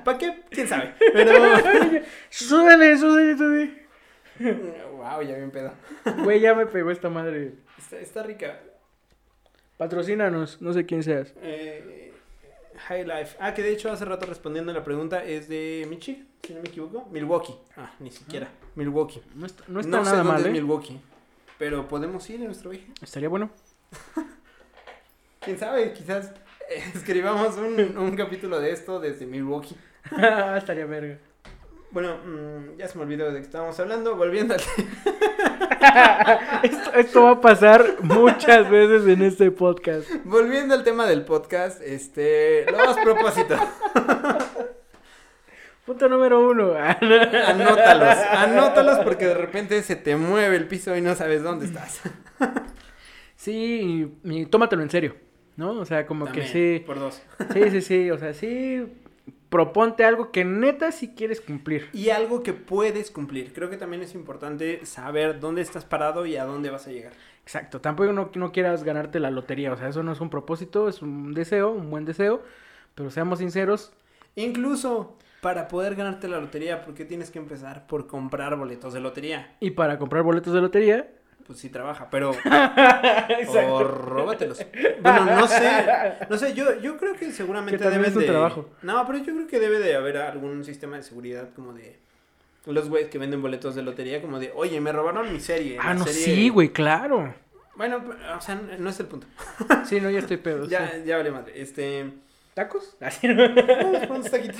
¿Para 0.05 0.19
qué? 0.19 0.43
¿Quién 0.51 0.69
sabe? 0.69 0.95
Pero... 1.13 1.33
Súbele, 2.31 2.97
súbele, 2.97 3.37
súbele. 3.37 3.87
Wow, 4.97 5.23
ya 5.23 5.37
bien 5.37 5.51
pedo. 5.51 5.73
Güey, 6.25 6.41
ya 6.41 6.55
me 6.55 6.67
pegó 6.67 6.91
esta 6.91 7.11
madre. 7.11 7.55
Está, 7.79 7.99
está 7.99 8.23
rica. 8.23 8.61
Patrocínanos, 9.77 10.61
no 10.63 10.73
sé 10.73 10.87
quién 10.87 11.03
seas. 11.03 11.35
Eh, 11.43 12.13
High 12.89 13.05
Life. 13.05 13.37
Ah, 13.41 13.53
que 13.55 13.63
de 13.63 13.73
hecho 13.73 13.91
hace 13.91 14.05
rato 14.05 14.27
respondiendo 14.27 14.71
a 14.73 14.75
la 14.75 14.85
pregunta 14.85 15.25
es 15.25 15.49
de 15.49 15.87
Michi, 15.89 16.27
si 16.43 16.55
no 16.55 16.63
me 16.63 16.69
equivoco. 16.69 17.07
Milwaukee. 17.11 17.55
Ah, 17.77 17.93
ni 17.99 18.11
siquiera. 18.11 18.49
Milwaukee. 18.77 19.23
No 19.35 19.47
está, 19.47 19.65
no 19.69 19.81
está 19.81 19.97
No 19.99 20.05
sé 20.05 20.11
nada 20.11 20.23
dónde 20.23 20.33
mal, 20.33 20.41
es 20.43 20.47
¿eh? 20.47 20.51
Milwaukee. 20.51 21.01
Pero 21.59 21.87
podemos 21.89 22.29
ir 22.31 22.37
en 22.37 22.47
nuestro 22.47 22.71
viaje. 22.71 22.87
Estaría 23.03 23.29
bueno. 23.29 23.51
Quién 25.41 25.59
sabe, 25.59 25.95
quizás 25.95 26.33
escribamos 26.95 27.57
un, 27.57 27.97
un 27.97 28.15
capítulo 28.15 28.61
de 28.61 28.73
esto 28.73 29.01
desde 29.01 29.25
Milwaukee. 29.25 29.75
Estaría 30.57 30.85
verga. 30.85 31.17
Bueno, 31.93 32.19
mm, 32.19 32.77
ya 32.77 32.87
se 32.87 32.99
me 32.99 33.05
olvidó 33.05 33.33
de 33.33 33.41
qué 33.41 33.47
estábamos 33.47 33.81
hablando. 33.81 34.17
Volviendo 34.17 34.53
al 34.53 34.61
esto, 36.63 36.93
esto 36.93 37.23
va 37.23 37.31
a 37.31 37.41
pasar 37.41 37.97
muchas 38.03 38.69
veces 38.69 39.09
en 39.09 39.23
este 39.23 39.51
podcast. 39.51 40.07
Volviendo 40.25 40.75
al 40.75 40.85
tema 40.85 41.07
del 41.07 41.25
podcast, 41.25 41.81
este, 41.81 42.67
los 42.71 42.99
propósitos. 42.99 43.59
Punto 45.87 46.07
número 46.11 46.51
uno. 46.51 46.75
Anótalos, 46.75 48.19
anótalos 48.31 48.99
porque 48.99 49.27
de 49.27 49.35
repente 49.35 49.83
se 49.83 49.97
te 49.97 50.17
mueve 50.17 50.57
el 50.57 50.69
piso 50.69 50.95
y 50.95 51.01
no 51.01 51.15
sabes 51.15 51.43
dónde 51.43 51.65
estás. 51.65 52.03
Sí, 53.37 54.13
y, 54.23 54.41
y 54.43 54.47
tómatelo 54.47 54.83
en 54.83 54.91
serio, 54.91 55.17
¿no? 55.57 55.73
O 55.73 55.85
sea, 55.85 56.07
como 56.07 56.27
También, 56.27 56.47
que 56.47 56.53
sí. 56.53 56.85
Por 56.85 56.99
dos. 56.99 57.23
Sí, 57.53 57.71
sí, 57.71 57.83
sí. 57.83 58.11
O 58.11 58.19
sea, 58.19 58.35
sí. 58.35 58.87
Proponte 59.49 60.05
algo 60.05 60.31
que 60.31 60.45
neta 60.45 60.93
sí 60.93 61.13
quieres 61.17 61.41
cumplir. 61.41 61.89
Y 61.93 62.11
algo 62.11 62.43
que 62.43 62.53
puedes 62.53 63.11
cumplir. 63.11 63.53
Creo 63.53 63.69
que 63.69 63.77
también 63.77 64.03
es 64.03 64.15
importante 64.15 64.87
saber 64.87 65.41
dónde 65.41 65.63
estás 65.63 65.85
parado 65.85 66.25
y 66.25 66.37
a 66.37 66.45
dónde 66.45 66.71
vas 66.71 66.87
a 66.87 66.93
llegar. 66.93 67.13
Exacto. 67.43 67.81
Tampoco 67.81 68.13
no, 68.13 68.31
no 68.35 68.53
quieras 68.53 68.85
ganarte 68.85 69.19
la 69.19 69.31
lotería. 69.31 69.73
O 69.73 69.77
sea, 69.77 69.89
eso 69.89 70.03
no 70.03 70.13
es 70.13 70.21
un 70.21 70.31
propósito, 70.31 70.89
es 70.89 71.03
un 71.03 71.35
deseo, 71.35 71.73
un 71.73 71.91
buen 71.91 72.05
deseo. 72.05 72.43
Pero 72.95 73.11
seamos 73.11 73.41
sinceros. 73.41 73.93
Incluso 74.37 75.17
para 75.41 75.69
poder 75.69 75.95
ganarte 75.95 76.29
la 76.29 76.39
lotería, 76.39 76.85
¿por 76.85 76.95
qué 76.95 77.05
tienes 77.05 77.31
que 77.31 77.39
empezar 77.39 77.87
por 77.87 78.07
comprar 78.07 78.57
boletos 78.57 78.93
de 78.93 79.01
lotería? 79.01 79.57
Y 79.61 79.71
para 79.71 79.99
comprar 79.99 80.23
boletos 80.23 80.53
de 80.53 80.61
lotería. 80.61 81.11
Pues 81.51 81.59
sí 81.59 81.69
trabaja, 81.69 82.07
pero 82.13 82.31
o 83.49 83.83
róbatelos. 83.83 84.65
Bueno, 85.03 85.25
no 85.25 85.49
sé, 85.49 85.69
no 86.29 86.39
sé, 86.39 86.55
yo, 86.55 86.79
yo 86.79 86.97
creo 86.97 87.15
que 87.15 87.33
seguramente 87.33 87.77
Que 87.77 87.89
es 87.89 88.15
un 88.15 88.21
de 88.21 88.27
trabajo. 88.29 88.69
No, 88.83 89.05
pero 89.05 89.19
yo 89.19 89.35
creo 89.35 89.49
que 89.49 89.59
debe 89.59 89.81
de 89.81 89.97
haber 89.97 90.19
algún 90.19 90.65
sistema 90.65 90.97
de 90.97 91.03
seguridad 91.03 91.49
como 91.57 91.73
de 91.73 91.99
los 92.67 92.89
güeyes 92.89 93.11
que 93.11 93.19
venden 93.19 93.43
boletos 93.43 93.75
de 93.75 93.83
lotería 93.83 94.23
como 94.23 94.39
de, 94.39 94.53
"Oye, 94.55 94.81
me 94.81 94.93
robaron 94.93 95.33
mi 95.33 95.41
serie." 95.41 95.77
Ah, 95.81 95.93
no, 95.93 96.05
serie- 96.05 96.25
sí, 96.25 96.49
güey, 96.51 96.69
claro. 96.69 97.35
Bueno, 97.75 98.01
o 98.39 98.41
sea, 98.41 98.55
no 98.79 98.89
es 98.89 99.01
el 99.01 99.07
punto. 99.07 99.27
Sí, 99.87 100.01
no, 100.01 100.09
ya 100.09 100.21
estoy 100.21 100.37
pedo. 100.37 100.67
Ya 100.67 100.89
sí. 100.89 101.03
ya 101.05 101.17
vale 101.17 101.33
madre. 101.33 101.61
Este, 101.61 102.13
¿Tacos? 102.55 102.97
Así 103.01 103.27
unos 104.09 104.31
taquitos. 104.31 104.57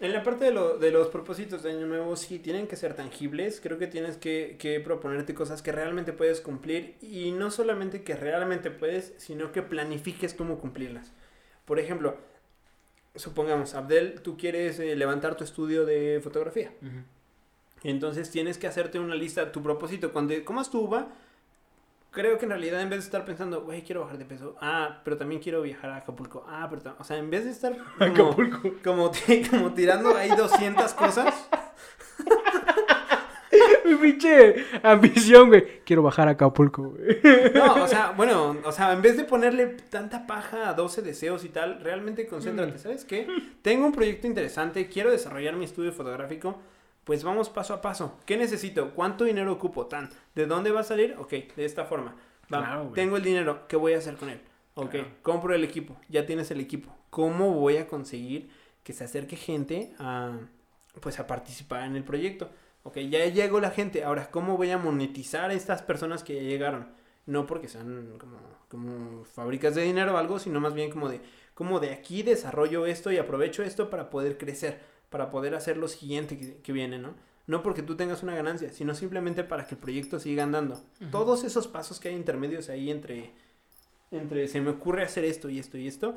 En 0.00 0.12
la 0.14 0.22
parte 0.22 0.46
de, 0.46 0.50
lo- 0.52 0.78
de 0.78 0.90
los 0.90 1.08
propósitos 1.08 1.62
de 1.62 1.70
Año 1.72 1.86
Nuevo, 1.86 2.16
sí, 2.16 2.38
tienen 2.38 2.66
que 2.66 2.76
ser 2.76 2.94
tangibles. 2.94 3.60
Creo 3.60 3.78
que 3.78 3.86
tienes 3.86 4.16
que, 4.16 4.56
que 4.58 4.80
proponerte 4.80 5.34
cosas 5.34 5.60
que 5.60 5.72
realmente 5.72 6.12
puedes 6.14 6.40
cumplir. 6.40 6.96
Y 7.02 7.32
no 7.32 7.50
solamente 7.50 8.02
que 8.02 8.16
realmente 8.16 8.70
puedes, 8.70 9.12
sino 9.18 9.52
que 9.52 9.62
planifiques 9.62 10.32
cómo 10.34 10.58
cumplirlas. 10.58 11.12
Por 11.66 11.78
ejemplo, 11.78 12.16
supongamos, 13.14 13.74
Abdel, 13.74 14.22
tú 14.22 14.36
quieres 14.38 14.78
eh, 14.78 14.96
levantar 14.96 15.36
tu 15.36 15.44
estudio 15.44 15.84
de 15.84 16.20
fotografía. 16.22 16.72
Entonces 17.82 18.30
tienes 18.30 18.58
que 18.58 18.66
hacerte 18.66 18.98
una 18.98 19.14
lista, 19.14 19.52
tu 19.52 19.62
propósito. 19.62 20.12
Cuando 20.12 20.34
comas 20.44 20.70
tu 20.70 20.80
uva, 20.80 21.12
creo 22.10 22.38
que 22.38 22.44
en 22.44 22.50
realidad 22.50 22.80
en 22.82 22.90
vez 22.90 23.00
de 23.00 23.04
estar 23.04 23.24
pensando, 23.24 23.62
güey, 23.62 23.82
quiero 23.82 24.00
bajar 24.02 24.18
de 24.18 24.24
peso, 24.24 24.56
ah, 24.60 25.00
pero 25.04 25.16
también 25.16 25.40
quiero 25.40 25.62
viajar 25.62 25.90
a 25.90 25.96
Acapulco, 25.96 26.44
ah, 26.48 26.66
pero, 26.70 26.96
o 26.98 27.04
sea, 27.04 27.16
en 27.18 27.30
vez 27.30 27.44
de 27.44 27.50
estar 27.50 27.72
como, 27.98 28.12
Acapulco. 28.12 28.70
como, 28.84 29.10
ti- 29.10 29.42
como 29.48 29.72
tirando 29.74 30.16
ahí 30.16 30.30
200 30.30 30.92
cosas, 30.94 31.48
Mi 33.84 33.96
pinche 33.96 34.64
ambición, 34.82 35.48
güey. 35.48 35.80
Quiero 35.84 36.02
bajar 36.02 36.28
a 36.28 36.32
Acapulco, 36.32 36.90
güey. 36.90 37.20
no, 37.52 37.82
o 37.82 37.88
sea, 37.88 38.12
bueno, 38.16 38.56
o 38.64 38.70
sea, 38.72 38.92
en 38.92 39.02
vez 39.02 39.16
de 39.16 39.24
ponerle 39.24 39.66
tanta 39.90 40.26
paja 40.26 40.68
a 40.68 40.74
12 40.74 41.02
deseos 41.02 41.44
y 41.44 41.48
tal, 41.48 41.80
realmente 41.82 42.26
concéntrate, 42.28 42.78
¿sabes 42.78 43.04
qué? 43.04 43.26
Tengo 43.62 43.86
un 43.86 43.92
proyecto 43.92 44.26
interesante, 44.28 44.88
quiero 44.88 45.10
desarrollar 45.10 45.56
mi 45.56 45.64
estudio 45.64 45.92
fotográfico, 45.92 46.60
pues 47.10 47.24
vamos 47.24 47.50
paso 47.50 47.74
a 47.74 47.80
paso. 47.80 48.20
¿Qué 48.24 48.36
necesito? 48.36 48.94
¿Cuánto 48.94 49.24
dinero 49.24 49.52
ocupo? 49.52 49.86
Tan, 49.86 50.10
¿de 50.36 50.46
dónde 50.46 50.70
va 50.70 50.78
a 50.78 50.84
salir? 50.84 51.16
Ok, 51.18 51.32
de 51.56 51.64
esta 51.64 51.84
forma. 51.84 52.14
Claro, 52.46 52.92
tengo 52.94 53.16
el 53.16 53.24
dinero, 53.24 53.66
¿qué 53.66 53.74
voy 53.74 53.94
a 53.94 53.98
hacer 53.98 54.14
con 54.14 54.30
él? 54.30 54.40
Ok, 54.74 54.90
Claro. 54.90 55.08
compro 55.20 55.52
el 55.52 55.64
equipo, 55.64 55.96
ya 56.08 56.24
tienes 56.24 56.52
el 56.52 56.60
equipo. 56.60 56.96
¿Cómo 57.10 57.54
voy 57.54 57.78
a 57.78 57.88
conseguir 57.88 58.48
que 58.84 58.92
se 58.92 59.02
acerque 59.02 59.34
gente 59.34 59.92
a, 59.98 60.38
pues, 61.00 61.18
a 61.18 61.26
participar 61.26 61.82
en 61.82 61.96
el 61.96 62.04
proyecto? 62.04 62.48
Ok, 62.84 62.98
ya 62.98 63.24
llegó 63.26 63.58
la 63.58 63.72
gente, 63.72 64.04
ahora, 64.04 64.30
¿cómo 64.30 64.56
voy 64.56 64.70
a 64.70 64.78
monetizar 64.78 65.50
a 65.50 65.54
estas 65.54 65.82
personas 65.82 66.22
que 66.22 66.36
ya 66.36 66.42
llegaron? 66.42 66.90
No 67.26 67.44
porque 67.44 67.66
sean 67.66 68.18
como, 68.20 68.38
como 68.68 69.24
fábricas 69.24 69.74
de 69.74 69.82
dinero 69.82 70.14
o 70.14 70.16
algo, 70.16 70.38
sino 70.38 70.60
más 70.60 70.74
bien 70.74 70.92
como 70.92 71.08
de, 71.08 71.20
como 71.54 71.80
de 71.80 71.90
aquí 71.90 72.22
desarrollo 72.22 72.86
esto 72.86 73.10
y 73.10 73.18
aprovecho 73.18 73.64
esto 73.64 73.90
para 73.90 74.10
poder 74.10 74.38
crecer, 74.38 74.78
para 75.10 75.30
poder 75.30 75.54
hacer 75.54 75.76
lo 75.76 75.88
siguiente 75.88 76.38
que, 76.38 76.56
que 76.56 76.72
viene, 76.72 76.98
¿no? 76.98 77.14
No 77.46 77.62
porque 77.62 77.82
tú 77.82 77.96
tengas 77.96 78.22
una 78.22 78.34
ganancia, 78.34 78.70
sino 78.70 78.94
simplemente 78.94 79.42
para 79.42 79.66
que 79.66 79.74
el 79.74 79.80
proyecto 79.80 80.20
siga 80.20 80.44
andando. 80.44 80.80
Todos 81.10 81.42
esos 81.42 81.66
pasos 81.66 81.98
que 81.98 82.08
hay 82.08 82.14
intermedios 82.14 82.68
ahí 82.68 82.90
entre, 82.90 83.32
entre 84.12 84.46
se 84.46 84.60
me 84.60 84.70
ocurre 84.70 85.02
hacer 85.02 85.24
esto 85.24 85.50
y 85.50 85.58
esto 85.58 85.76
y 85.76 85.88
esto, 85.88 86.14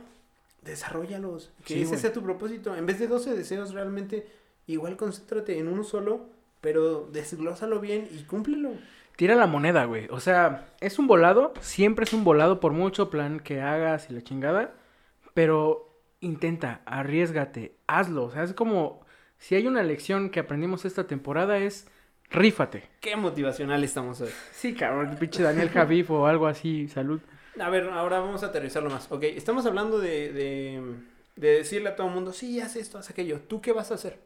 desarrollalos. 0.62 1.52
Que 1.66 1.74
Sí, 1.74 1.82
ese 1.82 1.98
sea 1.98 2.14
tu 2.14 2.22
propósito. 2.22 2.76
En 2.76 2.86
vez 2.86 3.00
de 3.00 3.08
12 3.08 3.36
deseos, 3.36 3.74
realmente, 3.74 4.28
igual 4.68 4.96
concéntrate 4.96 5.58
en 5.58 5.68
uno 5.68 5.84
solo, 5.84 6.28
pero 6.62 7.10
desglósalo 7.12 7.80
bien 7.80 8.08
y 8.12 8.24
cúmplelo. 8.26 8.74
Tira 9.16 9.36
la 9.36 9.48
moneda, 9.48 9.86
güey. 9.86 10.08
O 10.12 10.20
sea, 10.20 10.68
es 10.82 11.00
un 11.00 11.08
volado. 11.08 11.54
Siempre 11.62 12.06
es 12.06 12.14
un 12.14 12.24
volado 12.24 12.60
por 12.60 12.74
mucho 12.74 13.10
plan 13.10 13.40
que 13.40 13.62
hagas 13.62 14.10
y 14.10 14.14
la 14.14 14.22
chingada. 14.22 14.74
Pero 15.34 15.93
intenta, 16.24 16.82
arriesgate, 16.86 17.76
hazlo. 17.88 18.26
O 18.26 18.32
sea, 18.32 18.44
es 18.44 18.54
como 18.54 19.06
si 19.38 19.56
hay 19.56 19.68
una 19.68 19.84
lección 19.84 20.30
que 20.30 20.40
aprendimos 20.40 20.86
esta 20.86 21.06
temporada 21.06 21.58
es 21.58 21.88
rífate. 22.30 22.90
Qué 23.02 23.16
motivacional 23.16 23.84
estamos 23.84 24.22
hoy. 24.22 24.30
Sí, 24.52 24.74
cabrón, 24.74 25.16
pinche 25.20 25.44
Daniel 25.44 25.70
Javif 25.70 26.10
o 26.12 26.26
algo 26.26 26.48
así, 26.48 26.88
salud. 26.88 27.22
A 27.60 27.70
ver, 27.70 27.90
ahora 27.90 28.20
vamos 28.20 28.44
a 28.44 28.48
aterrizarlo 28.48 28.90
más. 28.90 29.12
Ok, 29.12 29.24
estamos 29.24 29.66
hablando 29.66 30.00
de, 30.00 30.34
de, 30.34 30.82
de 31.36 31.48
decirle 31.58 31.90
a 31.90 31.96
todo 31.96 32.08
el 32.08 32.14
mundo, 32.14 32.34
sí, 32.34 32.60
haz 32.60 32.76
esto, 32.76 32.98
haz 32.98 33.10
aquello. 33.10 33.42
¿Tú 33.42 33.62
qué 33.62 33.74
vas 33.74 33.92
a 33.92 33.96
hacer? 33.96 34.18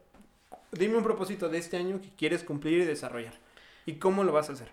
Dime 0.72 0.96
un 0.96 1.04
propósito 1.04 1.48
de 1.48 1.58
este 1.58 1.76
año 1.76 2.00
que 2.00 2.10
quieres 2.16 2.44
cumplir 2.44 2.82
y 2.82 2.84
desarrollar. 2.84 3.34
¿Y 3.86 3.94
cómo 3.94 4.24
lo 4.24 4.32
vas 4.32 4.50
a 4.50 4.52
hacer? 4.52 4.68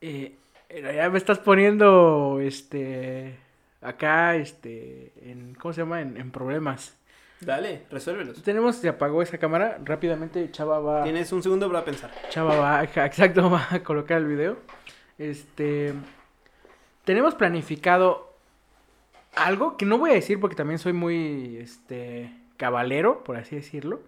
Eh, 0.00 0.36
eh, 0.68 0.92
ya 0.94 1.10
me 1.10 1.18
estás 1.18 1.38
poniendo, 1.38 2.38
este, 2.40 3.36
acá, 3.80 4.36
este, 4.36 5.12
en, 5.22 5.54
¿cómo 5.54 5.72
se 5.72 5.82
llama? 5.82 6.00
En, 6.00 6.16
en 6.16 6.30
problemas. 6.30 6.96
Dale, 7.40 7.82
resuélvelos. 7.90 8.42
Tenemos, 8.42 8.76
se 8.76 8.88
apagó 8.88 9.22
esa 9.22 9.38
cámara, 9.38 9.78
rápidamente 9.84 10.50
Chava 10.50 10.80
va... 10.80 11.04
Tienes 11.04 11.30
un 11.32 11.42
segundo 11.42 11.68
para 11.68 11.84
pensar. 11.84 12.10
Chava 12.30 12.56
va, 12.56 12.82
exacto, 13.06 13.50
va 13.50 13.68
a 13.70 13.82
colocar 13.82 14.18
el 14.18 14.26
video. 14.26 14.58
Este, 15.18 15.94
tenemos 17.04 17.34
planificado 17.34 18.34
algo 19.36 19.76
que 19.76 19.86
no 19.86 19.98
voy 19.98 20.10
a 20.10 20.14
decir 20.14 20.40
porque 20.40 20.56
también 20.56 20.78
soy 20.78 20.92
muy, 20.92 21.58
este, 21.58 22.32
cabalero, 22.56 23.24
por 23.24 23.36
así 23.36 23.56
decirlo. 23.56 24.02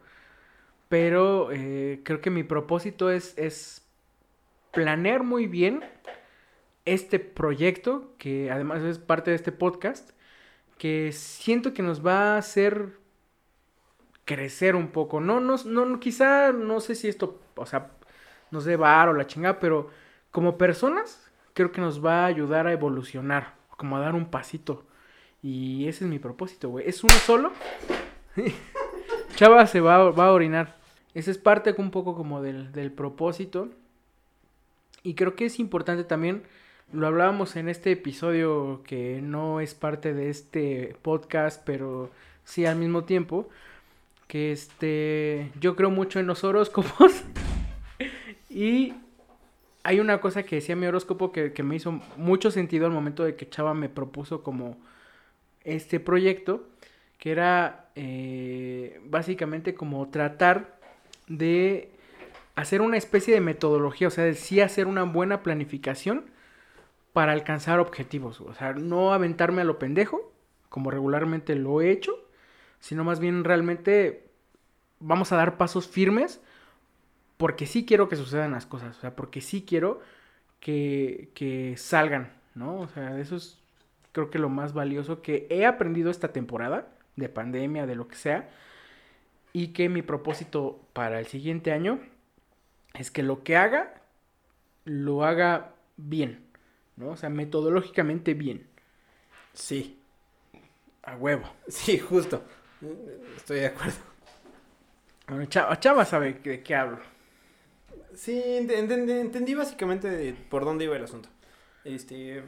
Pero 0.88 1.52
eh, 1.52 2.00
creo 2.02 2.20
que 2.20 2.30
mi 2.30 2.42
propósito 2.42 3.10
es, 3.10 3.38
es 3.38 3.86
planear 4.72 5.22
muy 5.22 5.46
bien 5.46 5.84
este 6.84 7.18
proyecto, 7.18 8.14
que 8.18 8.50
además 8.50 8.82
es 8.82 8.98
parte 8.98 9.30
de 9.30 9.36
este 9.36 9.52
podcast, 9.52 10.10
que 10.78 11.12
siento 11.12 11.74
que 11.74 11.82
nos 11.82 12.04
va 12.04 12.34
a 12.34 12.38
hacer 12.38 12.98
crecer 14.24 14.76
un 14.76 14.88
poco. 14.88 15.20
No, 15.20 15.40
no, 15.40 15.56
no, 15.64 16.00
quizá, 16.00 16.52
no 16.52 16.80
sé 16.80 16.94
si 16.94 17.08
esto, 17.08 17.40
o 17.56 17.66
sea, 17.66 17.90
nos 18.50 18.64
dé 18.64 18.76
bar 18.76 19.08
o 19.08 19.12
la 19.12 19.26
chingada, 19.26 19.58
pero 19.60 19.90
como 20.30 20.56
personas, 20.56 21.30
creo 21.52 21.72
que 21.72 21.80
nos 21.80 22.04
va 22.04 22.22
a 22.22 22.26
ayudar 22.26 22.66
a 22.66 22.72
evolucionar, 22.72 23.54
como 23.76 23.96
a 23.96 24.00
dar 24.00 24.14
un 24.14 24.30
pasito. 24.30 24.86
Y 25.42 25.88
ese 25.88 26.04
es 26.04 26.10
mi 26.10 26.18
propósito, 26.18 26.68
güey. 26.68 26.88
Es 26.88 27.02
uno 27.02 27.14
solo. 27.14 27.52
Chava 29.36 29.66
se 29.66 29.80
va, 29.80 30.10
va 30.10 30.26
a 30.26 30.32
orinar. 30.32 30.76
Esa 31.14 31.30
es 31.30 31.38
parte 31.38 31.74
un 31.78 31.90
poco 31.90 32.14
como 32.14 32.42
del, 32.42 32.72
del 32.72 32.92
propósito. 32.92 33.70
Y 35.02 35.14
creo 35.14 35.34
que 35.34 35.46
es 35.46 35.58
importante 35.58 36.04
también, 36.04 36.44
lo 36.92 37.06
hablábamos 37.06 37.56
en 37.56 37.68
este 37.68 37.92
episodio 37.92 38.82
que 38.84 39.20
no 39.22 39.60
es 39.60 39.74
parte 39.74 40.12
de 40.14 40.30
este 40.30 40.96
podcast, 41.02 41.62
pero 41.64 42.10
sí 42.44 42.66
al 42.66 42.76
mismo 42.76 43.04
tiempo, 43.04 43.48
que 44.26 44.52
este, 44.52 45.50
yo 45.60 45.76
creo 45.76 45.90
mucho 45.90 46.18
en 46.18 46.26
los 46.26 46.42
horóscopos. 46.44 47.22
y 48.50 48.94
hay 49.82 50.00
una 50.00 50.20
cosa 50.20 50.42
que 50.42 50.56
decía 50.56 50.76
mi 50.76 50.86
horóscopo 50.86 51.32
que, 51.32 51.52
que, 51.52 51.62
me 51.62 51.76
hizo 51.76 52.00
mucho 52.16 52.50
sentido 52.50 52.86
al 52.86 52.92
momento 52.92 53.24
de 53.24 53.36
que 53.36 53.48
Chava 53.48 53.74
me 53.74 53.88
propuso 53.88 54.42
como 54.42 54.76
este 55.64 56.00
proyecto, 56.00 56.68
que 57.18 57.30
era 57.30 57.90
eh, 57.94 59.00
básicamente 59.04 59.74
como 59.74 60.08
tratar 60.08 60.78
de 61.28 61.90
hacer 62.56 62.82
una 62.82 62.96
especie 62.96 63.32
de 63.32 63.40
metodología, 63.40 64.08
o 64.08 64.10
sea, 64.10 64.24
de 64.24 64.34
sí 64.34 64.60
hacer 64.60 64.86
una 64.86 65.04
buena 65.04 65.42
planificación 65.42 66.24
para 67.12 67.32
alcanzar 67.32 67.80
objetivos, 67.80 68.40
o 68.40 68.54
sea, 68.54 68.72
no 68.72 69.12
aventarme 69.12 69.62
a 69.62 69.64
lo 69.64 69.78
pendejo, 69.78 70.32
como 70.68 70.90
regularmente 70.90 71.56
lo 71.56 71.80
he 71.80 71.90
hecho, 71.90 72.12
sino 72.78 73.04
más 73.04 73.20
bien 73.20 73.44
realmente 73.44 74.28
vamos 75.00 75.32
a 75.32 75.36
dar 75.36 75.56
pasos 75.56 75.88
firmes 75.88 76.40
porque 77.36 77.66
sí 77.66 77.84
quiero 77.84 78.08
que 78.08 78.16
sucedan 78.16 78.52
las 78.52 78.66
cosas, 78.66 78.96
o 78.96 79.00
sea, 79.00 79.16
porque 79.16 79.40
sí 79.40 79.64
quiero 79.66 80.00
que, 80.60 81.30
que 81.34 81.74
salgan, 81.76 82.32
¿no? 82.54 82.80
O 82.80 82.88
sea, 82.88 83.18
eso 83.18 83.36
es 83.36 83.60
creo 84.12 84.30
que 84.30 84.38
lo 84.38 84.48
más 84.48 84.72
valioso 84.72 85.22
que 85.22 85.46
he 85.50 85.66
aprendido 85.66 86.10
esta 86.10 86.28
temporada, 86.28 86.88
de 87.16 87.28
pandemia, 87.28 87.86
de 87.86 87.94
lo 87.94 88.08
que 88.08 88.16
sea, 88.16 88.48
y 89.52 89.68
que 89.68 89.88
mi 89.88 90.02
propósito 90.02 90.80
para 90.92 91.18
el 91.18 91.26
siguiente 91.26 91.72
año 91.72 92.00
es 92.94 93.10
que 93.10 93.22
lo 93.22 93.42
que 93.42 93.56
haga, 93.56 93.94
lo 94.84 95.24
haga 95.24 95.74
bien, 95.96 96.44
¿no? 97.00 97.10
O 97.10 97.16
sea, 97.16 97.28
metodológicamente 97.28 98.34
bien. 98.34 98.66
Sí. 99.52 99.98
A 101.02 101.16
huevo. 101.16 101.44
Sí, 101.68 101.98
justo. 101.98 102.42
Estoy 103.36 103.60
de 103.60 103.66
acuerdo. 103.66 103.98
Bueno, 105.28 105.44
Chava, 105.46 105.78
Chava 105.80 106.04
sabe 106.04 106.34
de 106.34 106.62
qué 106.62 106.74
hablo. 106.74 106.98
Sí, 108.14 108.42
entendí, 108.42 109.12
entendí 109.12 109.54
básicamente 109.54 110.34
por 110.48 110.64
dónde 110.64 110.84
iba 110.84 110.96
el 110.96 111.04
asunto. 111.04 111.28
Este. 111.84 112.42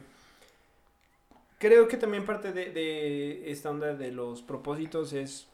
Creo 1.59 1.87
que 1.87 1.97
también 1.97 2.25
parte 2.25 2.51
de, 2.51 2.71
de 2.71 3.51
esta 3.51 3.69
onda 3.69 3.95
de 3.95 4.11
los 4.11 4.41
propósitos 4.41 5.13
es 5.13 5.47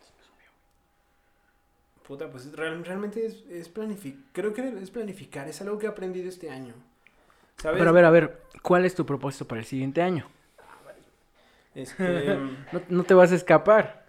Puta, 2.09 2.27
pues 2.31 2.51
realmente 2.53 3.23
es, 3.23 3.43
es 3.51 3.69
planificar. 3.69 4.23
Creo 4.33 4.51
que 4.51 4.67
es 4.81 4.89
planificar. 4.89 5.47
Es 5.47 5.61
algo 5.61 5.77
que 5.77 5.85
he 5.85 5.89
aprendido 5.89 6.27
este 6.27 6.49
año. 6.49 6.73
¿Sabes? 7.61 7.77
Pero 7.77 7.89
a 7.89 7.93
ver, 7.93 8.05
a 8.05 8.09
ver. 8.09 8.41
¿Cuál 8.61 8.85
es 8.85 8.95
tu 8.95 9.05
propósito 9.05 9.47
para 9.47 9.59
el 9.59 9.65
siguiente 9.65 10.01
año? 10.01 10.25
Este, 11.75 12.35
no, 12.71 12.81
no, 12.89 13.03
te 13.03 13.13
vas 13.13 13.31
a 13.31 13.35
escapar. 13.35 14.05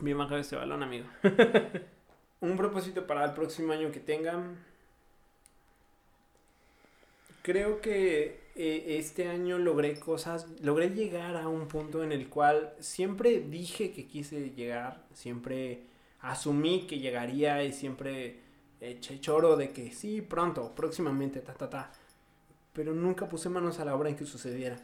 Bien 0.00 0.16
bajado 0.16 0.40
este 0.40 0.56
balón, 0.56 0.82
amigo. 0.82 1.06
Un 2.40 2.56
propósito 2.56 3.06
para 3.06 3.24
el 3.24 3.32
próximo 3.32 3.72
año 3.72 3.92
que 3.92 4.00
tengan. 4.00 4.56
Creo 7.42 7.80
que 7.80 8.40
eh, 8.54 8.98
este 8.98 9.28
año 9.28 9.58
logré 9.58 9.98
cosas, 9.98 10.46
logré 10.60 10.90
llegar 10.90 11.36
a 11.36 11.48
un 11.48 11.68
punto 11.68 12.02
en 12.02 12.12
el 12.12 12.28
cual 12.28 12.74
siempre 12.78 13.40
dije 13.40 13.92
que 13.92 14.06
quise 14.06 14.50
llegar, 14.50 15.02
siempre 15.14 15.84
asumí 16.20 16.86
que 16.86 16.98
llegaría 16.98 17.64
y 17.64 17.72
siempre 17.72 18.40
eché 18.80 19.20
choro 19.20 19.56
de 19.56 19.70
que 19.70 19.92
sí, 19.92 20.20
pronto, 20.20 20.74
próximamente, 20.74 21.40
ta, 21.40 21.54
ta, 21.54 21.70
ta. 21.70 21.92
Pero 22.72 22.94
nunca 22.94 23.28
puse 23.28 23.48
manos 23.48 23.80
a 23.80 23.84
la 23.84 23.94
obra 23.94 24.08
en 24.08 24.16
que 24.16 24.26
sucediera. 24.26 24.80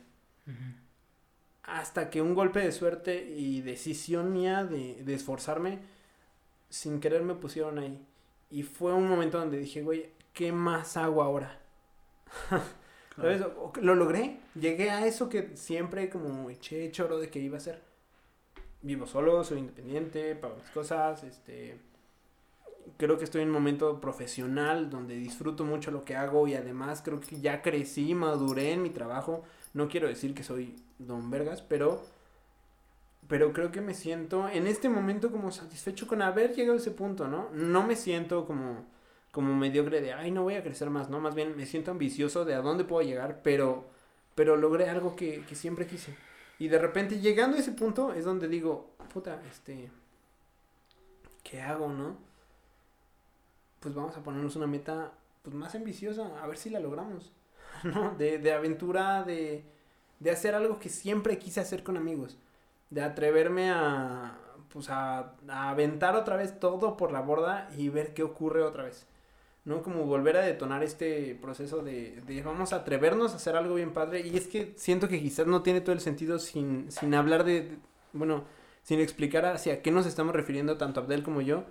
Hasta 1.63 2.11
que 2.11 2.23
un 2.23 2.35
golpe 2.35 2.61
de 2.61 2.73
suerte 2.73 3.27
y 3.37 3.61
decisión 3.63 4.33
mía 4.33 4.65
de, 4.65 5.03
de 5.03 5.15
esforzarme, 5.15 5.81
sin 6.69 7.01
querer 7.01 7.23
me 7.23 7.35
pusieron 7.35 7.79
ahí. 7.79 8.05
Y 8.51 8.63
fue 8.63 8.93
un 8.93 9.09
momento 9.09 9.39
donde 9.39 9.59
dije, 9.59 9.83
güey, 9.83 10.11
¿qué 10.33 10.53
más 10.53 10.97
hago 10.97 11.23
ahora? 11.23 11.59
Lo 13.17 13.95
logré. 13.95 14.41
Llegué 14.55 14.91
a 14.91 15.07
eso 15.07 15.29
que 15.29 15.57
siempre 15.57 16.11
como 16.11 16.51
eché 16.51 16.91
choro 16.91 17.19
de 17.19 17.31
que 17.31 17.39
iba 17.39 17.57
a 17.57 17.61
ser 17.61 17.83
vivo 18.83 19.07
solo, 19.07 19.43
soy 19.43 19.59
independiente, 19.59 20.37
pago 20.37 20.57
mis 20.57 20.71
cosas, 20.71 21.25
este 21.25 21.79
creo 22.97 23.19
que 23.19 23.25
estoy 23.25 23.43
en 23.43 23.49
un 23.49 23.55
momento 23.55 24.01
profesional 24.01 24.91
donde 24.91 25.17
disfruto 25.17 25.65
mucho 25.65 25.91
lo 25.91 26.05
que 26.05 26.17
hago 26.17 26.47
y 26.49 26.55
además 26.55 27.03
creo 27.05 27.21
que 27.21 27.41
ya 27.41 27.63
crecí, 27.63 28.15
maduré 28.15 28.73
en 28.73 28.83
mi 28.83 28.91
trabajo. 28.91 29.43
No 29.75 29.89
quiero 29.89 30.09
decir 30.09 30.35
que 30.35 30.43
soy 30.43 30.77
don 30.99 31.31
Vergas, 31.31 31.63
pero 31.63 32.03
pero 33.29 33.53
creo 33.53 33.73
que 33.73 33.81
me 33.81 33.95
siento 33.95 34.49
en 34.49 34.69
este 34.69 34.89
momento 34.89 35.33
como 35.33 35.51
satisfecho 35.51 36.07
con 36.07 36.23
haber 36.23 36.55
llegado 36.55 36.75
a 36.75 36.81
ese 36.81 36.93
punto, 36.93 37.27
¿no? 37.27 37.49
No 37.53 37.87
me 37.87 37.97
siento 37.97 38.47
como 38.47 38.87
como 39.33 39.55
mediocre 39.55 40.01
de, 40.01 40.15
ay, 40.15 40.31
no 40.31 40.45
voy 40.45 40.55
a 40.55 40.63
crecer 40.63 40.89
más, 40.89 41.11
¿no? 41.11 41.21
Más 41.21 41.35
bien 41.35 41.57
me 41.57 41.67
siento 41.67 41.91
ambicioso 41.91 42.45
de 42.45 42.55
a 42.55 42.63
dónde 42.63 42.85
puedo 42.85 43.07
llegar, 43.07 43.41
pero 43.43 43.85
pero 44.35 44.57
logré 44.57 44.89
algo 44.89 45.17
que, 45.17 45.45
que 45.47 45.55
siempre 45.55 45.87
quise. 45.87 46.15
Y 46.59 46.69
de 46.69 46.79
repente 46.79 47.21
llegando 47.21 47.57
a 47.57 47.61
ese 47.61 47.73
punto 47.73 48.13
es 48.13 48.25
donde 48.25 48.49
digo, 48.49 48.91
puta, 49.13 49.43
este, 49.51 49.91
¿qué 51.43 51.61
hago, 51.61 51.89
no? 51.89 52.17
Pues 53.81 53.95
vamos 53.95 54.17
a 54.17 54.23
ponernos 54.23 54.57
una 54.57 54.67
meta 54.67 55.13
pues 55.43 55.55
más 55.55 55.75
ambiciosa, 55.75 56.43
a 56.43 56.47
ver 56.47 56.57
si 56.59 56.71
la 56.71 56.81
logramos, 56.81 57.33
¿no? 57.85 58.15
De, 58.17 58.39
de 58.39 58.53
aventura, 58.53 59.23
de, 59.23 59.65
de 60.21 60.31
hacer 60.31 60.55
algo 60.55 60.79
que 60.79 60.89
siempre 60.89 61.39
quise 61.39 61.61
hacer 61.61 61.83
con 61.83 61.97
amigos, 61.97 62.39
de 62.91 63.03
atreverme 63.03 63.71
a, 63.71 64.39
pues 64.73 64.91
a, 64.91 65.35
a 65.49 65.71
aventar 65.71 66.17
otra 66.17 66.37
vez 66.37 66.59
todo 66.59 66.97
por 66.97 67.13
la 67.13 67.21
borda 67.21 67.69
y 67.77 67.89
ver 67.89 68.15
qué 68.15 68.23
ocurre 68.23 68.63
otra 68.63 68.85
vez. 68.85 69.07
¿no? 69.67 69.83
Como 69.83 70.05
volver 70.07 70.37
a 70.37 70.43
detonar 70.43 70.83
este 70.85 71.35
proceso 71.35 71.83
de, 71.83 72.23
de, 72.27 72.43
vamos 72.43 72.73
a 72.73 72.77
atrevernos 72.77 73.33
a 73.33 73.37
hacer 73.37 73.57
algo 73.57 73.75
bien 73.75 73.93
padre. 73.93 74.21
Y 74.21 74.37
es 74.37 74.47
que 74.47 74.73
siento 74.77 75.09
que 75.09 75.21
quizás 75.21 75.47
no 75.49 75.63
tiene 75.63 75.81
todo 75.81 75.93
el 75.93 76.01
sentido 76.01 76.39
sin, 76.39 76.91
sin 76.91 77.15
hablar 77.15 77.45
de, 77.45 77.77
bueno, 78.13 78.45
sin 78.85 79.01
explicar 79.01 79.45
hacia 79.45 79.83
qué 79.83 79.91
nos 79.91 80.07
estamos 80.07 80.35
refiriendo 80.35 80.79
tanto 80.79 81.01
Abdel 81.01 81.25
como 81.25 81.41
yo. 81.41 81.65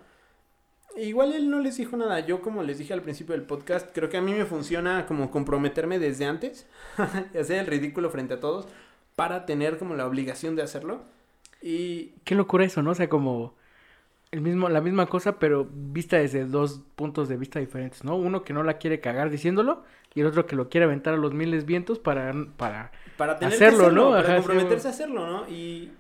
Igual 0.98 1.34
él 1.34 1.50
no 1.50 1.60
les 1.60 1.78
dijo 1.78 1.98
nada. 1.98 2.20
Yo, 2.22 2.42
como 2.42 2.64
les 2.64 2.78
dije 2.78 2.94
al 2.94 3.02
principio 3.02 3.36
del 3.36 3.44
podcast, 3.44 3.90
creo 3.94 4.10
que 4.10 4.18
a 4.18 4.22
mí 4.22 4.34
me 4.34 4.46
funciona 4.46 5.06
como 5.06 5.30
comprometerme 5.30 6.00
desde 6.00 6.26
antes, 6.26 6.68
hacer 6.98 7.60
el 7.60 7.68
ridículo 7.68 8.10
frente 8.10 8.36
a 8.36 8.40
todos, 8.40 8.68
para 9.16 9.46
tener 9.46 9.78
como 9.78 9.96
la 9.96 10.06
obligación 10.06 10.56
de 10.56 10.62
hacerlo. 10.62 11.04
Y... 11.62 12.14
Qué 12.24 12.36
locura 12.36 12.66
eso, 12.66 12.82
¿no? 12.82 12.92
O 12.92 12.96
sea, 12.96 13.10
como 13.10 13.56
el 14.32 14.42
mismo, 14.42 14.70
la 14.70 14.82
misma 14.82 15.06
cosa, 15.08 15.40
pero 15.40 15.68
vista 15.72 16.18
desde 16.18 16.46
dos 16.46 16.82
puntos 16.96 17.30
de 17.30 17.38
vista 17.38 17.60
diferentes, 17.60 18.04
¿no? 18.04 18.16
Uno 18.16 18.44
que 18.44 18.54
no 18.54 18.64
la 18.64 18.78
quiere 18.78 19.00
cagar 19.00 19.30
diciéndolo 19.30 19.84
y 20.14 20.22
el 20.22 20.28
otro 20.28 20.46
que 20.46 20.56
lo 20.56 20.70
quiere 20.70 20.86
aventar 20.86 21.14
a 21.14 21.18
los 21.18 21.34
miles 21.34 21.66
vientos 21.66 22.00
para, 22.00 22.34
para, 22.58 22.92
para 23.18 23.34
hacerlo, 23.34 23.92
¿no? 23.92 24.12
Para 24.12 24.36
comprometerse 24.36 24.88
a 24.88 24.92
hacerlo, 24.92 25.26
¿no? 25.26 25.50
Y, 25.50 25.92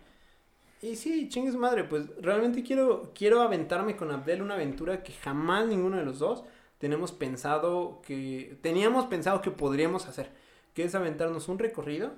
y 0.86 0.96
sí, 0.96 1.30
chingue 1.30 1.52
madre, 1.54 1.84
pues 1.84 2.08
realmente 2.22 2.62
quiero, 2.62 3.12
quiero 3.16 3.42
aventarme 3.42 3.96
con 3.96 4.12
Abdel 4.12 4.44
una 4.44 4.54
aventura 4.54 5.02
que 5.02 5.14
jamás 5.14 5.68
ninguno 5.68 5.98
de 5.98 6.06
los 6.06 6.20
dos 6.20 6.44
tenemos 6.78 7.12
pensado 7.12 8.02
que, 8.06 8.60
teníamos 8.62 9.06
pensado 9.06 9.42
que 9.42 9.50
podríamos 9.50 10.06
hacer, 10.06 10.30
que 10.76 10.84
es 10.84 10.94
aventarnos 10.94 11.48
un 11.48 11.58
recorrido 11.58 12.12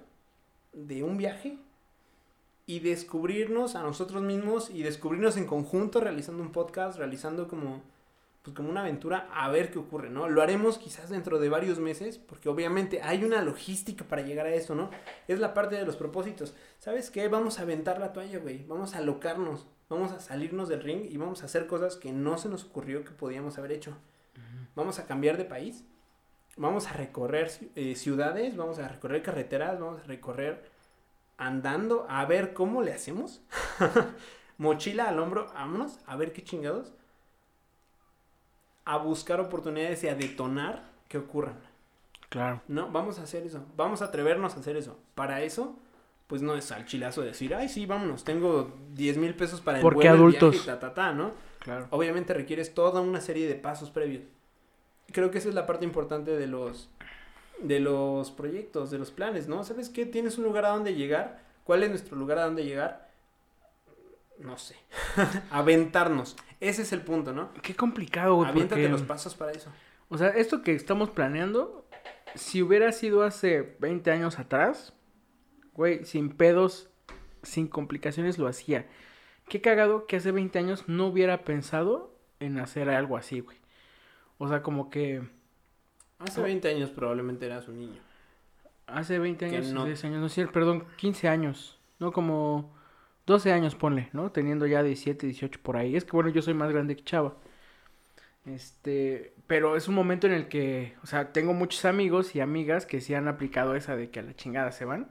de 0.73 1.03
un 1.03 1.15
viaje 1.17 1.57
y 2.65 2.79
descubrirnos 2.79 3.75
a 3.75 3.83
nosotros 3.83 4.21
mismos 4.21 4.69
y 4.69 4.83
descubrirnos 4.83 5.37
en 5.37 5.45
conjunto 5.45 6.01
realizando 6.01 6.43
un 6.43 6.51
podcast, 6.51 6.97
realizando 6.97 7.47
como 7.47 7.81
pues 8.47 8.55
como 8.55 8.69
una 8.69 8.79
aventura 8.79 9.27
a 9.33 9.49
ver 9.49 9.71
qué 9.71 9.77
ocurre, 9.77 10.09
¿no? 10.09 10.29
Lo 10.29 10.41
haremos 10.41 10.77
quizás 10.77 11.09
dentro 11.09 11.37
de 11.37 11.49
varios 11.49 11.79
meses, 11.79 12.17
porque 12.17 12.47
obviamente 12.47 13.01
hay 13.01 13.25
una 13.25 13.41
logística 13.41 14.05
para 14.05 14.21
llegar 14.21 14.45
a 14.45 14.53
eso, 14.53 14.73
¿no? 14.73 14.89
Es 15.27 15.39
la 15.39 15.53
parte 15.53 15.75
de 15.75 15.83
los 15.85 15.97
propósitos. 15.97 16.53
¿Sabes 16.79 17.11
qué? 17.11 17.27
Vamos 17.27 17.59
a 17.59 17.63
aventar 17.63 17.99
la 17.99 18.13
toalla, 18.13 18.39
güey. 18.39 18.63
Vamos 18.63 18.95
a 18.95 18.99
alocarnos, 18.99 19.67
vamos 19.89 20.13
a 20.13 20.21
salirnos 20.21 20.69
del 20.69 20.81
ring 20.81 21.07
y 21.09 21.17
vamos 21.17 21.43
a 21.43 21.47
hacer 21.47 21.67
cosas 21.67 21.97
que 21.97 22.13
no 22.13 22.37
se 22.37 22.47
nos 22.47 22.63
ocurrió 22.63 23.03
que 23.03 23.11
podíamos 23.11 23.57
haber 23.57 23.73
hecho. 23.73 23.97
Vamos 24.75 24.97
a 24.97 25.07
cambiar 25.07 25.35
de 25.35 25.43
país, 25.43 25.83
vamos 26.55 26.87
a 26.87 26.93
recorrer 26.93 27.51
eh, 27.75 27.95
ciudades, 27.95 28.55
vamos 28.55 28.79
a 28.79 28.87
recorrer 28.87 29.23
carreteras, 29.23 29.77
vamos 29.77 29.99
a 29.99 30.05
recorrer 30.05 30.69
andando 31.37 32.05
a 32.07 32.23
ver 32.23 32.53
cómo 32.53 32.81
le 32.81 32.93
hacemos. 32.93 33.41
Mochila 34.57 35.09
al 35.09 35.19
hombro, 35.19 35.47
vámonos, 35.53 35.99
a 36.05 36.15
ver 36.15 36.31
qué 36.31 36.45
chingados. 36.45 36.93
A 38.87 38.97
buscar 38.97 39.39
oportunidades 39.39 40.03
y 40.03 40.07
a 40.07 40.15
detonar 40.15 40.83
que 41.07 41.17
ocurran. 41.17 41.59
Claro. 42.29 42.61
No, 42.67 42.89
vamos 42.91 43.19
a 43.19 43.23
hacer 43.23 43.45
eso. 43.45 43.65
Vamos 43.75 44.01
a 44.01 44.05
atrevernos 44.05 44.55
a 44.55 44.59
hacer 44.59 44.75
eso. 44.75 44.97
Para 45.15 45.41
eso, 45.41 45.77
pues 46.27 46.41
no 46.41 46.55
es 46.55 46.71
al 46.71 46.85
chilazo 46.85 47.21
decir, 47.21 47.55
ay, 47.55 47.69
sí, 47.69 47.85
vámonos, 47.85 48.23
tengo 48.23 48.73
10 48.93 49.17
mil 49.17 49.33
pesos 49.33 49.61
para 49.61 49.77
el 49.77 49.81
Porque 49.81 50.09
adultos. 50.09 50.51
Viaje, 50.51 50.79
ta, 50.79 50.93
ta, 50.93 51.13
¿no? 51.13 51.31
Claro. 51.59 51.87
Obviamente 51.89 52.33
requieres 52.33 52.73
toda 52.73 53.01
una 53.01 53.21
serie 53.21 53.47
de 53.47 53.55
pasos 53.55 53.89
previos. 53.89 54.23
Creo 55.11 55.31
que 55.31 55.37
esa 55.37 55.49
es 55.49 55.55
la 55.55 55.65
parte 55.65 55.85
importante 55.85 56.31
de 56.31 56.47
los 56.47 56.89
de 57.61 57.79
los 57.79 58.31
proyectos, 58.31 58.91
de 58.91 58.99
los 58.99 59.11
planes, 59.11 59.47
¿no? 59.47 59.63
¿Sabes 59.63 59.89
qué? 59.89 60.05
Tienes 60.05 60.37
un 60.37 60.43
lugar 60.43 60.65
a 60.65 60.69
donde 60.69 60.93
llegar. 60.93 61.41
¿Cuál 61.63 61.83
es 61.83 61.89
nuestro 61.89 62.15
lugar 62.15 62.37
a 62.39 62.45
donde 62.45 62.65
llegar? 62.65 63.09
No 64.39 64.57
sé. 64.57 64.75
Aventarnos. 65.49 66.35
Ese 66.59 66.81
es 66.81 66.91
el 66.93 67.01
punto, 67.01 67.33
¿no? 67.33 67.51
Qué 67.61 67.75
complicado, 67.75 68.35
güey. 68.35 68.49
Aviéntate 68.49 68.81
porque- 68.81 68.91
los 68.91 69.03
pasos 69.03 69.35
para 69.35 69.51
eso. 69.51 69.71
O 70.09 70.17
sea, 70.17 70.29
esto 70.29 70.61
que 70.61 70.73
estamos 70.73 71.09
planeando, 71.09 71.85
si 72.35 72.61
hubiera 72.61 72.91
sido 72.91 73.23
hace 73.23 73.75
20 73.79 74.09
años 74.11 74.39
atrás, 74.39 74.93
güey, 75.73 76.05
sin 76.05 76.29
pedos, 76.29 76.89
sin 77.43 77.67
complicaciones 77.67 78.37
lo 78.39 78.47
hacía. 78.47 78.87
Qué 79.49 79.61
cagado 79.61 80.07
que 80.07 80.15
hace 80.17 80.31
20 80.31 80.57
años 80.59 80.85
no 80.87 81.07
hubiera 81.07 81.43
pensado 81.43 82.15
en 82.39 82.57
hacer 82.59 82.89
algo 82.89 83.17
así, 83.17 83.39
güey. 83.41 83.57
O 84.37 84.47
sea, 84.47 84.61
como 84.61 84.89
que 84.89 85.21
Hace 86.19 86.41
20 86.41 86.67
años 86.69 86.89
probablemente 86.89 87.45
eras 87.45 87.67
un 87.67 87.77
niño. 87.79 88.01
hace 88.87 89.19
20 89.19 89.49
Que 89.49 89.57
años, 89.57 89.71
no- 89.73 89.85
10 89.85 90.03
años, 90.05 90.19
no 90.21 90.29
sé, 90.29 90.47
perdón, 90.47 90.85
15 90.97 91.27
años, 91.27 91.77
no 91.99 92.11
como 92.11 92.75
12 93.27 93.53
años, 93.53 93.75
ponle, 93.75 94.09
¿no? 94.13 94.31
Teniendo 94.31 94.67
ya 94.67 94.83
17, 94.83 95.27
18 95.27 95.59
por 95.63 95.77
ahí. 95.77 95.95
Es 95.95 96.05
que 96.05 96.11
bueno, 96.13 96.29
yo 96.31 96.41
soy 96.41 96.55
más 96.55 96.71
grande 96.71 96.95
que 96.95 97.03
Chava. 97.03 97.35
Este, 98.45 99.33
pero 99.47 99.75
es 99.75 99.87
un 99.89 99.95
momento 99.95 100.27
en 100.27 100.33
el 100.33 100.47
que, 100.47 100.95
o 101.03 101.07
sea, 101.07 101.33
tengo 101.33 101.53
muchos 101.53 101.85
amigos 101.85 102.35
y 102.35 102.39
amigas 102.41 102.85
que 102.85 103.01
sí 103.01 103.13
han 103.13 103.27
aplicado 103.27 103.75
esa 103.75 103.95
de 103.95 104.09
que 104.09 104.19
a 104.19 104.23
la 104.23 104.35
chingada 104.35 104.71
se 104.71 104.85
van. 104.85 105.09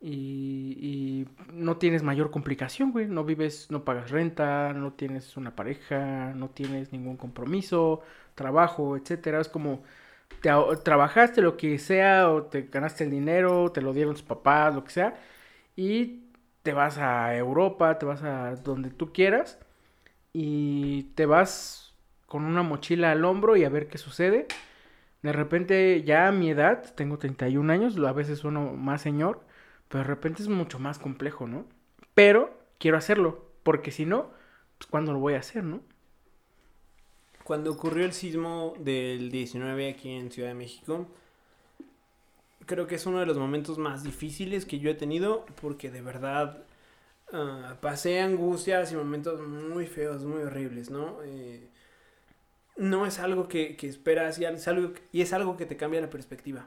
Y, 0.00 0.76
y 0.80 1.28
no 1.52 1.76
tienes 1.78 2.02
mayor 2.04 2.30
complicación, 2.30 2.92
güey. 2.92 3.06
No 3.06 3.24
vives, 3.24 3.70
no 3.70 3.84
pagas 3.84 4.10
renta, 4.10 4.72
no 4.72 4.92
tienes 4.92 5.36
una 5.36 5.56
pareja, 5.56 6.32
no 6.34 6.50
tienes 6.50 6.92
ningún 6.92 7.16
compromiso, 7.16 8.02
trabajo, 8.34 8.96
etcétera. 8.96 9.40
Es 9.40 9.48
como 9.48 9.82
te 10.40 10.50
trabajaste 10.84 11.42
lo 11.42 11.56
que 11.56 11.78
sea 11.78 12.30
o 12.30 12.44
te 12.44 12.62
ganaste 12.62 13.04
el 13.04 13.10
dinero, 13.10 13.72
te 13.72 13.82
lo 13.82 13.92
dieron 13.92 14.14
tus 14.14 14.22
papás, 14.22 14.74
lo 14.74 14.84
que 14.84 14.90
sea, 14.90 15.20
y 15.76 16.27
te 16.68 16.74
vas 16.74 16.98
a 16.98 17.34
Europa, 17.34 17.98
te 17.98 18.04
vas 18.04 18.22
a 18.22 18.54
donde 18.56 18.90
tú 18.90 19.10
quieras 19.10 19.58
y 20.34 21.04
te 21.14 21.24
vas 21.24 21.94
con 22.26 22.44
una 22.44 22.62
mochila 22.62 23.10
al 23.10 23.24
hombro 23.24 23.56
y 23.56 23.64
a 23.64 23.70
ver 23.70 23.88
qué 23.88 23.96
sucede. 23.96 24.46
De 25.22 25.32
repente 25.32 26.02
ya 26.02 26.28
a 26.28 26.30
mi 26.30 26.50
edad, 26.50 26.94
tengo 26.94 27.16
31 27.16 27.72
años, 27.72 27.96
a 27.96 28.12
veces 28.12 28.44
uno 28.44 28.74
más 28.74 29.00
señor, 29.00 29.40
pero 29.88 30.04
de 30.04 30.08
repente 30.08 30.42
es 30.42 30.48
mucho 30.50 30.78
más 30.78 30.98
complejo, 30.98 31.46
¿no? 31.46 31.64
Pero 32.12 32.52
quiero 32.78 32.98
hacerlo, 32.98 33.50
porque 33.62 33.90
si 33.90 34.04
no, 34.04 34.30
pues 34.76 34.90
¿cuándo 34.90 35.14
lo 35.14 35.20
voy 35.20 35.36
a 35.36 35.38
hacer, 35.38 35.64
no? 35.64 35.80
Cuando 37.44 37.72
ocurrió 37.72 38.04
el 38.04 38.12
sismo 38.12 38.74
del 38.78 39.30
19 39.30 39.88
aquí 39.88 40.10
en 40.10 40.30
Ciudad 40.30 40.50
de 40.50 40.54
México, 40.54 41.06
creo 42.68 42.88
que 42.88 42.96
es 42.96 43.06
uno 43.06 43.20
de 43.20 43.26
los 43.26 43.38
momentos 43.38 43.78
más 43.78 44.04
difíciles 44.04 44.66
que 44.66 44.80
yo 44.80 44.90
he 44.90 44.94
tenido 44.94 45.46
porque 45.62 45.90
de 45.90 46.02
verdad 46.02 46.64
ah, 47.32 47.76
pasé 47.82 48.20
angustias 48.20 48.92
y 48.92 48.96
momentos 48.96 49.40
muy 49.42 49.86
feos, 49.86 50.24
muy 50.24 50.42
horribles, 50.44 50.90
¿no? 50.90 51.18
Eh, 51.24 51.68
no 52.76 53.06
es 53.06 53.18
algo 53.18 53.48
que, 53.48 53.76
que 53.76 53.88
esperas 53.88 54.38
y 54.38 54.44
es 54.44 54.68
algo, 54.68 55.56
que 55.56 55.66
te 55.66 55.76
cambia 55.76 56.00
la 56.00 56.10
perspectiva. 56.10 56.66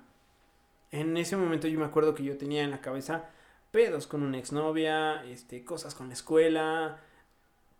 En 0.92 1.18
ese 1.18 1.38
momento 1.38 1.68
yo 1.68 1.80
me 1.80 1.86
acuerdo 1.86 2.16
que 2.16 2.24
yo 2.24 2.38
tenía 2.38 2.64
en 2.64 2.72
la 2.72 2.82
cabeza 2.82 3.30
pedos 3.72 4.08
con 4.08 4.24
una 4.24 4.40
exnovia, 4.40 5.24
este, 5.26 5.66
cosas 5.66 5.96
con 5.96 6.10
la 6.10 6.16
escuela, 6.16 7.00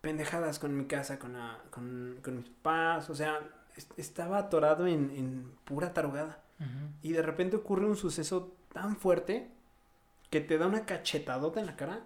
pendejadas 0.02 0.58
con 0.60 0.76
mi 0.76 0.86
casa, 0.86 1.18
con, 1.20 1.34
la, 1.34 1.58
con, 1.70 2.18
con 2.24 2.38
mis 2.38 2.48
papás, 2.50 3.10
o 3.10 3.16
sea, 3.16 3.40
es- 3.76 3.88
estaba 3.98 4.38
atorado 4.38 4.88
en, 4.88 5.10
en 5.12 5.52
pura 5.66 5.94
tarugada. 5.94 6.41
Y 7.02 7.12
de 7.12 7.22
repente 7.22 7.56
ocurre 7.56 7.86
un 7.86 7.96
suceso 7.96 8.52
tan 8.72 8.96
fuerte 8.96 9.48
que 10.30 10.40
te 10.40 10.58
da 10.58 10.66
una 10.66 10.86
cachetadota 10.86 11.60
en 11.60 11.66
la 11.66 11.76
cara 11.76 12.00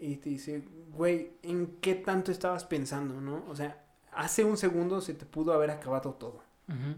y 0.00 0.16
te 0.16 0.30
dice, 0.30 0.64
güey, 0.96 1.32
¿en 1.42 1.76
qué 1.80 1.94
tanto 1.94 2.32
estabas 2.32 2.64
pensando, 2.64 3.20
no? 3.20 3.44
O 3.48 3.54
sea, 3.56 3.84
hace 4.12 4.44
un 4.44 4.56
segundo 4.56 5.00
se 5.00 5.14
te 5.14 5.26
pudo 5.26 5.52
haber 5.52 5.70
acabado 5.70 6.14
todo. 6.14 6.42
Ujú. 6.68 6.96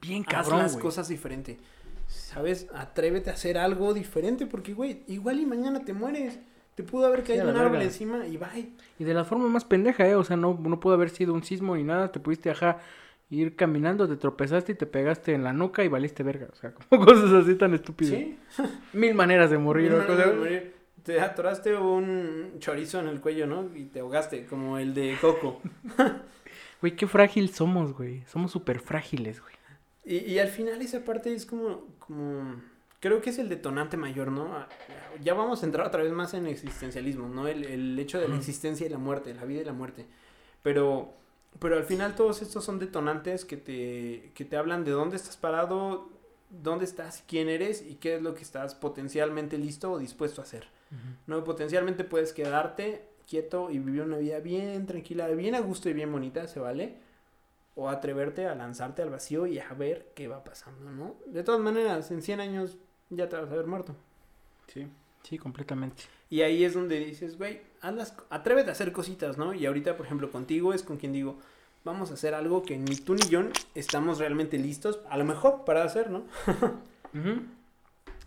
Bien 0.00 0.24
Haz 0.26 0.46
cabrón, 0.46 0.58
las 0.58 0.72
güey. 0.72 0.82
cosas 0.82 1.08
diferente. 1.08 1.58
¿Sabes? 2.06 2.68
Atrévete 2.74 3.30
a 3.30 3.34
hacer 3.34 3.58
algo 3.58 3.92
diferente 3.94 4.46
porque, 4.46 4.72
güey, 4.74 5.02
igual 5.08 5.40
y 5.40 5.46
mañana 5.46 5.84
te 5.84 5.92
mueres. 5.92 6.38
Te 6.74 6.82
pudo 6.82 7.06
haber 7.06 7.24
Sí, 7.26 7.28
caído 7.28 7.46
la 7.46 7.52
un 7.52 7.56
árbol 7.58 7.82
encima 7.82 8.26
y 8.26 8.36
bye. 8.36 8.72
Y 8.98 9.04
de 9.04 9.14
la 9.14 9.24
forma 9.24 9.48
más 9.48 9.64
pendeja, 9.64 10.06
¿eh? 10.06 10.14
O 10.14 10.24
sea, 10.24 10.36
no, 10.36 10.54
no 10.60 10.80
pudo 10.80 10.94
haber 10.94 11.10
sido 11.10 11.34
un 11.34 11.42
sismo 11.42 11.76
ni 11.76 11.82
nada. 11.84 12.12
Te 12.12 12.20
pudiste, 12.20 12.50
ajá, 12.50 12.78
ir 13.30 13.56
caminando, 13.56 14.08
te 14.08 14.16
tropezaste 14.16 14.72
y 14.72 14.74
te 14.74 14.86
pegaste 14.86 15.34
en 15.34 15.44
la 15.44 15.52
nuca 15.52 15.84
y 15.84 15.88
valiste 15.88 16.22
verga. 16.22 16.48
O 16.52 16.56
sea, 16.56 16.72
como 16.88 17.04
cosas 17.04 17.32
así 17.32 17.54
tan 17.54 17.74
estúpidas. 17.74 18.14
Sí. 18.14 18.38
Mil 18.92 19.14
maneras 19.14 19.50
de 19.50 19.58
morir. 19.58 19.92
¿no? 19.92 20.04
no, 20.04 20.14
no, 20.14 20.34
morir. 20.34 20.74
Te 21.02 21.20
atoraste 21.20 21.74
un 21.74 22.56
chorizo 22.58 23.00
en 23.00 23.08
el 23.08 23.20
cuello, 23.20 23.46
¿no? 23.46 23.70
Y 23.74 23.84
te 23.84 24.00
ahogaste, 24.00 24.44
como 24.46 24.78
el 24.78 24.94
de 24.94 25.16
Coco. 25.20 25.60
Güey, 26.80 26.94
qué 26.94 27.08
frágil 27.08 27.50
somos, 27.50 27.92
güey. 27.92 28.22
Somos 28.26 28.52
súper 28.52 28.78
frágiles, 28.78 29.40
güey. 29.40 29.54
Y, 30.04 30.18
y 30.32 30.38
al 30.38 30.46
final 30.46 30.80
esa 30.80 31.04
parte 31.04 31.34
es 31.34 31.44
como, 31.44 31.86
como, 31.98 32.62
creo 33.00 33.20
que 33.20 33.30
es 33.30 33.38
el 33.38 33.48
detonante 33.48 33.96
mayor, 33.96 34.30
¿no? 34.30 34.54
Ah, 34.56 34.68
Ya 35.20 35.34
vamos 35.34 35.62
a 35.62 35.66
entrar 35.66 35.86
otra 35.86 36.02
vez 36.04 36.12
más 36.12 36.34
en 36.34 36.46
existencialismo, 36.46 37.28
¿no? 37.28 37.48
El, 37.48 37.64
el 37.64 37.98
hecho 37.98 38.20
de 38.20 38.28
la 38.28 38.36
existencia 38.36 38.86
y 38.86 38.90
la 38.90 38.98
muerte, 38.98 39.34
la 39.34 39.44
vida 39.44 39.60
y 39.60 39.64
la 39.64 39.72
muerte. 39.72 40.06
Pero, 40.62 41.14
pero 41.58 41.76
al 41.76 41.84
final 41.84 42.14
todos 42.14 42.42
estos 42.42 42.64
son 42.64 42.78
detonantes 42.78 43.44
que 43.44 43.56
te, 43.56 44.32
que 44.34 44.44
te 44.44 44.56
hablan 44.56 44.84
de 44.84 44.92
dónde 44.92 45.16
estás 45.16 45.36
parado, 45.36 46.10
dónde 46.50 46.84
estás, 46.84 47.24
quién 47.26 47.48
eres 47.48 47.82
y 47.82 47.96
qué 47.96 48.16
es 48.16 48.22
lo 48.22 48.34
que 48.34 48.42
estás 48.42 48.74
potencialmente 48.74 49.58
listo 49.58 49.92
o 49.92 49.98
dispuesto 49.98 50.40
a 50.40 50.44
hacer. 50.44 50.68
No, 51.26 51.44
potencialmente 51.44 52.04
puedes 52.04 52.32
quedarte 52.32 53.06
quieto 53.28 53.70
y 53.70 53.78
vivir 53.78 54.02
una 54.02 54.16
vida 54.16 54.40
bien 54.40 54.86
tranquila, 54.86 55.28
bien 55.28 55.54
a 55.54 55.60
gusto 55.60 55.90
y 55.90 55.92
bien 55.92 56.10
bonita, 56.10 56.48
se 56.48 56.60
vale. 56.60 56.96
O 57.74 57.88
atreverte 57.88 58.46
a 58.46 58.54
lanzarte 58.54 59.02
al 59.02 59.10
vacío 59.10 59.46
y 59.46 59.58
a 59.58 59.68
ver 59.74 60.10
qué 60.16 60.26
va 60.26 60.42
pasando, 60.42 60.90
¿no? 60.90 61.14
De 61.26 61.44
todas 61.44 61.60
maneras, 61.60 62.10
en 62.10 62.22
100 62.22 62.40
años 62.40 62.78
ya 63.10 63.28
te 63.28 63.36
vas 63.36 63.50
a 63.50 63.54
ver 63.54 63.66
muerto. 63.66 63.94
Sí. 64.66 64.88
Sí, 65.22 65.38
completamente. 65.38 66.04
Y 66.30 66.42
ahí 66.42 66.64
es 66.64 66.74
donde 66.74 66.98
dices, 67.00 67.38
güey, 67.38 67.60
co- 67.80 68.24
atrévete 68.30 68.68
a 68.70 68.72
hacer 68.72 68.92
cositas, 68.92 69.38
¿no? 69.38 69.54
Y 69.54 69.64
ahorita, 69.66 69.96
por 69.96 70.06
ejemplo, 70.06 70.30
contigo 70.30 70.74
es 70.74 70.82
con 70.82 70.96
quien 70.98 71.12
digo, 71.12 71.38
vamos 71.84 72.10
a 72.10 72.14
hacer 72.14 72.34
algo 72.34 72.62
que 72.62 72.76
ni 72.76 72.96
tú 72.96 73.14
ni 73.14 73.22
yo 73.28 73.42
estamos 73.74 74.18
realmente 74.18 74.58
listos, 74.58 75.00
a 75.08 75.16
lo 75.16 75.24
mejor, 75.24 75.64
para 75.64 75.84
hacer, 75.84 76.10
¿no? 76.10 76.24
Ujú. 77.14 77.42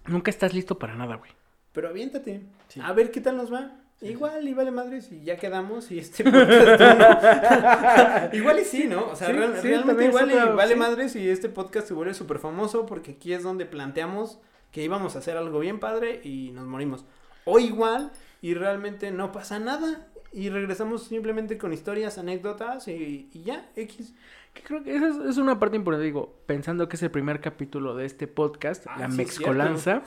Nunca 0.07 0.31
estás 0.31 0.53
listo 0.53 0.79
para 0.79 0.95
nada, 0.95 1.15
güey. 1.17 1.31
Pero 1.73 1.89
aviéntate, 1.89 2.41
Sí. 2.69 2.81
a 2.83 2.91
ver 2.93 3.11
qué 3.11 3.21
tal 3.21 3.37
nos 3.37 3.53
va. 3.53 3.77
Sí, 3.99 4.07
Igual 4.07 4.47
y 4.47 4.53
vale 4.55 4.71
madres 4.71 5.11
y 5.11 5.23
ya 5.23 5.37
quedamos 5.37 5.91
y 5.91 5.99
este 5.99 6.23
podcast 6.31 6.81
igual 8.33 8.59
y 8.59 8.65
sí, 8.65 8.85
¿no? 8.87 9.09
O 9.11 9.15
sea, 9.15 9.27
Sí, 9.27 9.33
real- 9.33 9.55
sí, 9.61 9.67
realmente 9.67 10.05
igual 10.05 10.31
y 10.31 10.55
vale 10.55 10.75
madres 10.75 11.15
y 11.15 11.29
este 11.29 11.49
podcast 11.49 11.87
se 11.87 11.93
vuelve 11.93 12.15
súper 12.15 12.39
famoso 12.39 12.87
porque 12.87 13.11
aquí 13.11 13.31
es 13.33 13.43
donde 13.43 13.67
planteamos 13.67 14.39
que 14.71 14.81
íbamos 14.83 15.15
a 15.15 15.19
hacer 15.19 15.37
algo 15.37 15.59
bien 15.59 15.79
padre 15.79 16.19
y 16.23 16.49
nos 16.51 16.65
morimos. 16.65 17.05
O 17.45 17.59
igual 17.59 18.11
y 18.41 18.53
realmente 18.53 19.11
no 19.11 19.31
pasa 19.31 19.59
nada 19.59 20.07
y 20.33 20.49
regresamos 20.49 21.03
simplemente 21.03 21.57
con 21.57 21.73
historias, 21.73 22.17
anécdotas 22.17 22.87
y, 22.87 23.29
y 23.33 23.43
ya, 23.43 23.69
X. 23.75 24.13
Que 24.53 24.63
creo 24.63 24.83
que 24.83 24.95
esa 24.95 25.07
es, 25.09 25.15
es 25.17 25.37
una 25.37 25.59
parte 25.59 25.77
importante, 25.77 26.05
digo, 26.05 26.35
pensando 26.45 26.87
que 26.87 26.95
es 26.95 27.03
el 27.03 27.11
primer 27.11 27.41
capítulo 27.41 27.95
de 27.95 28.05
este 28.05 28.27
podcast, 28.27 28.85
Ah, 28.87 28.97
la 28.99 29.11
sí, 29.11 29.17
mexcolanza. 29.17 30.03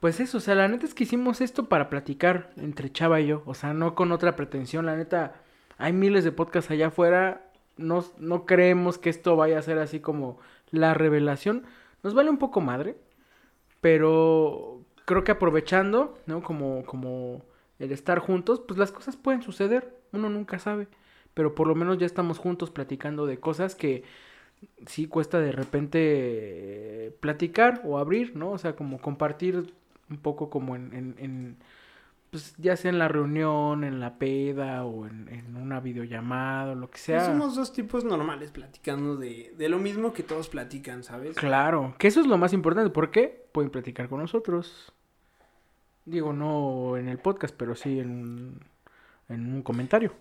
Pues 0.00 0.20
eso, 0.20 0.38
o 0.38 0.40
sea, 0.40 0.54
la 0.54 0.68
neta 0.68 0.84
es 0.84 0.94
que 0.94 1.04
hicimos 1.04 1.40
esto 1.40 1.68
para 1.68 1.88
platicar 1.88 2.50
entre 2.56 2.92
Chava 2.92 3.20
y 3.20 3.28
yo, 3.28 3.42
o 3.46 3.54
sea, 3.54 3.72
no 3.72 3.94
con 3.94 4.12
otra 4.12 4.36
pretensión, 4.36 4.86
la 4.86 4.94
neta, 4.94 5.40
hay 5.78 5.92
miles 5.92 6.22
de 6.22 6.32
podcasts 6.32 6.70
allá 6.70 6.88
afuera, 6.88 7.50
no, 7.76 8.04
no 8.18 8.46
creemos 8.46 8.98
que 8.98 9.10
esto 9.10 9.36
vaya 9.36 9.58
a 9.58 9.62
ser 9.62 9.78
así 9.78 10.00
como 10.00 10.38
la 10.70 10.92
revelación, 10.94 11.64
nos 12.02 12.14
vale 12.14 12.30
un 12.30 12.38
poco 12.38 12.60
madre, 12.60 12.96
pero 13.80 14.82
creo 15.06 15.24
que 15.24 15.32
aprovechando, 15.32 16.18
¿no? 16.26 16.42
Como, 16.42 16.84
como 16.84 17.42
el 17.78 17.92
estar 17.92 18.18
juntos, 18.18 18.60
pues 18.66 18.78
las 18.78 18.92
cosas 18.92 19.16
pueden 19.16 19.42
suceder, 19.42 19.96
uno 20.12 20.28
nunca 20.30 20.58
sabe, 20.58 20.88
pero 21.34 21.54
por 21.54 21.66
lo 21.68 21.74
menos 21.74 21.98
ya 21.98 22.06
estamos 22.06 22.38
juntos 22.38 22.70
platicando 22.70 23.26
de 23.26 23.38
cosas 23.40 23.74
que 23.74 24.04
sí 24.86 25.06
cuesta 25.06 25.40
de 25.40 25.52
repente 25.52 25.98
eh, 26.02 27.16
platicar 27.20 27.82
o 27.84 27.98
abrir, 27.98 28.36
¿no? 28.36 28.50
O 28.52 28.58
sea, 28.58 28.74
como 28.76 29.00
compartir 29.00 29.74
un 30.10 30.18
poco 30.18 30.50
como 30.50 30.76
en, 30.76 30.92
en, 30.94 31.14
en, 31.18 31.56
pues 32.30 32.54
ya 32.58 32.76
sea 32.76 32.90
en 32.90 32.98
la 32.98 33.08
reunión, 33.08 33.84
en 33.84 34.00
la 34.00 34.18
peda 34.18 34.84
o 34.84 35.06
en, 35.06 35.28
en 35.28 35.56
una 35.56 35.80
videollamada 35.80 36.72
o 36.72 36.74
lo 36.74 36.86
que 36.88 36.92
Pues 36.92 37.02
sea. 37.02 37.26
somos 37.26 37.54
dos 37.54 37.72
tipos 37.72 38.04
normales 38.04 38.50
platicando 38.50 39.16
de, 39.16 39.54
de 39.56 39.68
lo 39.68 39.78
mismo 39.78 40.12
que 40.12 40.22
todos 40.22 40.48
platican, 40.48 41.02
¿sabes? 41.04 41.36
Claro, 41.36 41.94
que 41.98 42.08
eso 42.08 42.20
es 42.20 42.26
lo 42.26 42.38
más 42.38 42.52
importante. 42.52 42.90
¿Por 42.90 43.10
qué? 43.10 43.46
Pueden 43.52 43.70
platicar 43.70 44.08
con 44.08 44.20
nosotros. 44.20 44.92
Digo, 46.06 46.32
no 46.32 46.96
en 46.96 47.08
el 47.08 47.18
podcast, 47.18 47.54
pero 47.56 47.74
sí 47.74 48.00
en, 48.00 48.58
en 49.28 49.54
un 49.54 49.62
comentario. 49.62 50.12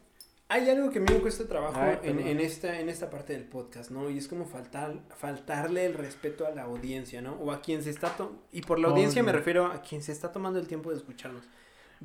Hay 0.48 0.70
algo 0.70 0.92
que 0.92 1.00
a 1.00 1.02
mí 1.02 1.08
me 1.12 1.20
cuesta 1.22 1.48
trabajo 1.48 1.80
Ay, 1.80 1.98
en, 2.04 2.40
esta, 2.40 2.80
en 2.80 2.88
esta 2.90 3.10
parte 3.10 3.34
del 3.34 3.44
podcast, 3.46 3.90
¿no? 3.90 4.10
Y 4.12 4.18
es 4.20 4.28
como 4.28 4.46
faltar, 4.46 4.94
faltarle 5.16 5.86
el 5.86 5.96
respeto 5.96 6.46
a 6.46 6.52
la 6.52 6.64
audiencia, 6.64 7.22
¿no? 7.22 7.34
O 7.34 7.52
a 7.52 7.62
quien 7.62 7.82
se 7.82 7.90
está... 7.90 8.16
y 8.52 8.62
por 8.62 8.78
la 8.80 8.90
Oh, 8.90 8.92
audiencia 8.92 9.24
me 9.24 9.32
refiero 9.32 9.66
a 9.66 9.82
quien 9.82 10.04
se 10.04 10.12
está 10.12 10.32
tomando 10.32 10.60
el 10.60 10.68
tiempo 10.68 10.92
de 10.92 10.98
escucharnos. 10.98 11.44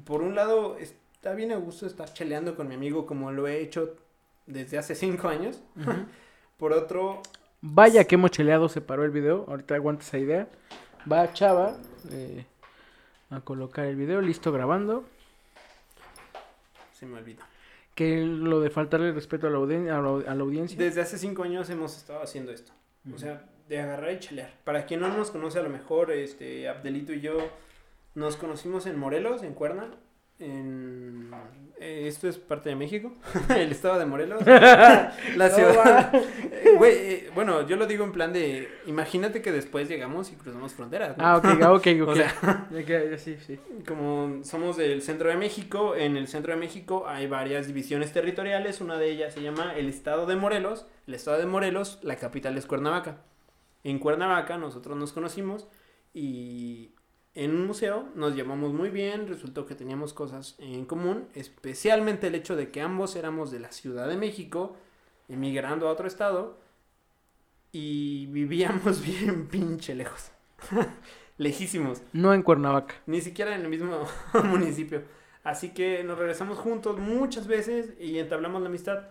Por 0.05 0.22
un 0.22 0.35
lado, 0.35 0.78
está 0.78 1.35
bien 1.35 1.53
a 1.53 1.57
gusto 1.57 1.87
estar 1.87 2.12
cheleando 2.14 2.57
con 2.57 2.66
mi 2.68 2.74
amigo 2.76 3.05
como 3.07 3.31
lo 3.31 3.47
he 3.47 3.61
hecho 3.61 3.97
desde 4.47 4.78
hace 4.78 4.95
cinco 4.95 5.28
años. 5.28 5.61
Por 6.57 6.72
otro, 6.72 7.22
Vaya 7.62 8.05
que 8.05 8.16
mocheleado 8.16 8.68
se 8.70 8.81
paró 8.81 9.05
el 9.05 9.11
video. 9.11 9.45
Ahorita 9.49 9.74
aguanta 9.74 10.03
esa 10.03 10.18
idea. 10.18 10.49
Va 11.11 11.31
Chava 11.33 11.76
eh, 12.11 12.47
a 13.31 13.41
colocar 13.41 13.87
el 13.87 13.97
video. 13.97 14.20
Listo 14.20 14.53
grabando. 14.53 15.05
se 16.93 17.07
me 17.07 17.16
olvidó. 17.18 17.43
Que 17.95 18.18
lo 18.24 18.61
de 18.61 18.68
faltarle 18.70 19.12
respeto 19.12 19.47
a 19.47 19.51
la, 19.51 19.57
audien- 19.59 19.89
a 19.91 20.01
la- 20.03 20.31
a 20.31 20.35
la 20.35 20.43
audiencia. 20.43 20.78
Desde 20.78 21.01
hace 21.01 21.16
cinco 21.18 21.43
años 21.45 21.70
hemos 21.70 21.97
estado 21.97 22.22
haciendo 22.22 22.53
esto. 22.53 22.72
O 23.14 23.18
sea, 23.18 23.45
de 23.68 23.81
agarrar 23.81 24.12
y 24.12 24.18
chelear. 24.18 24.53
Para 24.64 24.85
quien 24.85 25.01
no 25.01 25.09
nos 25.09 25.31
conoce, 25.31 25.59
a 25.59 25.62
lo 25.62 25.70
mejor, 25.70 26.11
este, 26.12 26.68
Abdelito 26.68 27.12
y 27.14 27.20
yo 27.22 27.39
nos 28.14 28.37
conocimos 28.37 28.85
en 28.87 28.99
Morelos, 28.99 29.43
en 29.43 29.55
Cuerna. 29.55 29.87
En... 30.41 31.30
eh, 31.78 32.05
esto 32.07 32.28
es 32.28 32.38
parte 32.38 32.70
de 32.70 32.76
México, 32.76 33.14
el 33.55 33.70
estado 33.72 33.99
de 33.99 34.07
Morelos. 34.07 34.45
la 34.47 35.51
ciudad. 35.51 36.14
Eh, 36.14 36.74
Güey, 36.76 36.93
eh, 36.97 37.30
bueno, 37.34 37.66
yo 37.66 37.76
lo 37.76 37.86
digo 37.86 38.05
en 38.05 38.12
plan 38.12 38.32
de. 38.32 38.68
Imagínate 38.86 39.43
que 39.43 39.53
después 39.53 39.88
llegamos 39.88 40.32
y 40.32 40.36
cruzamos 40.36 40.72
fronteras. 40.72 41.16
¿no? 41.18 41.24
Ah, 41.26 41.36
ok, 41.36 41.45
ah, 41.62 41.72
ok, 41.72 41.86
ok. 42.03 42.09
O 42.09 42.14
sea, 42.16 42.68
Ya 42.70 42.84
que- 42.84 43.09
ya 43.11 43.18
sí, 43.18 43.36
sí. 43.47 43.59
como 43.86 44.43
somos 44.45 44.76
del 44.76 45.03
centro 45.03 45.28
de 45.28 45.36
México, 45.36 45.95
en 45.97 46.16
el 46.16 46.26
centro 46.28 46.53
de 46.55 46.59
México 46.59 47.05
hay 47.07 47.26
varias 47.26 47.66
divisiones 47.66 48.12
territoriales, 48.12 48.80
una 48.80 48.97
de 48.99 49.11
ellas 49.11 49.34
se 49.34 49.43
llama 49.43 49.74
el 49.76 49.88
estado 49.88 50.26
de 50.26 50.36
Morelos, 50.36 50.86
el 51.07 51.14
estado 51.14 51.38
de 51.38 51.47
Morelos, 51.47 51.99
la 52.03 52.16
capital 52.16 52.57
es 52.57 52.66
Cuernavaca. 52.66 53.18
En 53.84 53.99
Cuernavaca 53.99 54.57
nosotros 54.57 54.97
nos 54.97 55.12
conocimos 55.12 55.66
y 56.14 56.93
en 57.35 57.55
un 57.55 57.66
museo 57.66 58.09
nos 58.14 58.35
llevamos 58.35 58.72
muy 58.72 58.91
bien, 58.91 59.28
resultó 59.28 59.64
que 59.66 59.74
teníamos 59.74 60.12
cosas 60.12 60.57
en 60.59 60.85
común, 60.85 61.28
especialmente 61.35 62.26
el 62.26 62.35
hecho 62.35 62.57
de 62.57 62.70
que 62.70 62.81
ambos 62.81 63.14
éramos 63.14 63.51
de 63.51 63.61
la 63.61 63.70
Ciudad 63.70 64.09
de 64.09 64.16
México, 64.16 64.76
emigrando 65.28 65.89
a 65.89 65.93
otro 65.93 66.09
estado 66.09 66.59
y 67.72 68.26
vivíamos 68.26 69.01
bien 69.05 69.47
pinche 69.47 69.95
lejos, 69.95 70.33
lejísimos. 71.39 72.03
No 72.12 72.35
en 72.35 72.43
Cuernavaca. 72.43 72.97
Ni 73.07 73.20
siquiera 73.20 73.55
en 73.55 73.62
el 73.62 73.68
mismo 73.68 74.07
municipio. 74.45 75.03
Así 75.45 75.70
que 75.70 76.03
nos 76.05 76.18
regresamos 76.18 76.59
juntos 76.59 76.99
muchas 76.99 77.47
veces 77.47 77.95
y 77.99 78.18
entablamos 78.18 78.61
la 78.61 78.68
amistad. 78.68 79.05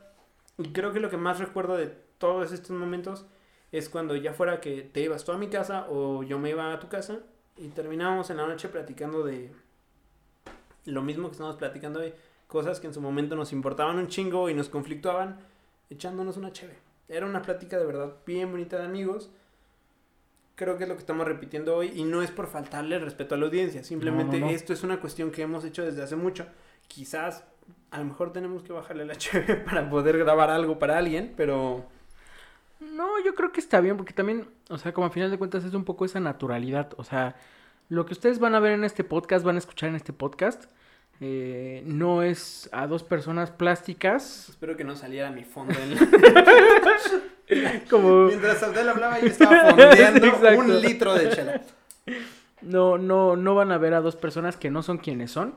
Y 0.58 0.74
creo 0.74 0.92
que 0.92 1.00
lo 1.00 1.10
que 1.10 1.18
más 1.18 1.40
recuerdo 1.40 1.78
de 1.78 1.88
todos 2.18 2.52
estos 2.52 2.72
momentos 2.72 3.26
es 3.72 3.88
cuando 3.88 4.16
ya 4.16 4.34
fuera 4.34 4.60
que 4.60 4.82
te 4.82 5.02
ibas 5.02 5.24
tú 5.24 5.32
a 5.32 5.38
mi 5.38 5.48
casa 5.48 5.88
o 5.90 6.22
yo 6.24 6.38
me 6.38 6.50
iba 6.50 6.74
a 6.74 6.80
tu 6.80 6.90
casa 6.90 7.22
y 7.60 7.68
terminábamos 7.70 8.30
en 8.30 8.38
la 8.38 8.48
noche 8.48 8.70
platicando 8.70 9.24
de 9.24 9.52
lo 10.86 11.02
mismo 11.02 11.28
que 11.28 11.34
estamos 11.34 11.56
platicando 11.58 12.00
hoy. 12.00 12.14
Cosas 12.48 12.80
que 12.80 12.88
en 12.88 12.94
su 12.94 13.02
momento 13.02 13.36
nos 13.36 13.54
importaban 13.54 13.98
un 13.98 14.08
chingo 14.08 14.50
y 14.50 14.56
nos 14.56 14.70
conflictuaban, 14.70 15.40
echándonos 15.90 16.38
una 16.38 16.52
cheve. 16.52 16.78
Era 17.08 17.26
una 17.26 17.42
plática 17.44 17.78
de 17.78 17.86
verdad 17.86 18.16
bien 18.26 18.52
bonita 18.52 18.78
de 18.78 18.86
amigos 18.86 19.30
creo 20.60 20.76
que 20.78 20.84
es 20.84 20.90
lo 20.90 20.96
que 20.96 21.00
estamos 21.00 21.26
repitiendo 21.26 21.78
hoy 21.78 21.94
y 21.96 22.04
no 22.04 22.22
es 22.22 22.32
por 22.32 22.48
faltarle 22.48 22.98
el 22.98 23.02
respeto 23.02 23.34
a 23.34 23.38
la 23.38 23.46
audiencia, 23.46 23.82
simplemente 23.82 24.40
No, 24.40 24.46
no, 24.48 24.52
no. 24.52 24.58
esto 24.58 24.74
es 24.74 24.84
una 24.84 25.00
cuestión 25.00 25.32
que 25.32 25.42
hemos 25.42 25.64
hecho 25.64 25.86
desde 25.86 26.04
hace 26.04 26.18
mucho. 26.18 26.46
Quizás 26.90 27.46
a 27.92 28.00
lo 28.00 28.04
mejor 28.04 28.34
tenemos 28.34 28.62
que 28.62 28.74
bajarle 28.74 29.06
la 29.06 29.16
cheve 29.18 29.56
para 29.56 29.90
poder 29.90 30.18
grabar 30.18 30.50
algo 30.50 30.78
para 30.78 30.98
alguien, 30.98 31.34
pero 31.38 31.86
No, 32.80 33.08
yo 33.24 33.36
creo 33.36 33.52
que 33.52 33.60
está 33.60 33.82
bien, 33.82 33.98
porque 33.98 34.14
también, 34.14 34.48
o 34.70 34.78
sea, 34.78 34.94
como 34.94 35.08
a 35.08 35.10
final 35.12 35.30
de 35.32 35.38
cuentas 35.38 35.64
es 35.66 35.74
un 35.74 35.84
poco 35.86 36.06
esa 36.06 36.20
naturalidad. 36.20 36.92
O 36.98 37.04
sea, 37.04 37.36
lo 37.90 38.06
que 38.06 38.14
ustedes 38.14 38.40
van 38.40 38.56
a 38.56 38.60
ver 38.60 38.72
en 38.74 38.84
este 38.84 39.04
podcast, 39.04 39.44
van 39.46 39.56
a 39.56 39.60
escuchar 39.60 39.90
en 39.90 39.96
este 39.96 40.14
podcast, 40.14 40.66
eh, 41.22 41.84
no 41.86 42.24
es 42.24 42.70
a 42.72 42.88
dos 42.88 43.04
personas 43.04 43.52
plásticas, 43.52 44.48
espero 44.50 44.78
que 44.78 44.86
no 44.86 44.96
saliera 44.96 45.30
mi 45.32 45.44
fondo. 45.44 45.74
en- 45.78 45.98
como 47.90 48.28
Mientras 48.28 48.64
Abdel 48.64 48.88
hablaba 48.90 49.20
yo 49.20 49.28
estaba 49.28 49.72
fondeando 49.72 50.32
un 50.58 50.82
litro 50.82 51.14
de 51.16 51.30
chela. 51.30 51.62
no, 52.62 52.98
no, 52.98 53.36
no 53.36 53.56
van 53.56 53.72
a 53.74 53.78
ver 53.78 53.94
a 53.94 54.02
dos 54.02 54.16
personas 54.16 54.56
que 54.56 54.70
no 54.70 54.82
son 54.84 54.98
quienes 55.00 55.32
son. 55.32 55.54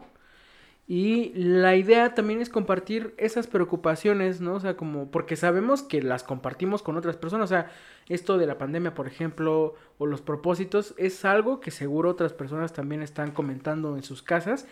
Y 0.86 1.32
la 1.34 1.76
idea 1.76 2.14
también 2.14 2.40
es 2.40 2.48
compartir 2.48 3.14
esas 3.16 3.46
preocupaciones, 3.46 4.40
¿no? 4.40 4.54
O 4.54 4.60
sea, 4.60 4.76
como, 4.76 5.10
porque 5.10 5.36
sabemos 5.36 5.82
que 5.82 6.02
las 6.02 6.24
compartimos 6.24 6.82
con 6.82 6.96
otras 6.96 7.16
personas. 7.16 7.44
O 7.44 7.54
sea, 7.54 7.70
esto 8.08 8.36
de 8.36 8.46
la 8.46 8.58
pandemia, 8.58 8.94
por 8.94 9.06
ejemplo, 9.06 9.74
o 9.98 10.06
los 10.06 10.20
propósitos, 10.22 10.94
es 10.98 11.24
algo 11.24 11.60
que 11.60 11.70
seguro 11.70 12.10
otras 12.10 12.32
personas 12.32 12.72
también 12.72 13.02
están 13.02 13.30
comentando 13.30 13.96
en 13.96 14.02
sus 14.02 14.22
casas. 14.22 14.66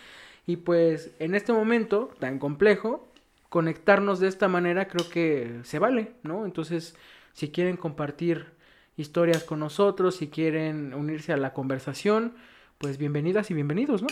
Y 0.46 0.56
pues, 0.56 1.12
en 1.20 1.34
este 1.34 1.52
momento 1.52 2.10
tan 2.18 2.38
complejo, 2.38 3.08
conectarnos 3.48 4.20
de 4.20 4.28
esta 4.28 4.48
manera 4.48 4.88
creo 4.88 5.08
que 5.08 5.60
se 5.64 5.78
vale, 5.78 6.12
¿no? 6.22 6.44
Entonces, 6.44 6.96
si 7.32 7.50
quieren 7.50 7.76
compartir 7.76 8.46
historias 8.96 9.44
con 9.44 9.60
nosotros, 9.60 10.16
si 10.16 10.28
quieren 10.28 10.92
unirse 10.94 11.32
a 11.32 11.36
la 11.36 11.52
conversación, 11.52 12.34
pues 12.78 12.98
bienvenidas 12.98 13.50
y 13.50 13.54
bienvenidos, 13.54 14.02
¿no? 14.02 14.08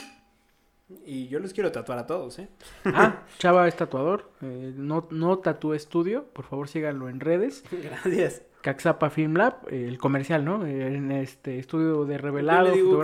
Y 1.04 1.28
yo 1.28 1.38
los 1.38 1.52
quiero 1.52 1.70
tatuar 1.70 1.98
a 1.98 2.06
todos, 2.06 2.38
¿eh? 2.38 2.48
Ah, 2.86 3.22
Chava 3.38 3.68
es 3.68 3.76
tatuador, 3.76 4.30
eh, 4.40 4.72
no, 4.74 5.06
no 5.10 5.38
tatúe 5.38 5.74
estudio, 5.74 6.24
por 6.32 6.46
favor 6.46 6.68
síganlo 6.68 7.08
en 7.08 7.20
redes. 7.20 7.62
Gracias. 7.70 8.42
Caxapa 8.62 9.10
Film 9.10 9.36
Lab, 9.36 9.54
eh, 9.70 9.86
el 9.86 9.98
comercial, 9.98 10.44
¿no? 10.44 10.66
Eh, 10.66 10.94
en 10.96 11.12
este 11.12 11.58
estudio 11.58 12.04
de 12.04 12.16
Yo 12.16 12.22
revelado 12.22 12.68
le 12.68 12.72
digo 12.72 13.02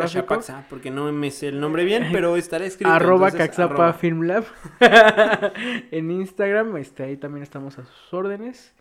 porque 0.68 0.90
no 0.90 1.12
me 1.12 1.30
sé 1.30 1.48
el 1.48 1.60
nombre 1.60 1.84
bien, 1.84 2.08
pero 2.10 2.36
estará 2.36 2.64
escrito. 2.64 2.90
Arroba 2.90 3.28
entonces, 3.28 3.48
Caxapa 3.48 3.74
arroba. 3.74 3.92
Film 3.92 4.22
Lab. 4.22 4.44
en 5.90 6.10
Instagram, 6.10 6.76
este, 6.78 7.04
ahí 7.04 7.16
también 7.16 7.42
estamos 7.42 7.78
a 7.78 7.84
sus 7.84 8.14
órdenes. 8.14 8.74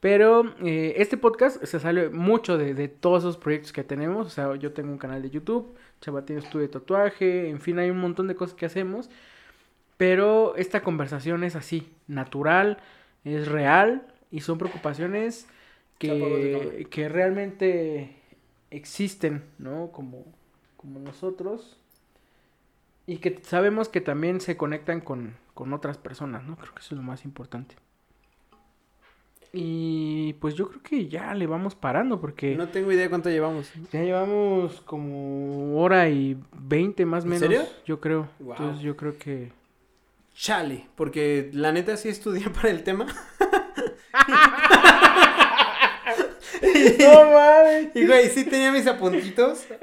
Pero 0.00 0.54
eh, 0.62 0.94
este 0.98 1.16
podcast 1.16 1.62
se 1.64 1.80
sale 1.80 2.10
mucho 2.10 2.58
de, 2.58 2.74
de 2.74 2.88
todos 2.88 3.24
esos 3.24 3.36
proyectos 3.36 3.72
que 3.72 3.82
tenemos. 3.82 4.26
O 4.26 4.30
sea, 4.30 4.54
yo 4.56 4.72
tengo 4.72 4.92
un 4.92 4.98
canal 4.98 5.22
de 5.22 5.30
YouTube, 5.30 5.74
Chava 6.00 6.24
tiene 6.24 6.42
estudio 6.42 6.66
de 6.66 6.72
tatuaje, 6.72 7.48
en 7.48 7.60
fin, 7.60 7.78
hay 7.78 7.90
un 7.90 7.98
montón 7.98 8.28
de 8.28 8.36
cosas 8.36 8.54
que 8.54 8.66
hacemos. 8.66 9.08
Pero 9.96 10.54
esta 10.56 10.82
conversación 10.82 11.42
es 11.44 11.56
así, 11.56 11.88
natural, 12.06 12.78
es 13.24 13.48
real 13.48 14.06
y 14.30 14.40
son 14.40 14.58
preocupaciones 14.58 15.48
que, 15.98 16.86
que 16.90 17.08
realmente 17.08 18.16
existen, 18.70 19.42
¿no? 19.58 19.90
Como, 19.92 20.24
como 20.76 21.00
nosotros. 21.00 21.78
Y 23.06 23.18
que 23.18 23.40
sabemos 23.42 23.88
que 23.88 24.00
también 24.00 24.40
se 24.40 24.56
conectan 24.56 25.00
con, 25.00 25.36
con 25.54 25.72
otras 25.72 25.96
personas, 25.96 26.44
¿no? 26.44 26.56
Creo 26.56 26.74
que 26.74 26.80
eso 26.80 26.94
es 26.94 26.98
lo 26.98 27.02
más 27.02 27.24
importante. 27.24 27.76
Y 29.58 30.34
pues 30.34 30.54
yo 30.54 30.68
creo 30.68 30.82
que 30.82 31.08
ya 31.08 31.32
le 31.32 31.46
vamos 31.46 31.74
parando 31.74 32.20
porque 32.20 32.54
No 32.56 32.68
tengo 32.68 32.92
idea 32.92 33.08
cuánto 33.08 33.30
llevamos. 33.30 33.72
ya 33.90 34.02
llevamos 34.02 34.82
como 34.82 35.80
hora 35.80 36.08
y 36.10 36.36
veinte 36.52 37.06
más 37.06 37.24
o 37.24 37.26
¿En 37.26 37.30
menos. 37.30 37.40
serio? 37.48 37.62
Yo 37.86 37.98
creo. 38.00 38.28
Entonces 38.38 38.82
yo 38.82 38.96
creo 38.96 39.16
que... 39.18 39.50
Chale, 40.34 40.86
porque 40.94 41.48
la 41.54 41.72
neta 41.72 41.96
sí 41.96 42.10
estudié 42.10 42.50
para 42.54 42.68
el 42.68 42.82
tema. 42.84 43.06
¡No 46.98 47.24
mames! 47.30 47.88
Y 47.94 48.06
güey, 48.06 48.28
sí 48.30 48.44
tenía 48.44 48.70
mis 48.72 48.86
apuntitos. 48.86 49.64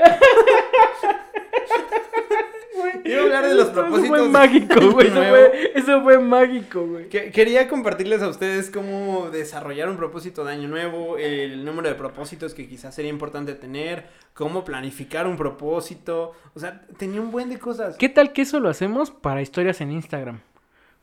Iba 3.05 3.19
a 3.19 3.23
hablar 3.23 3.45
de 3.47 3.53
los 3.55 3.65
Eso 3.65 3.73
propósitos. 3.73 4.07
fue 4.09 4.21
de 4.23 4.29
mágico, 4.29 4.91
güey. 4.91 5.07
Eso 5.07 5.15
fue, 5.23 5.71
eso 5.75 6.01
fue 6.03 6.19
mágico, 6.19 6.87
güey. 6.87 7.09
Que- 7.09 7.31
quería 7.31 7.67
compartirles 7.67 8.21
a 8.21 8.29
ustedes 8.29 8.69
cómo 8.69 9.29
desarrollar 9.31 9.89
un 9.89 9.97
propósito 9.97 10.43
de 10.45 10.53
año 10.53 10.67
nuevo, 10.67 11.17
el 11.17 11.65
número 11.65 11.89
de 11.89 11.95
propósitos 11.95 12.53
que 12.53 12.67
quizás 12.67 12.95
sería 12.95 13.09
importante 13.11 13.53
tener, 13.55 14.05
cómo 14.33 14.63
planificar 14.63 15.27
un 15.27 15.37
propósito. 15.37 16.33
O 16.55 16.59
sea, 16.59 16.81
tenía 16.97 17.21
un 17.21 17.31
buen 17.31 17.49
de 17.49 17.59
cosas. 17.59 17.97
¿Qué 17.97 18.09
tal 18.09 18.33
que 18.33 18.43
eso 18.43 18.59
lo 18.59 18.69
hacemos 18.69 19.11
para 19.11 19.41
historias 19.41 19.81
en 19.81 19.91
Instagram? 19.91 20.39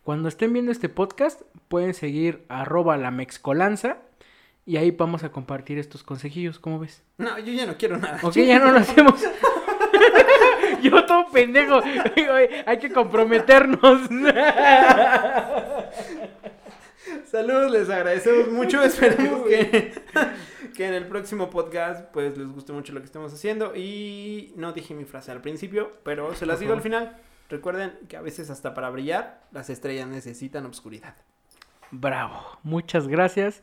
Cuando 0.02 0.28
estén 0.28 0.52
viendo 0.52 0.72
este 0.72 0.88
podcast, 0.88 1.42
pueden 1.68 1.92
seguir 1.94 2.44
arroba 2.48 2.96
la 2.96 3.10
mexcolanza 3.10 3.98
y 4.66 4.76
ahí 4.78 4.90
vamos 4.92 5.24
a 5.24 5.30
compartir 5.30 5.78
estos 5.78 6.02
consejillos, 6.02 6.58
¿cómo 6.58 6.78
ves? 6.78 7.02
No, 7.18 7.38
yo 7.38 7.52
ya 7.52 7.66
no 7.66 7.76
quiero 7.76 7.98
nada. 7.98 8.18
Ok, 8.22 8.34
ya 8.36 8.58
no 8.58 8.72
lo 8.72 8.78
hacemos. 8.78 9.20
Yo 10.82 11.04
todo 11.04 11.30
pendejo. 11.30 11.80
Hay 12.66 12.78
que 12.78 12.90
comprometernos. 12.92 13.80
Saludos, 17.24 17.70
les 17.70 17.88
agradecemos 17.88 18.48
mucho. 18.48 18.82
Esperemos 18.84 19.46
que, 19.46 19.92
que 20.74 20.86
en 20.86 20.94
el 20.94 21.06
próximo 21.06 21.48
podcast 21.50 22.06
pues 22.12 22.36
les 22.36 22.48
guste 22.48 22.72
mucho 22.72 22.92
lo 22.92 23.00
que 23.00 23.06
estamos 23.06 23.32
haciendo. 23.32 23.74
Y 23.74 24.52
no 24.56 24.72
dije 24.72 24.94
mi 24.94 25.04
frase 25.04 25.30
al 25.30 25.40
principio, 25.40 25.92
pero 26.02 26.34
se 26.34 26.46
las 26.46 26.60
digo 26.60 26.72
al 26.72 26.82
final. 26.82 27.16
Recuerden 27.48 27.92
que 28.08 28.16
a 28.16 28.20
veces 28.20 28.50
hasta 28.50 28.74
para 28.74 28.90
brillar 28.90 29.42
las 29.50 29.70
estrellas 29.70 30.08
necesitan 30.08 30.66
obscuridad. 30.66 31.16
Bravo. 31.90 32.58
Muchas 32.62 33.08
gracias. 33.08 33.62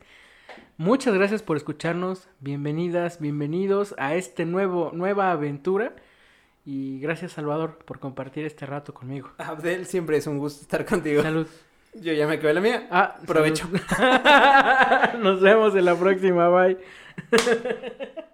Muchas 0.76 1.14
gracias 1.14 1.42
por 1.42 1.56
escucharnos. 1.56 2.28
Bienvenidas, 2.40 3.20
bienvenidos 3.20 3.94
a 3.98 4.14
este 4.14 4.44
nuevo 4.44 4.90
nueva 4.92 5.30
aventura. 5.30 5.94
Y 6.70 7.00
gracias 7.00 7.32
Salvador 7.32 7.78
por 7.86 7.98
compartir 7.98 8.44
este 8.44 8.66
rato 8.66 8.92
conmigo. 8.92 9.30
Abdel, 9.38 9.86
siempre 9.86 10.18
es 10.18 10.26
un 10.26 10.36
gusto 10.36 10.60
estar 10.60 10.84
contigo. 10.84 11.22
Salud. 11.22 11.46
Yo 11.94 12.12
ya 12.12 12.26
me 12.26 12.34
acabé 12.34 12.52
la 12.52 12.60
mía. 12.60 12.86
Ah, 12.90 13.16
Provecho. 13.26 13.66
Nos 15.18 15.40
vemos 15.40 15.74
en 15.74 15.86
la 15.86 15.96
próxima. 15.96 16.50
Bye. 16.50 16.76